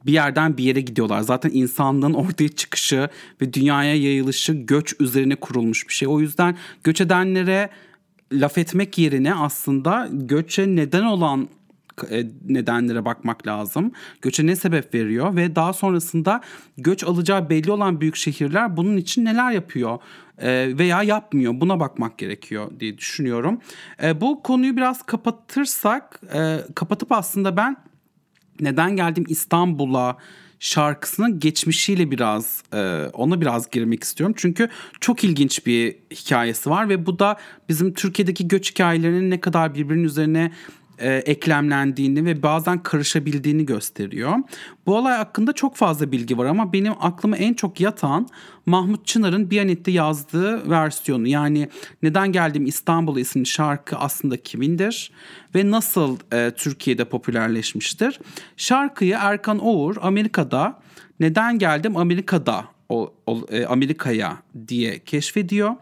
bir 0.06 0.12
yerden 0.12 0.56
bir 0.56 0.64
yere 0.64 0.80
gidiyorlar. 0.80 1.20
Zaten 1.20 1.50
insanlığın 1.54 2.14
ortaya 2.14 2.48
çıkışı 2.48 3.08
ve 3.40 3.52
dünyaya 3.52 3.94
yayılışı 3.94 4.52
göç 4.52 4.94
üzerine 5.00 5.36
kurulmuş 5.36 5.88
bir 5.88 5.94
şey. 5.94 6.08
O 6.08 6.20
yüzden 6.20 6.56
göç 6.84 7.00
edenlere 7.00 7.70
laf 8.32 8.58
etmek 8.58 8.98
yerine 8.98 9.34
aslında 9.34 10.08
göçe 10.12 10.66
neden 10.66 11.02
olan 11.02 11.48
e, 12.10 12.26
nedenlere 12.48 13.04
bakmak 13.04 13.46
lazım. 13.46 13.92
Göçe 14.22 14.46
ne 14.46 14.56
sebep 14.56 14.94
veriyor 14.94 15.36
ve 15.36 15.56
daha 15.56 15.72
sonrasında 15.72 16.40
göç 16.78 17.04
alacağı 17.04 17.50
belli 17.50 17.72
olan 17.72 18.00
büyük 18.00 18.16
şehirler 18.16 18.76
bunun 18.76 18.96
için 18.96 19.24
neler 19.24 19.52
yapıyor 19.52 19.98
e, 20.38 20.78
veya 20.78 21.02
yapmıyor. 21.02 21.60
Buna 21.60 21.80
bakmak 21.80 22.18
gerekiyor 22.18 22.70
diye 22.80 22.98
düşünüyorum. 22.98 23.60
E, 24.02 24.20
bu 24.20 24.42
konuyu 24.42 24.76
biraz 24.76 25.02
kapatırsak, 25.02 26.20
kapatıp 26.74 27.12
aslında 27.12 27.56
ben 27.56 27.76
neden 28.60 28.96
geldim 28.96 29.24
İstanbul'a 29.28 30.16
şarkısının 30.60 31.40
geçmişiyle 31.40 32.10
biraz 32.10 32.62
e, 32.72 33.06
ona 33.12 33.40
biraz 33.40 33.70
girmek 33.70 34.04
istiyorum. 34.04 34.34
Çünkü 34.38 34.68
çok 35.00 35.24
ilginç 35.24 35.66
bir 35.66 35.96
hikayesi 36.10 36.70
var 36.70 36.88
ve 36.88 37.06
bu 37.06 37.18
da 37.18 37.36
bizim 37.68 37.94
Türkiye'deki 37.94 38.48
göç 38.48 38.70
hikayelerinin 38.70 39.30
ne 39.30 39.40
kadar 39.40 39.74
birbirinin 39.74 40.04
üzerine 40.04 40.52
e, 41.00 41.14
eklemlendiğini 41.14 42.24
ve 42.24 42.42
bazen 42.42 42.82
karışabildiğini 42.82 43.66
gösteriyor. 43.66 44.34
Bu 44.86 44.96
olay 44.96 45.16
hakkında 45.16 45.52
çok 45.52 45.76
fazla 45.76 46.12
bilgi 46.12 46.38
var 46.38 46.46
ama 46.46 46.72
benim 46.72 46.92
aklıma 47.00 47.36
en 47.36 47.54
çok 47.54 47.80
yatan 47.80 48.28
Mahmut 48.66 49.06
Çınar'ın 49.06 49.50
Biyanet'te 49.50 49.90
yazdığı 49.90 50.70
versiyonu. 50.70 51.28
Yani 51.28 51.68
Neden 52.02 52.32
Geldim 52.32 52.66
İstanbul 52.66 53.18
isimli 53.18 53.46
şarkı 53.46 53.96
aslında 53.96 54.36
kimindir 54.36 55.12
ve 55.54 55.70
nasıl 55.70 56.18
e, 56.32 56.50
Türkiye'de 56.56 57.04
popülerleşmiştir? 57.04 58.20
Şarkıyı 58.56 59.16
Erkan 59.20 59.58
Oğur 59.58 59.96
Amerika'da 60.00 60.80
Neden 61.20 61.58
Geldim 61.58 61.96
Amerika'da 61.96 62.64
o, 62.88 63.14
o, 63.26 63.46
e, 63.50 63.66
Amerika'ya 63.66 64.36
diye 64.68 64.98
keşfediyor 64.98 65.74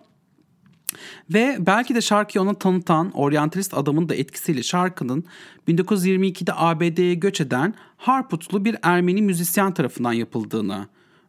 ve 1.34 1.56
belki 1.60 1.94
de 1.94 2.00
şarkıyı 2.00 2.42
ona 2.42 2.54
tanıtan 2.54 3.10
oryantalist 3.10 3.74
adamın 3.74 4.08
da 4.08 4.14
etkisiyle 4.14 4.62
şarkının 4.62 5.24
1922'de 5.68 6.52
ABD'ye 6.54 7.14
göç 7.14 7.40
eden 7.40 7.74
Harputlu 7.96 8.64
bir 8.64 8.76
Ermeni 8.82 9.22
müzisyen 9.22 9.74
tarafından 9.74 10.12
yapıldığını 10.12 10.86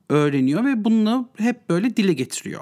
öğreniyor 0.09 0.65
ve 0.65 0.83
bunu 0.83 1.29
hep 1.37 1.69
böyle 1.69 1.97
dile 1.97 2.13
getiriyor. 2.13 2.61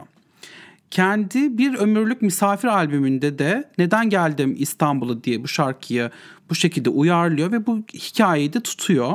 Kendi 0.92 1.58
bir 1.58 1.76
ömürlük 1.76 2.22
misafir 2.22 2.68
albümünde 2.68 3.40
de 3.40 3.70
Neden 3.78 4.10
Geldim 4.10 4.56
İstanbul'a 4.60 5.24
diye 5.24 5.44
bu 5.44 5.48
şarkıyı 5.48 6.12
bu 6.50 6.56
şekilde 6.56 6.90
uyarlıyor 6.90 7.52
ve 7.52 7.66
bu 7.66 7.84
hikayeyi 7.94 8.54
de 8.54 8.60
tutuyor. 8.60 9.14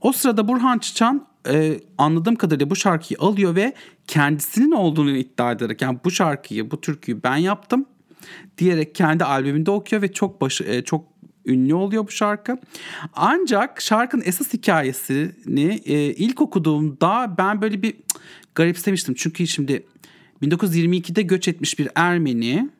O 0.00 0.12
sırada 0.12 0.48
Burhan 0.48 0.78
Çıçan 0.78 1.26
e, 1.48 1.80
anladığım 1.98 2.36
kadarıyla 2.36 2.70
bu 2.70 2.76
şarkıyı 2.76 3.18
alıyor 3.20 3.54
ve 3.54 3.74
kendisinin 4.06 4.72
olduğunu 4.72 5.16
iddia 5.16 5.52
ederek 5.52 5.82
yani 5.82 5.98
bu 6.04 6.10
şarkıyı, 6.10 6.70
bu 6.70 6.80
türküyü 6.80 7.22
ben 7.22 7.36
yaptım 7.36 7.86
diyerek 8.58 8.94
kendi 8.94 9.24
albümünde 9.24 9.70
okuyor 9.70 10.02
ve 10.02 10.12
çok 10.12 10.40
başı, 10.40 10.64
e, 10.64 10.84
çok 10.84 11.04
ünlü 11.46 11.74
oluyor 11.74 12.06
bu 12.06 12.10
şarkı. 12.10 12.58
Ancak 13.14 13.80
şarkının 13.80 14.22
esas 14.26 14.52
hikayesini 14.52 15.80
e, 15.84 15.94
ilk 15.94 16.40
okuduğumda 16.40 17.34
ben 17.38 17.62
böyle 17.62 17.82
bir 17.82 17.94
garipsemiştim. 18.54 19.14
Çünkü 19.14 19.46
şimdi 19.46 19.86
1922'de 20.42 21.22
göç 21.22 21.48
etmiş 21.48 21.78
bir 21.78 21.88
Ermeni 21.94 22.70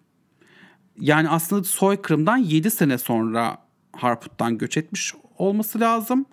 yani 1.00 1.28
aslında 1.28 1.64
soykırımdan 1.64 2.36
7 2.36 2.70
sene 2.70 2.98
sonra 2.98 3.58
Harput'tan 3.92 4.58
göç 4.58 4.76
etmiş 4.76 5.14
olması 5.38 5.80
lazım 5.80 6.26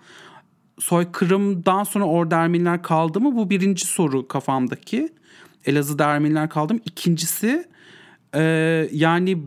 soykırımdan 0.80 1.84
sonra 1.84 2.06
orada 2.06 2.38
Ermeniler 2.38 2.84
kaldı 2.84 3.22
mı? 3.22 3.36
Bu 3.36 3.50
birinci 3.50 3.86
soru 3.86 4.28
kafamdaki. 4.28 5.10
Elazığ'da 5.66 6.06
Ermeniler 6.06 6.50
kaldı 6.50 6.74
mı? 6.74 6.80
İkincisi 6.86 7.66
e, 8.36 8.42
yani 8.92 9.38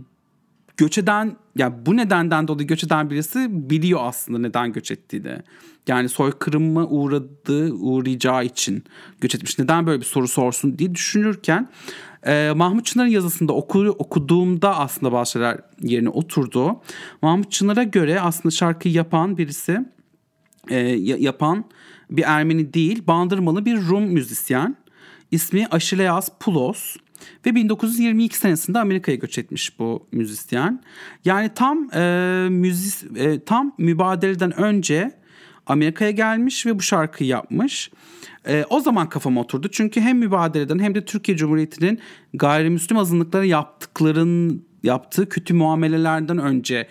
göç 0.76 0.98
eden 0.98 1.36
yani 1.56 1.74
bu 1.86 1.96
nedenden 1.96 2.48
dolayı 2.48 2.68
göç 2.68 2.84
eden 2.84 3.10
birisi 3.10 3.70
biliyor 3.70 4.00
aslında 4.02 4.38
neden 4.38 4.72
göç 4.72 4.90
ettiğini. 4.90 5.38
Yani 5.88 6.08
soykırıma 6.08 6.86
uğradığı, 6.86 7.72
uğrayacağı 7.72 8.44
için 8.44 8.84
göç 9.20 9.34
etmiş. 9.34 9.58
Neden 9.58 9.86
böyle 9.86 10.00
bir 10.00 10.06
soru 10.06 10.28
sorsun 10.28 10.78
diye 10.78 10.94
düşünürken 10.94 11.68
e, 12.26 12.52
Mahmut 12.56 12.86
Çınar'ın 12.86 13.08
yazısında 13.08 13.52
oku, 13.52 13.78
okuduğumda 13.98 14.76
aslında 14.76 15.12
bazı 15.12 15.30
şeyler 15.30 15.58
yerine 15.80 16.08
oturdu. 16.08 16.80
Mahmut 17.22 17.52
Çınar'a 17.52 17.82
göre 17.82 18.20
aslında 18.20 18.50
şarkıyı 18.50 18.94
yapan 18.94 19.38
birisi 19.38 19.95
e, 20.70 20.78
yapan 20.98 21.64
bir 22.10 22.22
Ermeni 22.26 22.74
değil, 22.74 23.06
Bandırmalı 23.06 23.64
bir 23.64 23.76
Rum 23.76 24.04
müzisyen. 24.04 24.76
İsmi 25.30 25.66
Aşileas 25.66 26.28
Pulos 26.40 26.96
ve 27.46 27.54
1922 27.54 28.36
senesinde 28.36 28.78
Amerika'ya 28.78 29.16
göç 29.16 29.38
etmiş 29.38 29.78
bu 29.78 30.06
müzisyen. 30.12 30.82
Yani 31.24 31.50
tam 31.54 31.90
e, 31.94 32.46
müzis 32.50 33.04
e, 33.16 33.40
tam 33.44 33.72
mübadeleden 33.78 34.60
önce 34.60 35.12
Amerika'ya 35.66 36.10
gelmiş 36.10 36.66
ve 36.66 36.78
bu 36.78 36.82
şarkıyı 36.82 37.30
yapmış. 37.30 37.90
E, 38.48 38.64
o 38.70 38.80
zaman 38.80 39.08
kafama 39.08 39.40
oturdu. 39.40 39.68
Çünkü 39.72 40.00
hem 40.00 40.18
mübadeleden 40.18 40.78
hem 40.78 40.94
de 40.94 41.04
Türkiye 41.04 41.36
Cumhuriyeti'nin 41.36 42.00
gayrimüslim 42.34 42.98
azınlıklara 42.98 43.44
yaptıkların 43.44 44.66
yaptığı 44.82 45.28
kötü 45.28 45.54
muamelelerden 45.54 46.38
önce 46.38 46.88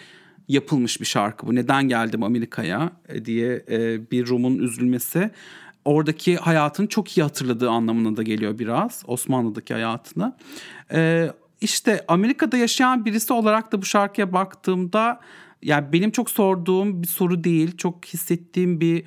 yapılmış 0.47 1.01
bir 1.01 1.05
şarkı 1.05 1.47
bu. 1.47 1.55
Neden 1.55 1.87
geldim 1.87 2.23
Amerika'ya 2.23 2.91
e, 3.09 3.25
diye 3.25 3.65
e, 3.69 4.11
bir 4.11 4.27
Rum'un 4.27 4.57
üzülmesi 4.57 5.31
oradaki 5.85 6.35
hayatını 6.37 6.87
çok 6.87 7.17
iyi 7.17 7.23
hatırladığı 7.23 7.69
anlamına 7.69 8.17
da 8.17 8.23
geliyor 8.23 8.59
biraz. 8.59 9.03
Osmanlı'daki 9.07 9.73
hayatını. 9.73 10.35
E, 10.91 11.31
işte 11.61 12.05
Amerika'da 12.07 12.57
yaşayan 12.57 13.05
birisi 13.05 13.33
olarak 13.33 13.71
da 13.71 13.81
bu 13.81 13.85
şarkıya 13.85 14.33
baktığımda 14.33 15.19
yani 15.61 15.93
benim 15.93 16.11
çok 16.11 16.29
sorduğum 16.29 17.01
bir 17.01 17.07
soru 17.07 17.43
değil. 17.43 17.77
Çok 17.77 18.05
hissettiğim 18.05 18.79
bir 18.81 19.03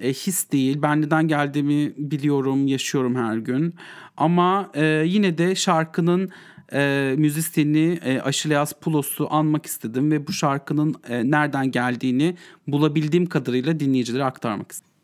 e, 0.00 0.08
his 0.08 0.52
değil. 0.52 0.82
Ben 0.82 1.02
neden 1.02 1.28
geldiğimi 1.28 1.92
biliyorum, 1.96 2.66
yaşıyorum 2.66 3.16
her 3.16 3.36
gün. 3.36 3.74
Ama 4.16 4.70
e, 4.74 4.84
yine 5.06 5.38
de 5.38 5.54
şarkının 5.54 6.30
e, 6.72 7.14
müzisyeni 7.18 7.98
e, 8.04 8.20
Aşileas 8.20 8.72
Pulos'u 8.72 9.28
anmak 9.30 9.66
istedim 9.66 10.10
ve 10.10 10.26
bu 10.26 10.32
şarkının 10.32 10.94
e, 11.08 11.30
nereden 11.30 11.70
geldiğini 11.70 12.36
bulabildiğim 12.68 13.26
kadarıyla 13.26 13.80
dinleyicilere 13.80 14.24
aktarmak 14.24 14.72
istedim. 14.72 14.94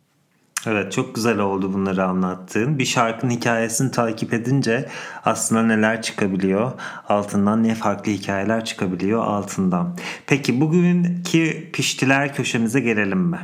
Evet 0.67 0.93
çok 0.93 1.15
güzel 1.15 1.39
oldu 1.39 1.73
bunları 1.73 2.05
anlattığın. 2.05 2.79
Bir 2.79 2.85
şarkının 2.85 3.31
hikayesini 3.31 3.91
takip 3.91 4.33
edince 4.33 4.89
aslında 5.25 5.63
neler 5.63 6.03
çıkabiliyor 6.03 6.73
altından 7.09 7.63
ne 7.63 7.75
farklı 7.75 8.13
hikayeler 8.13 8.65
çıkabiliyor 8.65 9.25
altından. 9.25 9.97
Peki 10.27 10.61
bugünkü 10.61 11.71
piştiler 11.73 12.35
köşemize 12.35 12.81
gelelim 12.81 13.21
mi? 13.21 13.39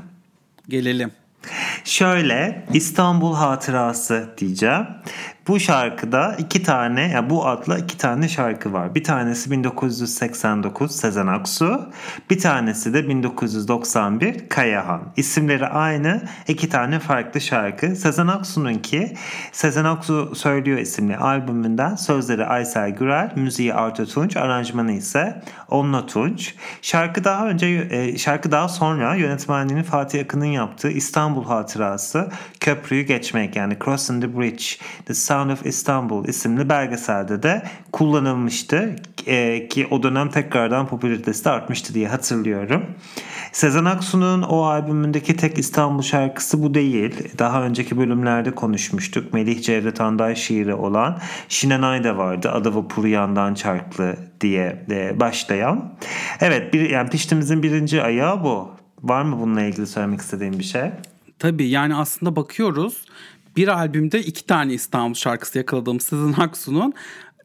Gelelim. 0.68 1.12
Şöyle 1.84 2.66
İstanbul 2.72 3.34
hatırası 3.34 4.34
diyeceğim. 4.38 4.86
Bu 5.48 5.60
şarkıda 5.60 6.36
iki 6.38 6.62
tane, 6.62 7.10
yani 7.10 7.30
bu 7.30 7.46
adla 7.46 7.78
iki 7.78 7.98
tane 7.98 8.28
şarkı 8.28 8.72
var. 8.72 8.94
Bir 8.94 9.04
tanesi 9.04 9.50
1989 9.50 10.96
Sezen 10.96 11.26
Aksu, 11.26 11.92
bir 12.30 12.38
tanesi 12.38 12.94
de 12.94 13.08
1991 13.08 14.48
Kayahan. 14.48 15.02
İsimleri 15.16 15.66
aynı, 15.66 16.22
iki 16.48 16.68
tane 16.68 16.98
farklı 16.98 17.40
şarkı. 17.40 17.96
Sezen 17.96 18.26
Aksu'nunki, 18.26 19.16
Sezen 19.52 19.84
Aksu 19.84 20.34
Söylüyor 20.34 20.78
isimli 20.78 21.16
albümünden 21.16 21.94
sözleri 21.94 22.44
Aysel 22.44 22.90
Gürel, 22.90 23.32
müziği 23.36 23.74
Artu 23.74 24.06
Tunç, 24.06 24.36
aranjmanı 24.36 24.92
ise 24.92 25.42
Onunla 25.68 26.06
Tunç. 26.06 26.54
Şarkı 26.82 27.24
daha 27.24 27.48
önce, 27.48 27.88
e, 27.90 28.18
şarkı 28.18 28.50
daha 28.50 28.68
sonra 28.68 29.14
yönetmenliğini 29.14 29.82
Fatih 29.82 30.24
Akın'ın 30.24 30.44
yaptığı 30.44 30.90
İstanbul 30.90 31.44
Hatırası 31.44 32.30
Köprüyü 32.60 33.02
Geçmek 33.02 33.56
yani 33.56 33.76
Crossing 33.84 34.22
the 34.22 34.38
Bridge, 34.38 34.64
The 35.06 35.14
Sound 35.36 35.50
of 35.50 35.66
Istanbul 35.66 36.24
isimli 36.24 36.68
belgeselde 36.68 37.42
de 37.42 37.62
kullanılmıştı. 37.92 38.96
E, 39.26 39.68
ki 39.68 39.86
o 39.90 40.02
dönem 40.02 40.30
tekrardan 40.30 40.86
popülaritesi 40.86 41.44
de 41.44 41.50
artmıştı 41.50 41.94
diye 41.94 42.08
hatırlıyorum. 42.08 42.84
Sezen 43.52 43.84
Aksu'nun 43.84 44.42
o 44.42 44.62
albümündeki 44.62 45.36
tek 45.36 45.58
İstanbul 45.58 46.02
şarkısı 46.02 46.62
bu 46.62 46.74
değil. 46.74 47.38
Daha 47.38 47.62
önceki 47.62 47.98
bölümlerde 47.98 48.54
konuşmuştuk. 48.54 49.34
Melih 49.34 49.62
Cevdet 49.62 50.00
Anday 50.00 50.36
şiiri 50.36 50.74
olan 50.74 51.18
Şinanay 51.48 52.04
da 52.04 52.16
vardı. 52.18 52.50
Adı 52.50 52.74
Vapuru 52.74 53.08
Yandan 53.08 53.54
Çarklı 53.54 54.16
diye 54.40 54.84
de 54.90 55.20
başlayan. 55.20 55.94
Evet 56.40 56.74
bir, 56.74 56.90
yani 56.90 57.10
piştimizin 57.10 57.62
birinci 57.62 58.02
ayağı 58.02 58.44
bu. 58.44 58.70
Var 59.02 59.22
mı 59.22 59.40
bununla 59.40 59.62
ilgili 59.62 59.86
söylemek 59.86 60.20
istediğim 60.20 60.58
bir 60.58 60.64
şey? 60.64 60.90
Tabii 61.38 61.68
yani 61.68 61.94
aslında 61.94 62.36
bakıyoruz 62.36 63.04
bir 63.56 63.68
albümde 63.68 64.20
iki 64.20 64.46
tane 64.46 64.74
İstanbul 64.74 65.14
şarkısı 65.14 65.58
yakaladığım 65.58 66.00
Sezen 66.00 66.32
Aksu'nun 66.32 66.94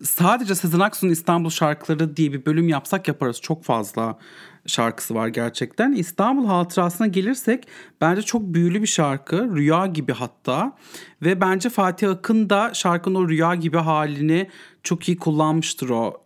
sadece 0.03 0.55
Sezen 0.55 0.79
Aksu'nun 0.79 1.11
İstanbul 1.11 1.49
şarkıları 1.49 2.17
diye 2.17 2.33
bir 2.33 2.45
bölüm 2.45 2.69
yapsak 2.69 3.07
yaparız. 3.07 3.41
Çok 3.41 3.63
fazla 3.63 4.17
şarkısı 4.65 5.15
var 5.15 5.27
gerçekten. 5.27 5.93
İstanbul 5.93 6.45
Hatırası'na 6.45 7.07
gelirsek 7.07 7.67
bence 8.01 8.21
çok 8.21 8.41
büyülü 8.41 8.81
bir 8.81 8.87
şarkı. 8.87 9.55
Rüya 9.55 9.85
gibi 9.85 10.13
hatta. 10.13 10.77
Ve 11.21 11.41
bence 11.41 11.69
Fatih 11.69 12.09
Akın 12.09 12.49
da 12.49 12.73
şarkının 12.73 13.15
o 13.15 13.29
rüya 13.29 13.55
gibi 13.55 13.77
halini 13.77 14.49
çok 14.83 15.09
iyi 15.09 15.17
kullanmıştır 15.17 15.89
o 15.89 16.23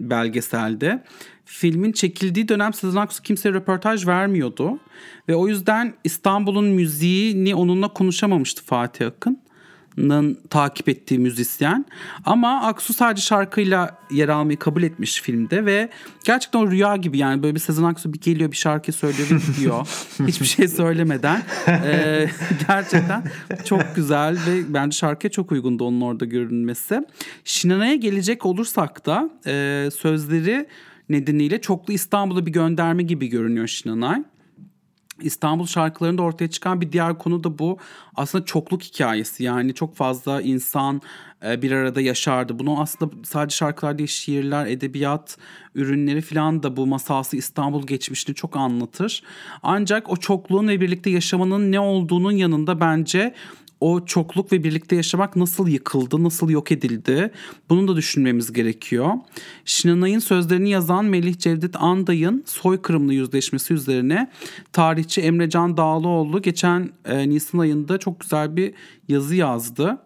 belgeselde. 0.00 1.04
Filmin 1.52 1.92
çekildiği 1.92 2.48
dönem 2.48 2.72
Sezen 2.72 3.00
Aksu 3.00 3.22
kimseye 3.22 3.54
röportaj 3.54 4.06
vermiyordu. 4.06 4.78
Ve 5.28 5.34
o 5.34 5.48
yüzden 5.48 5.94
İstanbul'un 6.04 6.64
müziğini 6.64 7.54
onunla 7.54 7.88
konuşamamıştı 7.88 8.64
Fatih 8.64 9.06
Akın 9.06 9.38
takip 10.50 10.88
ettiği 10.88 11.18
müzisyen. 11.18 11.86
Ama 12.24 12.62
Aksu 12.62 12.94
sadece 12.94 13.22
şarkıyla 13.22 13.98
yer 14.10 14.28
almayı 14.28 14.58
kabul 14.58 14.82
etmiş 14.82 15.22
filmde 15.22 15.64
ve 15.66 15.88
gerçekten 16.24 16.58
o 16.58 16.70
rüya 16.70 16.96
gibi 16.96 17.18
yani 17.18 17.42
böyle 17.42 17.54
bir 17.54 17.60
Sezen 17.60 17.82
Aksu 17.82 18.12
bir 18.12 18.20
geliyor 18.20 18.50
bir 18.50 18.56
şarkı 18.56 18.92
söylüyor 18.92 19.28
bir 19.30 19.52
gidiyor. 19.52 19.88
Hiçbir 20.26 20.46
şey 20.46 20.68
söylemeden. 20.68 21.42
Ee, 21.68 22.28
gerçekten 22.68 23.24
çok 23.64 23.96
güzel 23.96 24.38
ve 24.46 24.74
bence 24.74 24.96
şarkıya 24.96 25.30
çok 25.30 25.52
uygundu 25.52 25.84
onun 25.84 26.00
orada 26.00 26.24
görünmesi. 26.24 27.00
Şinana'ya 27.44 27.94
gelecek 27.94 28.46
olursak 28.46 29.06
da 29.06 29.30
e, 29.46 29.88
sözleri 29.90 30.66
nedeniyle 31.10 31.60
çoklu 31.60 31.92
İstanbul'a 31.92 32.46
bir 32.46 32.52
gönderme 32.52 33.02
gibi 33.02 33.26
görünüyor 33.26 33.66
Şinanay. 33.66 34.22
İstanbul 35.22 35.66
şarkılarında 35.66 36.22
ortaya 36.22 36.50
çıkan 36.50 36.80
bir 36.80 36.92
diğer 36.92 37.18
konu 37.18 37.44
da 37.44 37.58
bu. 37.58 37.78
Aslında 38.16 38.44
çokluk 38.44 38.82
hikayesi. 38.82 39.44
Yani 39.44 39.74
çok 39.74 39.96
fazla 39.96 40.42
insan 40.42 41.02
e, 41.44 41.62
bir 41.62 41.72
arada 41.72 42.00
yaşardı. 42.00 42.58
Bunu 42.58 42.80
aslında 42.80 43.12
sadece 43.24 43.56
şarkılar 43.56 43.98
değil 43.98 44.08
şiirler, 44.08 44.66
edebiyat 44.66 45.38
ürünleri 45.74 46.20
falan 46.20 46.62
da 46.62 46.76
bu 46.76 46.86
masalsı 46.86 47.36
İstanbul 47.36 47.86
geçmişini 47.86 48.34
çok 48.34 48.56
anlatır. 48.56 49.22
Ancak 49.62 50.10
o 50.10 50.16
çokluğun 50.16 50.68
ve 50.68 50.80
birlikte 50.80 51.10
yaşamanın 51.10 51.72
ne 51.72 51.80
olduğunun 51.80 52.32
yanında 52.32 52.80
bence 52.80 53.34
o 53.80 54.04
çokluk 54.04 54.52
ve 54.52 54.64
birlikte 54.64 54.96
yaşamak 54.96 55.36
nasıl 55.36 55.68
yıkıldı, 55.68 56.24
nasıl 56.24 56.50
yok 56.50 56.72
edildi? 56.72 57.30
Bunu 57.70 57.88
da 57.88 57.96
düşünmemiz 57.96 58.52
gerekiyor. 58.52 59.12
Şinanay'ın 59.64 60.18
sözlerini 60.18 60.70
yazan 60.70 61.04
Melih 61.04 61.38
Cevdet 61.38 61.76
Anday'ın 61.82 62.44
soykırımlı 62.46 63.14
yüzleşmesi 63.14 63.74
üzerine 63.74 64.30
tarihçi 64.72 65.20
Emrecan 65.20 65.76
Dağlıoğlu 65.76 66.42
geçen 66.42 66.90
e, 67.04 67.28
Nisan 67.28 67.58
ayında 67.58 67.98
çok 67.98 68.20
güzel 68.20 68.56
bir 68.56 68.74
yazı 69.08 69.34
yazdı. 69.36 69.98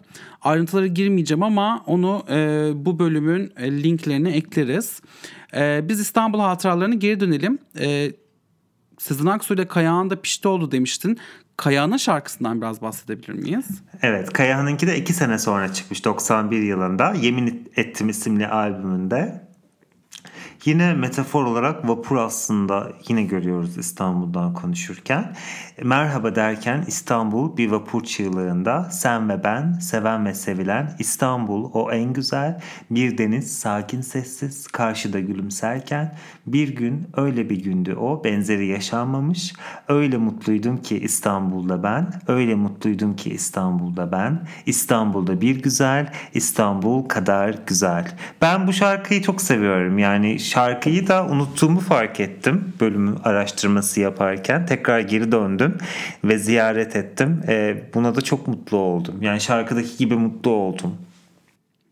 Ayrıntılara 0.43 0.87
girmeyeceğim 0.87 1.43
ama 1.43 1.83
onu 1.87 2.25
e, 2.31 2.71
bu 2.75 2.99
bölümün 2.99 3.53
e, 3.57 3.83
linklerine 3.83 4.31
ekleriz. 4.31 5.01
E, 5.57 5.89
biz 5.89 6.01
İstanbul 6.01 6.39
hatıralarına 6.39 6.95
geri 6.95 7.21
dönelim. 7.21 7.59
E, 7.79 8.13
Sezen 8.99 9.27
Aksu 9.27 9.55
ile 9.55 9.67
Kayağan 9.67 10.11
da 10.11 10.21
pişti 10.21 10.49
oldu 10.49 10.71
demiştin. 10.71 11.19
Kayağan'ın 11.57 11.97
şarkısından 11.97 12.61
biraz 12.61 12.83
bahsedebilir 12.83 13.33
miyiz? 13.33 13.67
Evet 14.03 14.33
Kayağan'ınki 14.33 14.87
de 14.87 14.97
iki 14.97 15.13
sene 15.13 15.39
sonra 15.39 15.73
çıkmış 15.73 16.05
91 16.05 16.63
yılında 16.63 17.15
Yemin 17.15 17.73
Ettim 17.77 18.09
isimli 18.09 18.47
albümünde. 18.47 19.49
Yine 20.65 20.95
metafor 20.95 21.45
olarak 21.45 21.89
vapur 21.89 22.17
aslında 22.17 22.93
yine 23.09 23.23
görüyoruz 23.23 23.79
İstanbul'dan 23.79 24.55
konuşurken. 24.55 25.35
Merhaba 25.83 26.35
derken 26.35 26.85
İstanbul 26.87 27.57
bir 27.57 27.71
vapur 27.71 28.05
çığlığında 28.05 28.89
sen 28.91 29.29
ve 29.29 29.45
ben 29.45 29.73
seven 29.73 30.27
ve 30.27 30.35
sevilen 30.35 30.97
İstanbul 30.99 31.71
o 31.73 31.93
en 31.93 32.13
güzel 32.13 32.61
bir 32.91 33.19
deniz 33.19 33.59
sakin 33.59 34.01
sessiz 34.01 34.67
karşıda 34.67 35.21
gülümserken 35.21 36.17
bir 36.47 36.77
gün 36.77 37.07
öyle 37.17 37.51
bir 37.51 37.65
gündü 37.65 37.95
o 37.95 38.25
benzeri 38.25 38.67
yaşanmamış 38.67 39.53
öyle 39.89 40.17
mutluydum 40.17 40.77
ki 40.77 40.99
İstanbul'da 40.99 41.83
ben 41.83 42.13
öyle 42.29 42.55
mutluydum 42.55 43.17
ki 43.17 43.31
İstanbul'da 43.31 44.13
ben 44.13 44.47
İstanbul'da 44.67 45.41
bir 45.41 45.63
güzel 45.63 46.13
İstanbul 46.35 47.09
kadar 47.09 47.55
güzel. 47.67 48.09
Ben 48.43 48.67
bu 48.67 48.73
şarkıyı 48.73 49.23
çok 49.23 49.43
seviyorum 49.43 49.99
yani 49.99 50.39
şarkıyı 50.55 51.09
da 51.09 51.27
unuttuğumu 51.27 51.81
fark 51.81 52.21
ettim 52.21 52.73
bölümü 52.81 53.17
araştırması 53.25 54.01
yaparken 54.01 54.67
tekrar 54.67 55.01
geri 55.01 55.33
döndüm 55.33 55.79
ve 56.25 56.39
ziyaret 56.39 56.97
ettim. 56.97 57.41
E, 57.49 57.83
buna 57.95 58.15
da 58.15 58.21
çok 58.21 58.49
mutlu 58.49 58.77
oldum. 58.77 59.23
Yani 59.23 59.41
şarkıdaki 59.41 59.97
gibi 59.97 60.15
mutlu 60.15 60.51
oldum. 60.51 60.97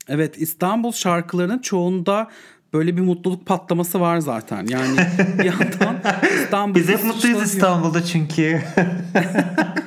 Evet 0.09 0.39
İstanbul 0.39 0.93
şarkılarının 0.93 1.59
çoğunda 1.59 2.29
böyle 2.73 2.97
bir 2.97 3.03
mutluluk 3.03 3.47
patlaması 3.47 4.01
var 4.01 4.19
zaten. 4.19 4.67
Yani 4.67 4.97
bir 5.39 5.45
yandan 5.45 5.97
İstanbul 6.43 6.75
Biz 6.75 6.89
hep 6.89 7.05
mutluyuz 7.05 7.43
İstanbul'da 7.43 8.05
çünkü. 8.05 8.63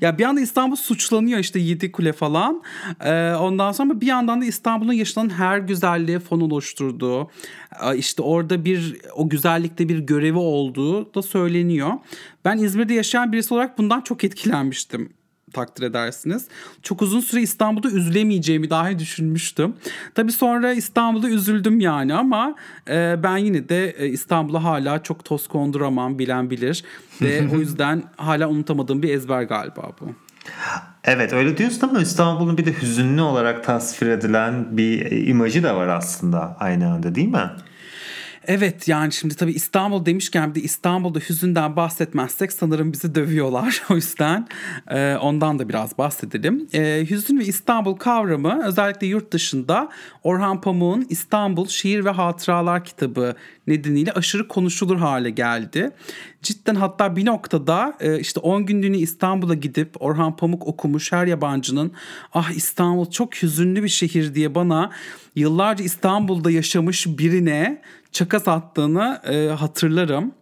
ya 0.00 0.18
bir 0.18 0.24
anda 0.24 0.40
İstanbul 0.40 0.76
suçlanıyor 0.76 1.38
işte 1.38 1.58
Yedi 1.58 1.92
Kule 1.92 2.12
falan. 2.12 2.62
Ee, 3.00 3.32
ondan 3.34 3.72
sonra 3.72 4.00
bir 4.00 4.06
yandan 4.06 4.40
da 4.40 4.44
İstanbul'un 4.44 4.92
yaşanan 4.92 5.30
her 5.30 5.58
güzelliğe 5.58 6.18
fon 6.18 6.40
oluşturduğu, 6.40 7.30
işte 7.96 8.22
orada 8.22 8.64
bir 8.64 8.96
o 9.14 9.28
güzellikte 9.28 9.88
bir 9.88 9.98
görevi 9.98 10.38
olduğu 10.38 11.14
da 11.14 11.22
söyleniyor. 11.22 11.92
Ben 12.44 12.58
İzmir'de 12.58 12.94
yaşayan 12.94 13.32
birisi 13.32 13.54
olarak 13.54 13.78
bundan 13.78 14.00
çok 14.00 14.24
etkilenmiştim 14.24 15.12
takdir 15.54 15.82
edersiniz. 15.82 16.48
Çok 16.82 17.02
uzun 17.02 17.20
süre 17.20 17.42
İstanbul'da 17.42 17.88
üzülemeyeceğimi 17.88 18.70
dahi 18.70 18.98
düşünmüştüm. 18.98 19.74
Tabii 20.14 20.32
sonra 20.32 20.72
İstanbul'da 20.72 21.28
üzüldüm 21.28 21.80
yani 21.80 22.14
ama 22.14 22.54
e, 22.88 23.22
ben 23.22 23.36
yine 23.36 23.68
de 23.68 23.90
e, 23.90 24.08
İstanbul'a 24.08 24.64
hala 24.64 25.02
çok 25.02 25.24
toz 25.24 25.48
konduramam 25.48 26.18
bilen 26.18 26.50
bilir. 26.50 26.84
Ve 27.22 27.48
o 27.54 27.56
yüzden 27.56 28.02
hala 28.16 28.48
unutamadığım 28.48 29.02
bir 29.02 29.14
ezber 29.14 29.42
galiba 29.42 29.90
bu. 30.00 30.14
Evet 31.04 31.32
öyle 31.32 31.56
diyorsun 31.56 31.88
ama 31.88 32.00
İstanbul'un 32.00 32.58
bir 32.58 32.66
de 32.66 32.82
hüzünlü 32.82 33.20
olarak 33.20 33.64
tasvir 33.64 34.08
edilen 34.08 34.76
bir 34.76 35.26
imajı 35.26 35.62
da 35.62 35.76
var 35.76 35.88
aslında 35.88 36.56
aynı 36.60 36.92
anda 36.92 37.14
değil 37.14 37.28
mi? 37.28 37.50
Evet 38.46 38.88
yani 38.88 39.12
şimdi 39.12 39.34
tabii 39.34 39.52
İstanbul 39.52 40.06
demişken 40.06 40.50
bir 40.50 40.60
de 40.60 40.64
İstanbul'da 40.64 41.18
hüzünden 41.18 41.76
bahsetmezsek 41.76 42.52
sanırım 42.52 42.92
bizi 42.92 43.14
dövüyorlar. 43.14 43.82
O 43.90 43.94
yüzden 43.94 44.48
e, 44.90 45.16
ondan 45.16 45.58
da 45.58 45.68
biraz 45.68 45.98
bahsedelim. 45.98 46.68
E, 46.72 47.06
hüzün 47.10 47.38
ve 47.38 47.44
İstanbul 47.44 47.96
kavramı 47.96 48.64
özellikle 48.66 49.06
yurt 49.06 49.32
dışında 49.32 49.88
Orhan 50.22 50.60
Pamuk'un 50.60 51.06
İstanbul 51.08 51.66
Şiir 51.66 52.04
ve 52.04 52.10
Hatıralar 52.10 52.84
kitabı 52.84 53.34
nedeniyle 53.66 54.12
aşırı 54.12 54.48
konuşulur 54.48 54.96
hale 54.96 55.30
geldi. 55.30 55.90
Cidden 56.42 56.74
hatta 56.74 57.16
bir 57.16 57.26
noktada 57.26 57.96
e, 58.00 58.20
işte 58.20 58.40
10 58.40 58.66
günlüğüne 58.66 58.98
İstanbul'a 58.98 59.54
gidip 59.54 60.02
Orhan 60.02 60.36
Pamuk 60.36 60.66
okumuş 60.66 61.12
her 61.12 61.26
yabancının 61.26 61.92
ah 62.32 62.50
İstanbul 62.50 63.10
çok 63.10 63.42
hüzünlü 63.42 63.82
bir 63.82 63.88
şehir 63.88 64.34
diye 64.34 64.54
bana 64.54 64.90
yıllarca 65.36 65.84
İstanbul'da 65.84 66.50
yaşamış 66.50 67.06
birine 67.06 67.82
çakas 68.14 68.48
attığını 68.48 69.20
e, 69.24 69.48
hatırlarım. 69.48 70.32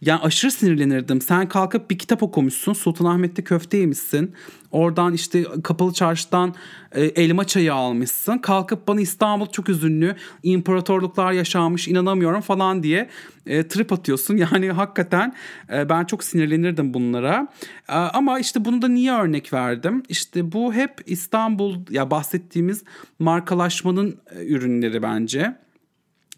Yani 0.00 0.20
aşırı 0.20 0.50
sinirlenirdim. 0.50 1.20
Sen 1.20 1.48
kalkıp 1.48 1.90
bir 1.90 1.98
kitap 1.98 2.22
okumuşsun. 2.22 2.72
Sultanahmet'te 2.72 3.44
köfte 3.44 3.76
yemişsin. 3.76 4.34
Oradan 4.70 5.12
işte 5.12 5.44
kapalı 5.64 5.92
çarşıdan 5.92 6.54
e, 6.92 7.04
elma 7.04 7.46
çayı 7.46 7.74
almışsın. 7.74 8.38
Kalkıp 8.38 8.88
bana 8.88 9.00
İstanbul 9.00 9.46
çok 9.46 9.68
üzünlü, 9.68 10.16
imparatorluklar 10.42 11.32
yaşanmış, 11.32 11.88
inanamıyorum 11.88 12.40
falan 12.40 12.82
diye 12.82 13.08
e, 13.46 13.68
trip 13.68 13.92
atıyorsun. 13.92 14.36
Yani 14.44 14.70
hakikaten 14.70 15.34
e, 15.72 15.88
ben 15.88 16.04
çok 16.04 16.24
sinirlenirdim 16.24 16.94
bunlara. 16.94 17.48
E, 17.88 17.92
ama 17.92 18.38
işte 18.38 18.64
bunu 18.64 18.82
da 18.82 18.88
niye 18.88 19.12
örnek 19.12 19.52
verdim? 19.52 20.02
İşte 20.08 20.52
bu 20.52 20.74
hep 20.74 21.00
İstanbul 21.06 21.76
ya 21.90 22.10
bahsettiğimiz 22.10 22.84
markalaşmanın 23.18 24.18
e, 24.36 24.46
ürünleri 24.46 25.02
bence. 25.02 25.63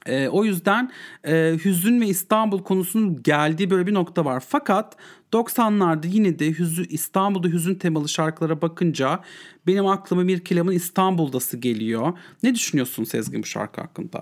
E, 0.06 0.28
o 0.28 0.44
yüzden 0.44 0.90
e, 1.24 1.56
hüzün 1.64 2.00
ve 2.00 2.06
İstanbul 2.06 2.62
konusunun 2.62 3.22
geldiği 3.22 3.70
böyle 3.70 3.86
bir 3.86 3.94
nokta 3.94 4.24
var. 4.24 4.44
Fakat 4.48 4.96
90'larda 5.32 6.06
yine 6.06 6.38
de 6.38 6.58
hüzün, 6.58 6.86
İstanbul'da 6.90 7.48
hüzün 7.48 7.74
temalı 7.74 8.08
şarkılara 8.08 8.62
bakınca 8.62 9.20
benim 9.66 9.86
aklıma 9.86 10.22
Mirkelam'ın 10.22 10.72
İstanbul'dası 10.72 11.56
geliyor. 11.56 12.12
Ne 12.42 12.54
düşünüyorsun 12.54 13.04
Sezgin 13.04 13.42
bu 13.42 13.46
şarkı 13.46 13.80
hakkında? 13.80 14.20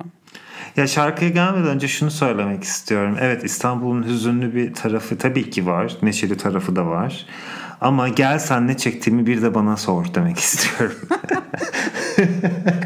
Ya 0.77 0.87
şarkıya 0.87 1.31
gelmeden 1.31 1.67
önce 1.67 1.89
şunu 1.89 2.11
söylemek 2.11 2.63
istiyorum. 2.63 3.17
Evet 3.21 3.45
İstanbul'un 3.45 4.07
hüzünlü 4.07 4.55
bir 4.55 4.75
tarafı 4.75 5.19
tabii 5.19 5.51
ki 5.51 5.67
var. 5.67 5.97
Neşeli 6.03 6.37
tarafı 6.37 6.77
da 6.77 6.87
var. 6.87 7.27
Ama 7.81 8.09
gel 8.09 8.39
sen 8.39 8.69
ne 8.69 8.77
çektiğimi 8.77 9.27
bir 9.27 9.43
de 9.43 9.55
bana 9.55 9.77
sor 9.77 10.15
demek 10.15 10.39
istiyorum. 10.39 10.97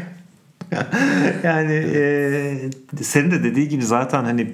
yani 1.43 1.73
e, 1.95 2.57
senin 3.01 3.31
de 3.31 3.43
dediği 3.43 3.69
gibi 3.69 3.83
zaten 3.83 4.23
hani 4.23 4.47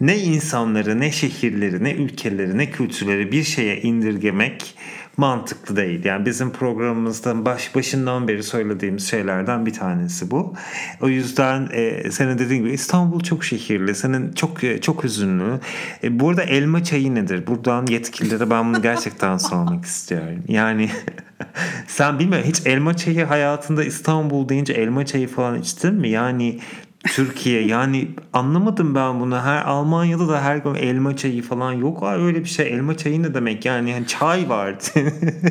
ne 0.00 0.18
insanları 0.18 1.00
ne 1.00 1.12
şehirleri 1.12 1.84
ne 1.84 1.92
ülkeleri 1.92 2.58
ne 2.58 2.70
kültürleri 2.70 3.32
bir 3.32 3.42
şeye 3.42 3.80
indirgemek 3.80 4.74
mantıklı 5.16 5.76
değil. 5.76 6.04
Yani 6.04 6.26
bizim 6.26 6.52
programımızda 6.52 7.44
baş 7.44 7.74
başından 7.74 8.28
beri 8.28 8.42
söylediğimiz 8.42 9.10
şeylerden 9.10 9.66
bir 9.66 9.72
tanesi 9.72 10.30
bu. 10.30 10.54
O 11.00 11.08
yüzden 11.08 11.68
e, 11.72 12.10
senin 12.10 12.38
dediğin 12.38 12.62
gibi 12.62 12.72
İstanbul 12.72 13.20
çok 13.20 13.44
şehirli, 13.44 13.94
senin 13.94 14.32
çok 14.32 14.64
e, 14.64 14.80
çok 14.80 15.04
hüzünlü. 15.04 15.60
E, 16.04 16.20
burada 16.20 16.42
elma 16.42 16.84
çayı 16.84 17.14
nedir? 17.14 17.46
Buradan 17.46 17.86
yetkililere 17.86 18.50
ben 18.50 18.68
bunu 18.68 18.82
gerçekten 18.82 19.36
sormak 19.36 19.84
istiyorum. 19.84 20.42
Yani 20.48 20.90
sen 21.86 22.18
bilmiyorum 22.18 22.48
hiç 22.48 22.66
elma 22.66 22.96
çayı 22.96 23.24
hayatında 23.24 23.84
İstanbul 23.84 24.48
deyince 24.48 24.72
elma 24.72 25.06
çayı 25.06 25.28
falan 25.28 25.60
içtin 25.60 25.94
mi? 25.94 26.08
Yani 26.08 26.60
Türkiye 27.04 27.66
yani 27.66 28.08
anlamadım 28.32 28.94
ben 28.94 29.20
bunu. 29.20 29.40
Her 29.40 29.64
Almanya'da 29.64 30.28
da 30.28 30.42
her 30.42 30.56
gün 30.56 30.74
elma 30.74 31.16
çayı 31.16 31.42
falan 31.42 31.72
yok. 31.72 32.02
Ay 32.02 32.22
öyle 32.22 32.40
bir 32.40 32.48
şey. 32.48 32.72
Elma 32.72 32.96
çayı 32.96 33.22
ne 33.22 33.34
demek 33.34 33.64
yani? 33.64 33.90
yani 33.90 34.06
çay 34.06 34.48
var. 34.48 34.78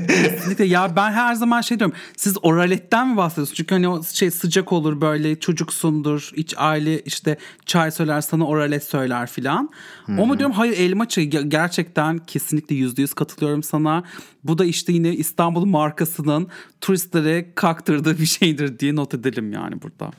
Kesinlikle 0.08 0.66
ya 0.66 0.96
ben 0.96 1.12
her 1.12 1.34
zaman 1.34 1.62
şey 1.62 1.80
diyorum. 1.80 1.96
Siz 2.18 2.38
oraletten 2.42 3.10
mi 3.10 3.18
bahsediyorsunuz? 3.18 3.58
Çünkü 3.58 3.76
hani 3.76 3.88
o 3.88 4.04
şey 4.04 4.32
sıcak 4.32 4.74
olur 4.74 5.02
böyle 5.02 5.40
çocuksundur. 5.40 6.32
iç 6.36 6.54
aile 6.58 7.00
işte 7.00 7.38
çay 7.66 7.92
söyler 7.92 8.22
sana 8.22 8.48
oralet 8.48 8.84
söyler 8.84 9.28
filan. 9.28 9.70
O 10.18 10.26
mu 10.26 10.40
diyorum 10.40 10.56
hayır 10.56 10.78
elma 10.78 11.08
çayı 11.08 11.30
gerçekten 11.30 12.18
kesinlikle 12.18 12.76
yüzde 12.76 13.02
yüz 13.02 13.14
katılıyorum 13.14 13.64
sana. 13.64 14.04
Bu 14.44 14.58
da 14.58 14.66
işte 14.66 14.94
yine 14.94 15.14
İstanbul 15.16 15.66
markasının 15.66 16.48
turistlere 16.82 17.54
kaktırdığı 17.56 18.20
bir 18.20 18.26
şeydir 18.26 18.80
diye 18.80 18.96
not 18.96 19.14
edelim 19.14 19.54
yani 19.54 19.82
burada. 19.82 20.12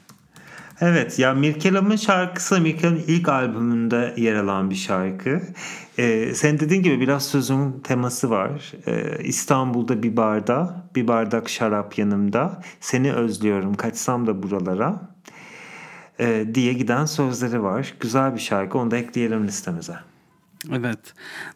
Evet 0.80 1.18
ya 1.18 1.34
Mirkelam'ın 1.34 1.96
şarkısı 1.96 2.60
Mirkelam'ın 2.60 3.02
ilk 3.06 3.28
albümünde 3.28 4.14
yer 4.16 4.34
alan 4.34 4.70
bir 4.70 4.74
şarkı. 4.74 5.42
Ee, 5.98 6.34
sen 6.34 6.60
dediğin 6.60 6.82
gibi 6.82 7.00
biraz 7.00 7.26
sözün 7.26 7.80
teması 7.80 8.30
var. 8.30 8.72
Ee, 8.86 9.24
İstanbul'da 9.24 10.02
bir 10.02 10.16
barda, 10.16 10.84
bir 10.94 11.08
bardak 11.08 11.48
şarap 11.48 11.98
yanımda. 11.98 12.62
Seni 12.80 13.12
özlüyorum, 13.12 13.74
kaçsam 13.74 14.26
da 14.26 14.42
buralara 14.42 15.00
ee, 16.20 16.46
diye 16.54 16.72
giden 16.72 17.04
sözleri 17.04 17.62
var. 17.62 17.94
Güzel 18.00 18.34
bir 18.34 18.40
şarkı, 18.40 18.78
onu 18.78 18.90
da 18.90 18.96
ekleyelim 18.96 19.46
listemize. 19.46 19.94
Evet. 20.72 20.98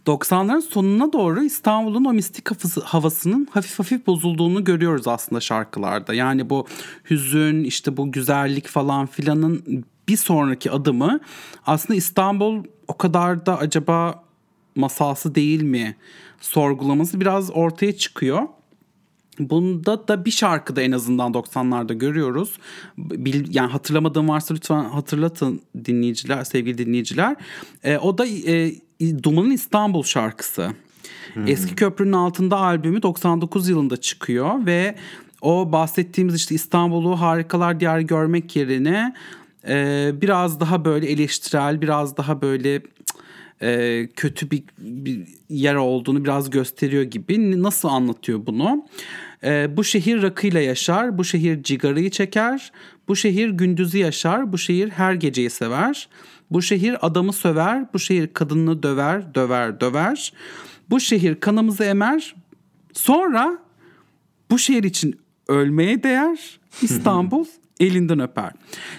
90'ların 0.06 0.62
sonuna 0.62 1.12
doğru 1.12 1.42
İstanbul'un 1.42 2.04
o 2.04 2.12
mistik 2.12 2.48
havasının 2.84 3.48
hafif 3.50 3.78
hafif 3.78 4.06
bozulduğunu 4.06 4.64
görüyoruz 4.64 5.08
aslında 5.08 5.40
şarkılarda. 5.40 6.14
Yani 6.14 6.50
bu 6.50 6.66
hüzün, 7.10 7.64
işte 7.64 7.96
bu 7.96 8.12
güzellik 8.12 8.68
falan 8.68 9.06
filanın 9.06 9.84
bir 10.08 10.16
sonraki 10.16 10.70
adımı 10.70 11.20
aslında 11.66 11.96
İstanbul 11.96 12.64
o 12.88 12.98
kadar 12.98 13.46
da 13.46 13.58
acaba 13.58 14.24
masalsı 14.74 15.34
değil 15.34 15.62
mi 15.62 15.96
sorgulaması 16.40 17.20
biraz 17.20 17.50
ortaya 17.50 17.96
çıkıyor. 17.96 18.42
Bunda 19.38 20.08
da 20.08 20.24
bir 20.24 20.30
şarkıda 20.30 20.82
en 20.82 20.92
azından 20.92 21.32
90'larda 21.32 21.94
görüyoruz. 21.94 22.58
Bil, 22.98 23.54
yani 23.54 23.70
hatırlamadığım 23.70 24.28
varsa 24.28 24.54
lütfen 24.54 24.84
hatırlatın 24.84 25.60
dinleyiciler, 25.84 26.44
sevgili 26.44 26.78
dinleyiciler. 26.78 27.36
E, 27.84 27.98
o 27.98 28.18
da 28.18 28.26
e, 28.26 28.72
Duman'ın 29.00 29.50
İstanbul 29.50 30.02
şarkısı. 30.02 30.70
Hmm. 31.34 31.46
Eski 31.46 31.74
Köprünün 31.74 32.12
Altında 32.12 32.56
albümü 32.56 33.02
99 33.02 33.68
yılında 33.68 33.96
çıkıyor 33.96 34.66
ve 34.66 34.94
o 35.40 35.72
bahsettiğimiz 35.72 36.34
işte 36.34 36.54
İstanbul'u 36.54 37.20
harikalar 37.20 37.80
diyarı 37.80 38.02
görmek 38.02 38.56
yerine 38.56 39.14
e, 39.68 40.10
biraz 40.14 40.60
daha 40.60 40.84
böyle 40.84 41.06
eleştirel, 41.06 41.80
biraz 41.80 42.16
daha 42.16 42.42
böyle 42.42 42.82
e, 43.62 44.08
kötü 44.16 44.50
bir, 44.50 44.62
bir 44.78 45.20
yer 45.48 45.74
olduğunu 45.74 46.24
biraz 46.24 46.50
gösteriyor 46.50 47.02
gibi. 47.02 47.62
Nasıl 47.62 47.88
anlatıyor 47.88 48.46
bunu? 48.46 48.86
E, 49.44 49.76
bu 49.76 49.84
şehir 49.84 50.22
rakıyla 50.22 50.60
yaşar, 50.60 51.18
bu 51.18 51.24
şehir 51.24 51.62
cigarayı 51.62 52.10
çeker, 52.10 52.72
bu 53.08 53.16
şehir 53.16 53.50
gündüzü 53.50 53.98
yaşar, 53.98 54.52
bu 54.52 54.58
şehir 54.58 54.90
her 54.90 55.14
geceyi 55.14 55.50
sever. 55.50 56.08
Bu 56.50 56.62
şehir 56.62 57.06
adamı 57.06 57.32
söver, 57.32 57.86
bu 57.94 57.98
şehir 57.98 58.26
kadını 58.26 58.82
döver, 58.82 59.34
döver, 59.34 59.80
döver. 59.80 60.32
Bu 60.90 61.00
şehir 61.00 61.40
kanımızı 61.40 61.84
emer. 61.84 62.34
Sonra 62.92 63.58
bu 64.50 64.58
şehir 64.58 64.84
için 64.84 65.20
ölmeye 65.48 66.02
değer. 66.02 66.60
İstanbul 66.82 67.44
elinden 67.80 68.20
öper. 68.20 68.52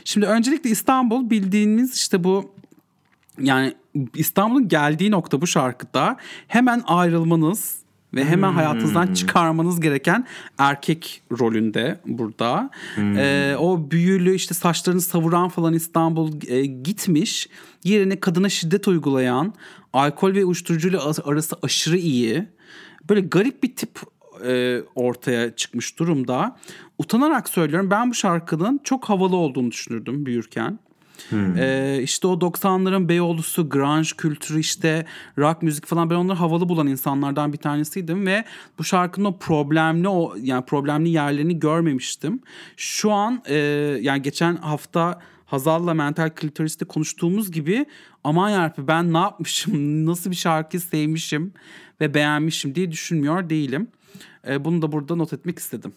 Şimdi 0.04 0.26
öncelikle 0.26 0.70
İstanbul 0.70 1.30
bildiğimiz 1.30 1.96
işte 1.96 2.24
bu 2.24 2.52
yani 3.40 3.74
İstanbul'un 4.16 4.68
geldiği 4.68 5.12
nokta 5.12 5.42
bu 5.42 5.48
şarkıda 5.48 6.18
hemen 6.48 6.84
ayrılmanız 6.86 7.79
ve 8.14 8.26
hemen 8.26 8.50
hmm. 8.50 8.56
hayatınızdan 8.56 9.14
çıkarmanız 9.14 9.80
gereken 9.80 10.28
erkek 10.58 11.22
rolünde 11.40 12.00
burada. 12.06 12.70
Hmm. 12.96 13.18
Ee, 13.18 13.56
o 13.58 13.92
büyülü 13.92 14.36
işte 14.36 14.54
saçlarını 14.54 15.02
savuran 15.02 15.50
falan 15.50 15.74
İstanbul 15.74 16.32
e, 16.48 16.66
gitmiş. 16.66 17.50
Yerine 17.84 18.20
kadına 18.20 18.50
şiddet 18.50 18.88
uygulayan, 18.88 19.54
alkol 19.94 20.34
ve 20.34 20.46
uyuşturucuyla 20.46 21.02
arası 21.24 21.56
aşırı 21.62 21.98
iyi. 21.98 22.48
Böyle 23.10 23.22
garip 23.22 23.64
bir 23.64 23.76
tip 23.76 24.00
e, 24.46 24.82
ortaya 24.96 25.56
çıkmış 25.56 26.00
durumda. 26.00 26.58
Utanarak 26.98 27.50
söylüyorum 27.50 27.92
ben 27.92 28.10
bu 28.10 28.14
şarkının 28.14 28.80
çok 28.84 29.10
havalı 29.10 29.36
olduğunu 29.36 29.72
düşünürdüm 29.72 30.26
büyürken. 30.26 30.80
Hmm. 31.30 31.58
Ee, 31.58 32.00
işte 32.04 32.28
o 32.28 32.34
90'ların 32.34 33.10
Beyoğlu'su, 33.10 33.70
grunge 33.70 34.10
kültürü 34.18 34.60
işte 34.60 35.06
rock 35.38 35.62
müzik 35.62 35.86
falan 35.86 36.10
ben 36.10 36.16
onları 36.16 36.38
havalı 36.38 36.70
bulan 36.70 36.88
insanlardan 36.88 37.54
bir 37.54 37.58
tanesiydim 37.58 38.28
ve 38.28 38.44
bu 38.80 38.84
şarkının 38.84 39.26
o 39.26 39.38
problemli 39.38 40.08
o 40.08 40.36
yani 40.42 40.66
problemli 40.66 41.10
yerlerini 41.10 41.60
görmemiştim. 41.60 42.42
Şu 42.78 43.12
an 43.12 43.42
e, 43.46 43.56
yani 44.02 44.22
geçen 44.22 44.56
hafta 44.56 45.20
Hazal'la 45.46 45.94
Mental 45.94 46.30
Klitoris'te 46.30 46.86
konuştuğumuz 46.86 47.52
gibi 47.52 47.86
aman 48.24 48.50
yarabbi 48.50 48.88
ben 48.88 49.14
ne 49.14 49.18
yapmışım, 49.18 50.06
nasıl 50.06 50.32
bir 50.32 50.36
şarkı 50.36 50.80
sevmişim 50.80 51.54
ve 52.02 52.14
beğenmişim 52.14 52.76
diye 52.76 52.92
düşünmüyor 52.92 53.50
değilim. 53.50 53.88
E, 54.48 54.66
bunu 54.66 54.82
da 54.82 54.92
burada 54.92 55.16
not 55.16 55.34
etmek 55.34 55.60
istedim. 55.60 55.94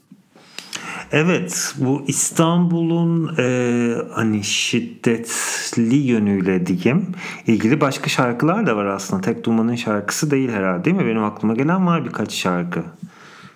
Evet 1.13 1.75
bu 1.79 2.05
İstanbul'un 2.07 3.37
e, 3.39 3.95
hani 4.13 4.45
şiddetli 4.45 5.97
yönüyle 5.97 6.67
diyeyim 6.67 7.07
ilgili 7.47 7.81
başka 7.81 8.09
şarkılar 8.09 8.67
da 8.67 8.77
var 8.77 8.87
aslında. 8.87 9.23
Tek 9.23 9.45
Duman'ın 9.45 9.75
şarkısı 9.75 10.31
değil 10.31 10.51
herhalde 10.51 10.85
değil 10.85 10.97
mi? 10.97 11.07
Benim 11.07 11.25
aklıma 11.25 11.55
gelen 11.55 11.87
var 11.87 12.05
birkaç 12.05 12.33
şarkı. 12.33 12.83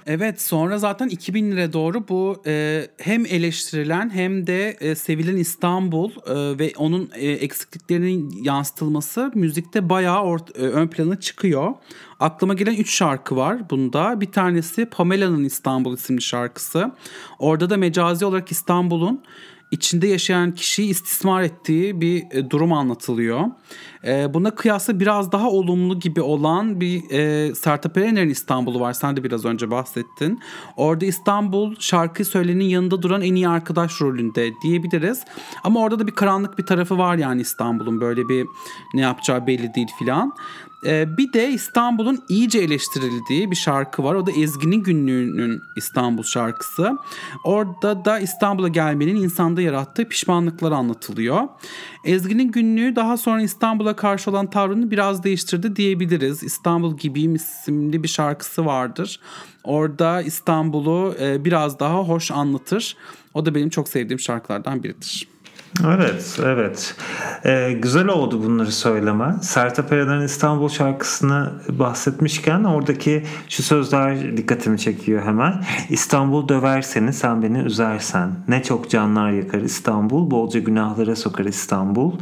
Evet 0.09 0.43
sonra 0.43 0.79
zaten 0.79 1.09
2000'lere 1.09 1.73
doğru 1.73 2.09
bu 2.09 2.43
e, 2.47 2.87
hem 2.99 3.27
eleştirilen 3.27 4.11
hem 4.11 4.47
de 4.47 4.77
e, 4.81 4.95
sevilen 4.95 5.37
İstanbul 5.37 6.11
e, 6.11 6.59
ve 6.59 6.73
onun 6.77 7.11
e, 7.15 7.27
eksikliklerinin 7.31 8.43
yansıtılması 8.43 9.31
müzikte 9.35 9.89
bayağı 9.89 10.23
ort- 10.23 10.59
e, 10.59 10.63
ön 10.63 10.89
plana 10.89 11.21
çıkıyor. 11.21 11.75
Aklıma 12.21 12.55
gelen 12.55 12.75
3 12.75 12.95
şarkı 12.97 13.37
var 13.37 13.71
bunda. 13.71 14.21
Bir 14.21 14.33
tanesi 14.33 14.87
Pamela'nın 14.87 15.45
İstanbul 15.45 15.95
isimli 15.95 16.23
şarkısı. 16.23 16.91
Orada 17.39 17.71
da 17.71 17.77
mecazi 17.77 18.25
olarak 18.25 18.53
İstanbul'un 18.53 19.23
içinde 19.71 20.07
yaşayan 20.07 20.55
kişiyi 20.55 20.91
istismar 20.91 21.43
ettiği 21.43 22.01
bir 22.01 22.25
e, 22.31 22.51
durum 22.51 22.73
anlatılıyor. 22.73 23.45
E, 24.05 24.35
buna 24.35 24.55
kıyasla 24.55 25.01
biraz 25.01 25.33
daha 25.33 25.51
olumlu 25.51 26.01
gibi 26.01 26.21
olan 26.21 26.81
bir 26.81 27.11
e, 27.11 27.55
Sertab 27.55 27.97
Erener'in 27.97 28.29
İstanbul'u 28.29 28.81
var. 28.81 28.93
Sen 28.93 29.17
de 29.17 29.25
biraz 29.25 29.45
önce 29.45 29.71
bahsettin. 29.71 30.41
Orada 30.77 31.07
İstanbul 31.07 31.75
şarkı 31.79 32.25
söyleyenin 32.25 32.65
yanında 32.65 33.03
duran 33.03 33.23
en 33.23 33.35
iyi 33.35 33.49
arkadaş 33.49 34.01
rolünde 34.01 34.51
diyebiliriz. 34.63 35.25
Ama 35.65 35.81
orada 35.81 35.99
da 35.99 36.07
bir 36.07 36.13
karanlık 36.13 36.59
bir 36.59 36.67
tarafı 36.67 36.99
var 36.99 37.17
yani 37.17 37.41
İstanbul'un 37.41 38.01
böyle 38.01 38.29
bir 38.29 38.47
ne 38.95 39.01
yapacağı 39.01 39.47
belli 39.47 39.75
değil 39.75 39.89
filan. 39.99 40.33
Ee, 40.85 41.17
bir 41.17 41.33
de 41.33 41.49
İstanbul'un 41.49 42.23
iyice 42.29 42.59
eleştirildiği 42.59 43.51
bir 43.51 43.57
şarkı 43.57 44.05
var. 44.05 44.15
O 44.15 44.27
da 44.27 44.31
Ezgi'nin 44.33 44.83
günlüğünün 44.83 45.63
İstanbul 45.77 46.23
şarkısı. 46.23 46.99
Orada 47.45 48.05
da 48.05 48.19
İstanbul'a 48.19 48.69
gelmenin 48.69 49.17
insanda 49.17 49.63
yarattığı 49.63 50.09
pişmanlıklar 50.09 50.73
anlatılıyor. 50.73 51.49
Ezgi'nin 52.05 52.51
günlüğü 52.51 52.97
daha 52.97 53.17
sonra 53.17 53.43
İstanbul'a 53.43 53.97
karşı 53.97 54.31
olan 54.31 54.51
tavrını 54.51 54.91
biraz 54.91 55.25
değiştirdi 55.25 55.77
diyebiliriz. 55.77 56.43
İstanbul 56.43 56.97
Gibiyim 56.97 57.35
isimli 57.35 58.03
bir 58.03 58.09
şarkısı 58.09 58.67
vardır. 58.67 59.21
Orada 59.65 60.23
İstanbul'u 60.23 61.15
e, 61.21 61.45
biraz 61.45 61.81
daha 61.81 61.99
hoş 61.99 62.31
anlatır. 62.31 62.97
O 63.35 63.47
da 63.47 63.55
benim 63.55 63.71
çok 63.71 63.89
sevdiğim 63.89 64.21
şarkılardan 64.21 64.83
biridir. 64.83 65.36
Evet, 65.85 66.39
evet. 66.45 66.95
Ee, 67.45 67.73
güzel 67.73 68.09
oldu 68.09 68.45
bunları 68.45 68.73
söyleme. 68.73 69.35
Sertab 69.43 69.93
Erener'in 69.93 70.23
İstanbul 70.23 70.69
şarkısını 70.69 71.53
bahsetmişken 71.69 72.65
oradaki 72.65 73.25
şu 73.49 73.63
sözler 73.63 74.37
dikkatimi 74.37 74.79
çekiyor 74.79 75.23
hemen. 75.23 75.65
İstanbul 75.89 76.49
döver 76.49 76.83
seni, 76.83 77.13
sen 77.13 77.43
beni 77.43 77.59
üzersen. 77.59 78.31
Ne 78.49 78.63
çok 78.63 78.91
canlar 78.91 79.31
yakar 79.31 79.61
İstanbul, 79.61 80.31
bolca 80.31 80.61
günahlara 80.61 81.17
sokar 81.17 81.45
İstanbul. 81.45 82.13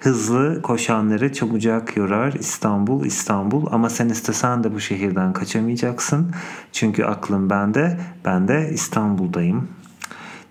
Hızlı 0.00 0.62
koşanları 0.62 1.32
çabucak 1.32 1.96
yorar 1.96 2.32
İstanbul, 2.32 3.04
İstanbul. 3.04 3.66
Ama 3.70 3.90
sen 3.90 4.08
istesen 4.08 4.64
de 4.64 4.74
bu 4.74 4.80
şehirden 4.80 5.32
kaçamayacaksın. 5.32 6.32
Çünkü 6.72 7.04
aklım 7.04 7.50
bende, 7.50 8.00
ben 8.24 8.48
de 8.48 8.70
İstanbul'dayım 8.72 9.68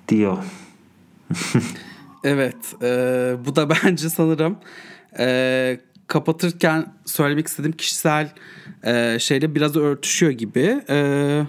diyor. 0.09 0.37
Evet, 2.23 2.75
e, 2.81 2.87
bu 3.45 3.55
da 3.55 3.69
bence 3.83 4.09
sanırım 4.09 4.57
e, 5.19 5.79
kapatırken 6.07 6.93
söylemek 7.05 7.47
istediğim 7.47 7.77
kişisel 7.77 8.33
e, 8.83 9.19
şeyle 9.19 9.55
biraz 9.55 9.75
örtüşüyor 9.75 10.31
gibi. 10.31 10.81
E, 10.89 11.41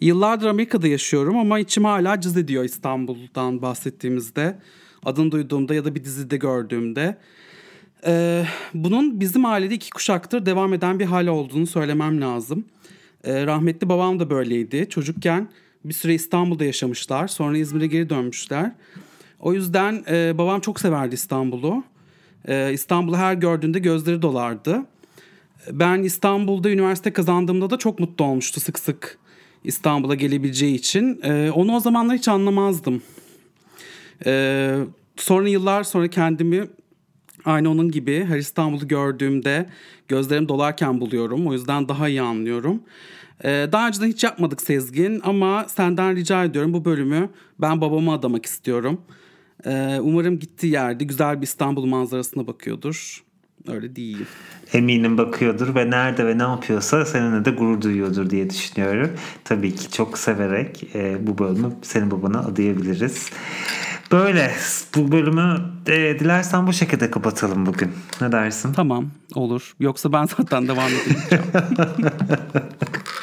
yıllardır 0.00 0.46
Amerika'da 0.46 0.88
yaşıyorum 0.88 1.36
ama 1.36 1.58
içim 1.58 1.84
hala 1.84 2.20
cız 2.20 2.36
ediyor 2.36 2.64
İstanbul'dan 2.64 3.62
bahsettiğimizde. 3.62 4.58
Adını 5.04 5.30
duyduğumda 5.30 5.74
ya 5.74 5.84
da 5.84 5.94
bir 5.94 6.04
dizide 6.04 6.36
gördüğümde. 6.36 7.18
E, 8.06 8.44
bunun 8.74 9.20
bizim 9.20 9.44
ailede 9.44 9.74
iki 9.74 9.90
kuşaktır 9.90 10.46
devam 10.46 10.74
eden 10.74 10.98
bir 10.98 11.04
hal 11.04 11.26
olduğunu 11.26 11.66
söylemem 11.66 12.20
lazım. 12.20 12.64
E, 13.24 13.46
rahmetli 13.46 13.88
babam 13.88 14.20
da 14.20 14.30
böyleydi. 14.30 14.88
Çocukken 14.88 15.48
bir 15.84 15.94
süre 15.94 16.14
İstanbul'da 16.14 16.64
yaşamışlar. 16.64 17.28
Sonra 17.28 17.56
İzmir'e 17.56 17.86
geri 17.86 18.10
dönmüşler. 18.10 18.72
O 19.42 19.52
yüzden 19.52 20.04
e, 20.10 20.38
babam 20.38 20.60
çok 20.60 20.80
severdi 20.80 21.14
İstanbul'u. 21.14 21.84
E, 22.48 22.72
İstanbul'u 22.72 23.16
her 23.16 23.34
gördüğünde 23.34 23.78
gözleri 23.78 24.22
dolardı. 24.22 24.82
Ben 25.72 26.02
İstanbul'da 26.02 26.70
üniversite 26.70 27.12
kazandığımda 27.12 27.70
da 27.70 27.76
çok 27.78 27.98
mutlu 27.98 28.24
olmuştu 28.24 28.60
sık 28.60 28.78
sık 28.78 29.18
İstanbul'a 29.64 30.14
gelebileceği 30.14 30.74
için. 30.74 31.20
E, 31.22 31.50
onu 31.50 31.76
o 31.76 31.80
zamanlar 31.80 32.16
hiç 32.16 32.28
anlamazdım. 32.28 33.02
E, 34.26 34.74
sonra 35.16 35.48
yıllar 35.48 35.82
sonra 35.82 36.08
kendimi 36.08 36.68
aynı 37.44 37.70
onun 37.70 37.90
gibi 37.90 38.24
her 38.24 38.38
İstanbul'u 38.38 38.88
gördüğümde 38.88 39.66
gözlerim 40.08 40.48
dolarken 40.48 41.00
buluyorum. 41.00 41.46
O 41.46 41.52
yüzden 41.52 41.88
daha 41.88 42.08
iyi 42.08 42.22
anlıyorum. 42.22 42.82
Ee, 43.44 43.68
daha 43.72 43.88
önceden 43.88 44.06
hiç 44.06 44.24
yapmadık 44.24 44.62
Sezgin 44.62 45.20
ama 45.24 45.64
senden 45.68 46.16
rica 46.16 46.44
ediyorum 46.44 46.72
bu 46.72 46.84
bölümü 46.84 47.28
ben 47.58 47.80
babama 47.80 48.14
adamak 48.14 48.46
istiyorum. 48.46 49.00
Ee, 49.66 49.98
umarım 50.00 50.38
gittiği 50.38 50.72
yerde 50.72 51.04
güzel 51.04 51.36
bir 51.40 51.46
İstanbul 51.46 51.86
manzarasına 51.86 52.46
bakıyordur. 52.46 53.22
Öyle 53.68 53.96
değil. 53.96 54.24
Eminim 54.72 55.18
bakıyordur 55.18 55.74
ve 55.74 55.90
nerede 55.90 56.26
ve 56.26 56.38
ne 56.38 56.42
yapıyorsa 56.42 57.04
seninle 57.04 57.44
de 57.44 57.50
gurur 57.50 57.82
duyuyordur 57.82 58.30
diye 58.30 58.50
düşünüyorum. 58.50 59.10
Tabii 59.44 59.74
ki 59.74 59.90
çok 59.90 60.18
severek 60.18 60.94
e, 60.94 61.26
bu 61.26 61.38
bölümü 61.38 61.72
senin 61.82 62.10
babana 62.10 62.40
adayabiliriz. 62.40 63.30
Böyle 64.12 64.52
bu 64.96 65.12
bölümü 65.12 65.60
e, 65.86 66.18
dilersen 66.20 66.66
bu 66.66 66.72
şekilde 66.72 67.10
kapatalım 67.10 67.66
bugün. 67.66 67.92
Ne 68.20 68.32
dersin? 68.32 68.72
Tamam 68.72 69.10
olur. 69.34 69.74
Yoksa 69.80 70.12
ben 70.12 70.26
zaten 70.36 70.68
devam 70.68 70.88
edeceğim. 70.88 71.44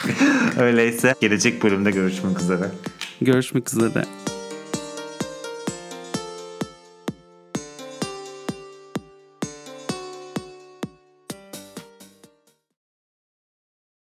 Öyleyse 0.59 1.13
gelecek 1.21 1.63
bölümde 1.63 1.91
görüşmek 1.91 2.39
üzere. 2.39 2.71
Görüşmek 3.21 3.73
üzere. 3.73 4.05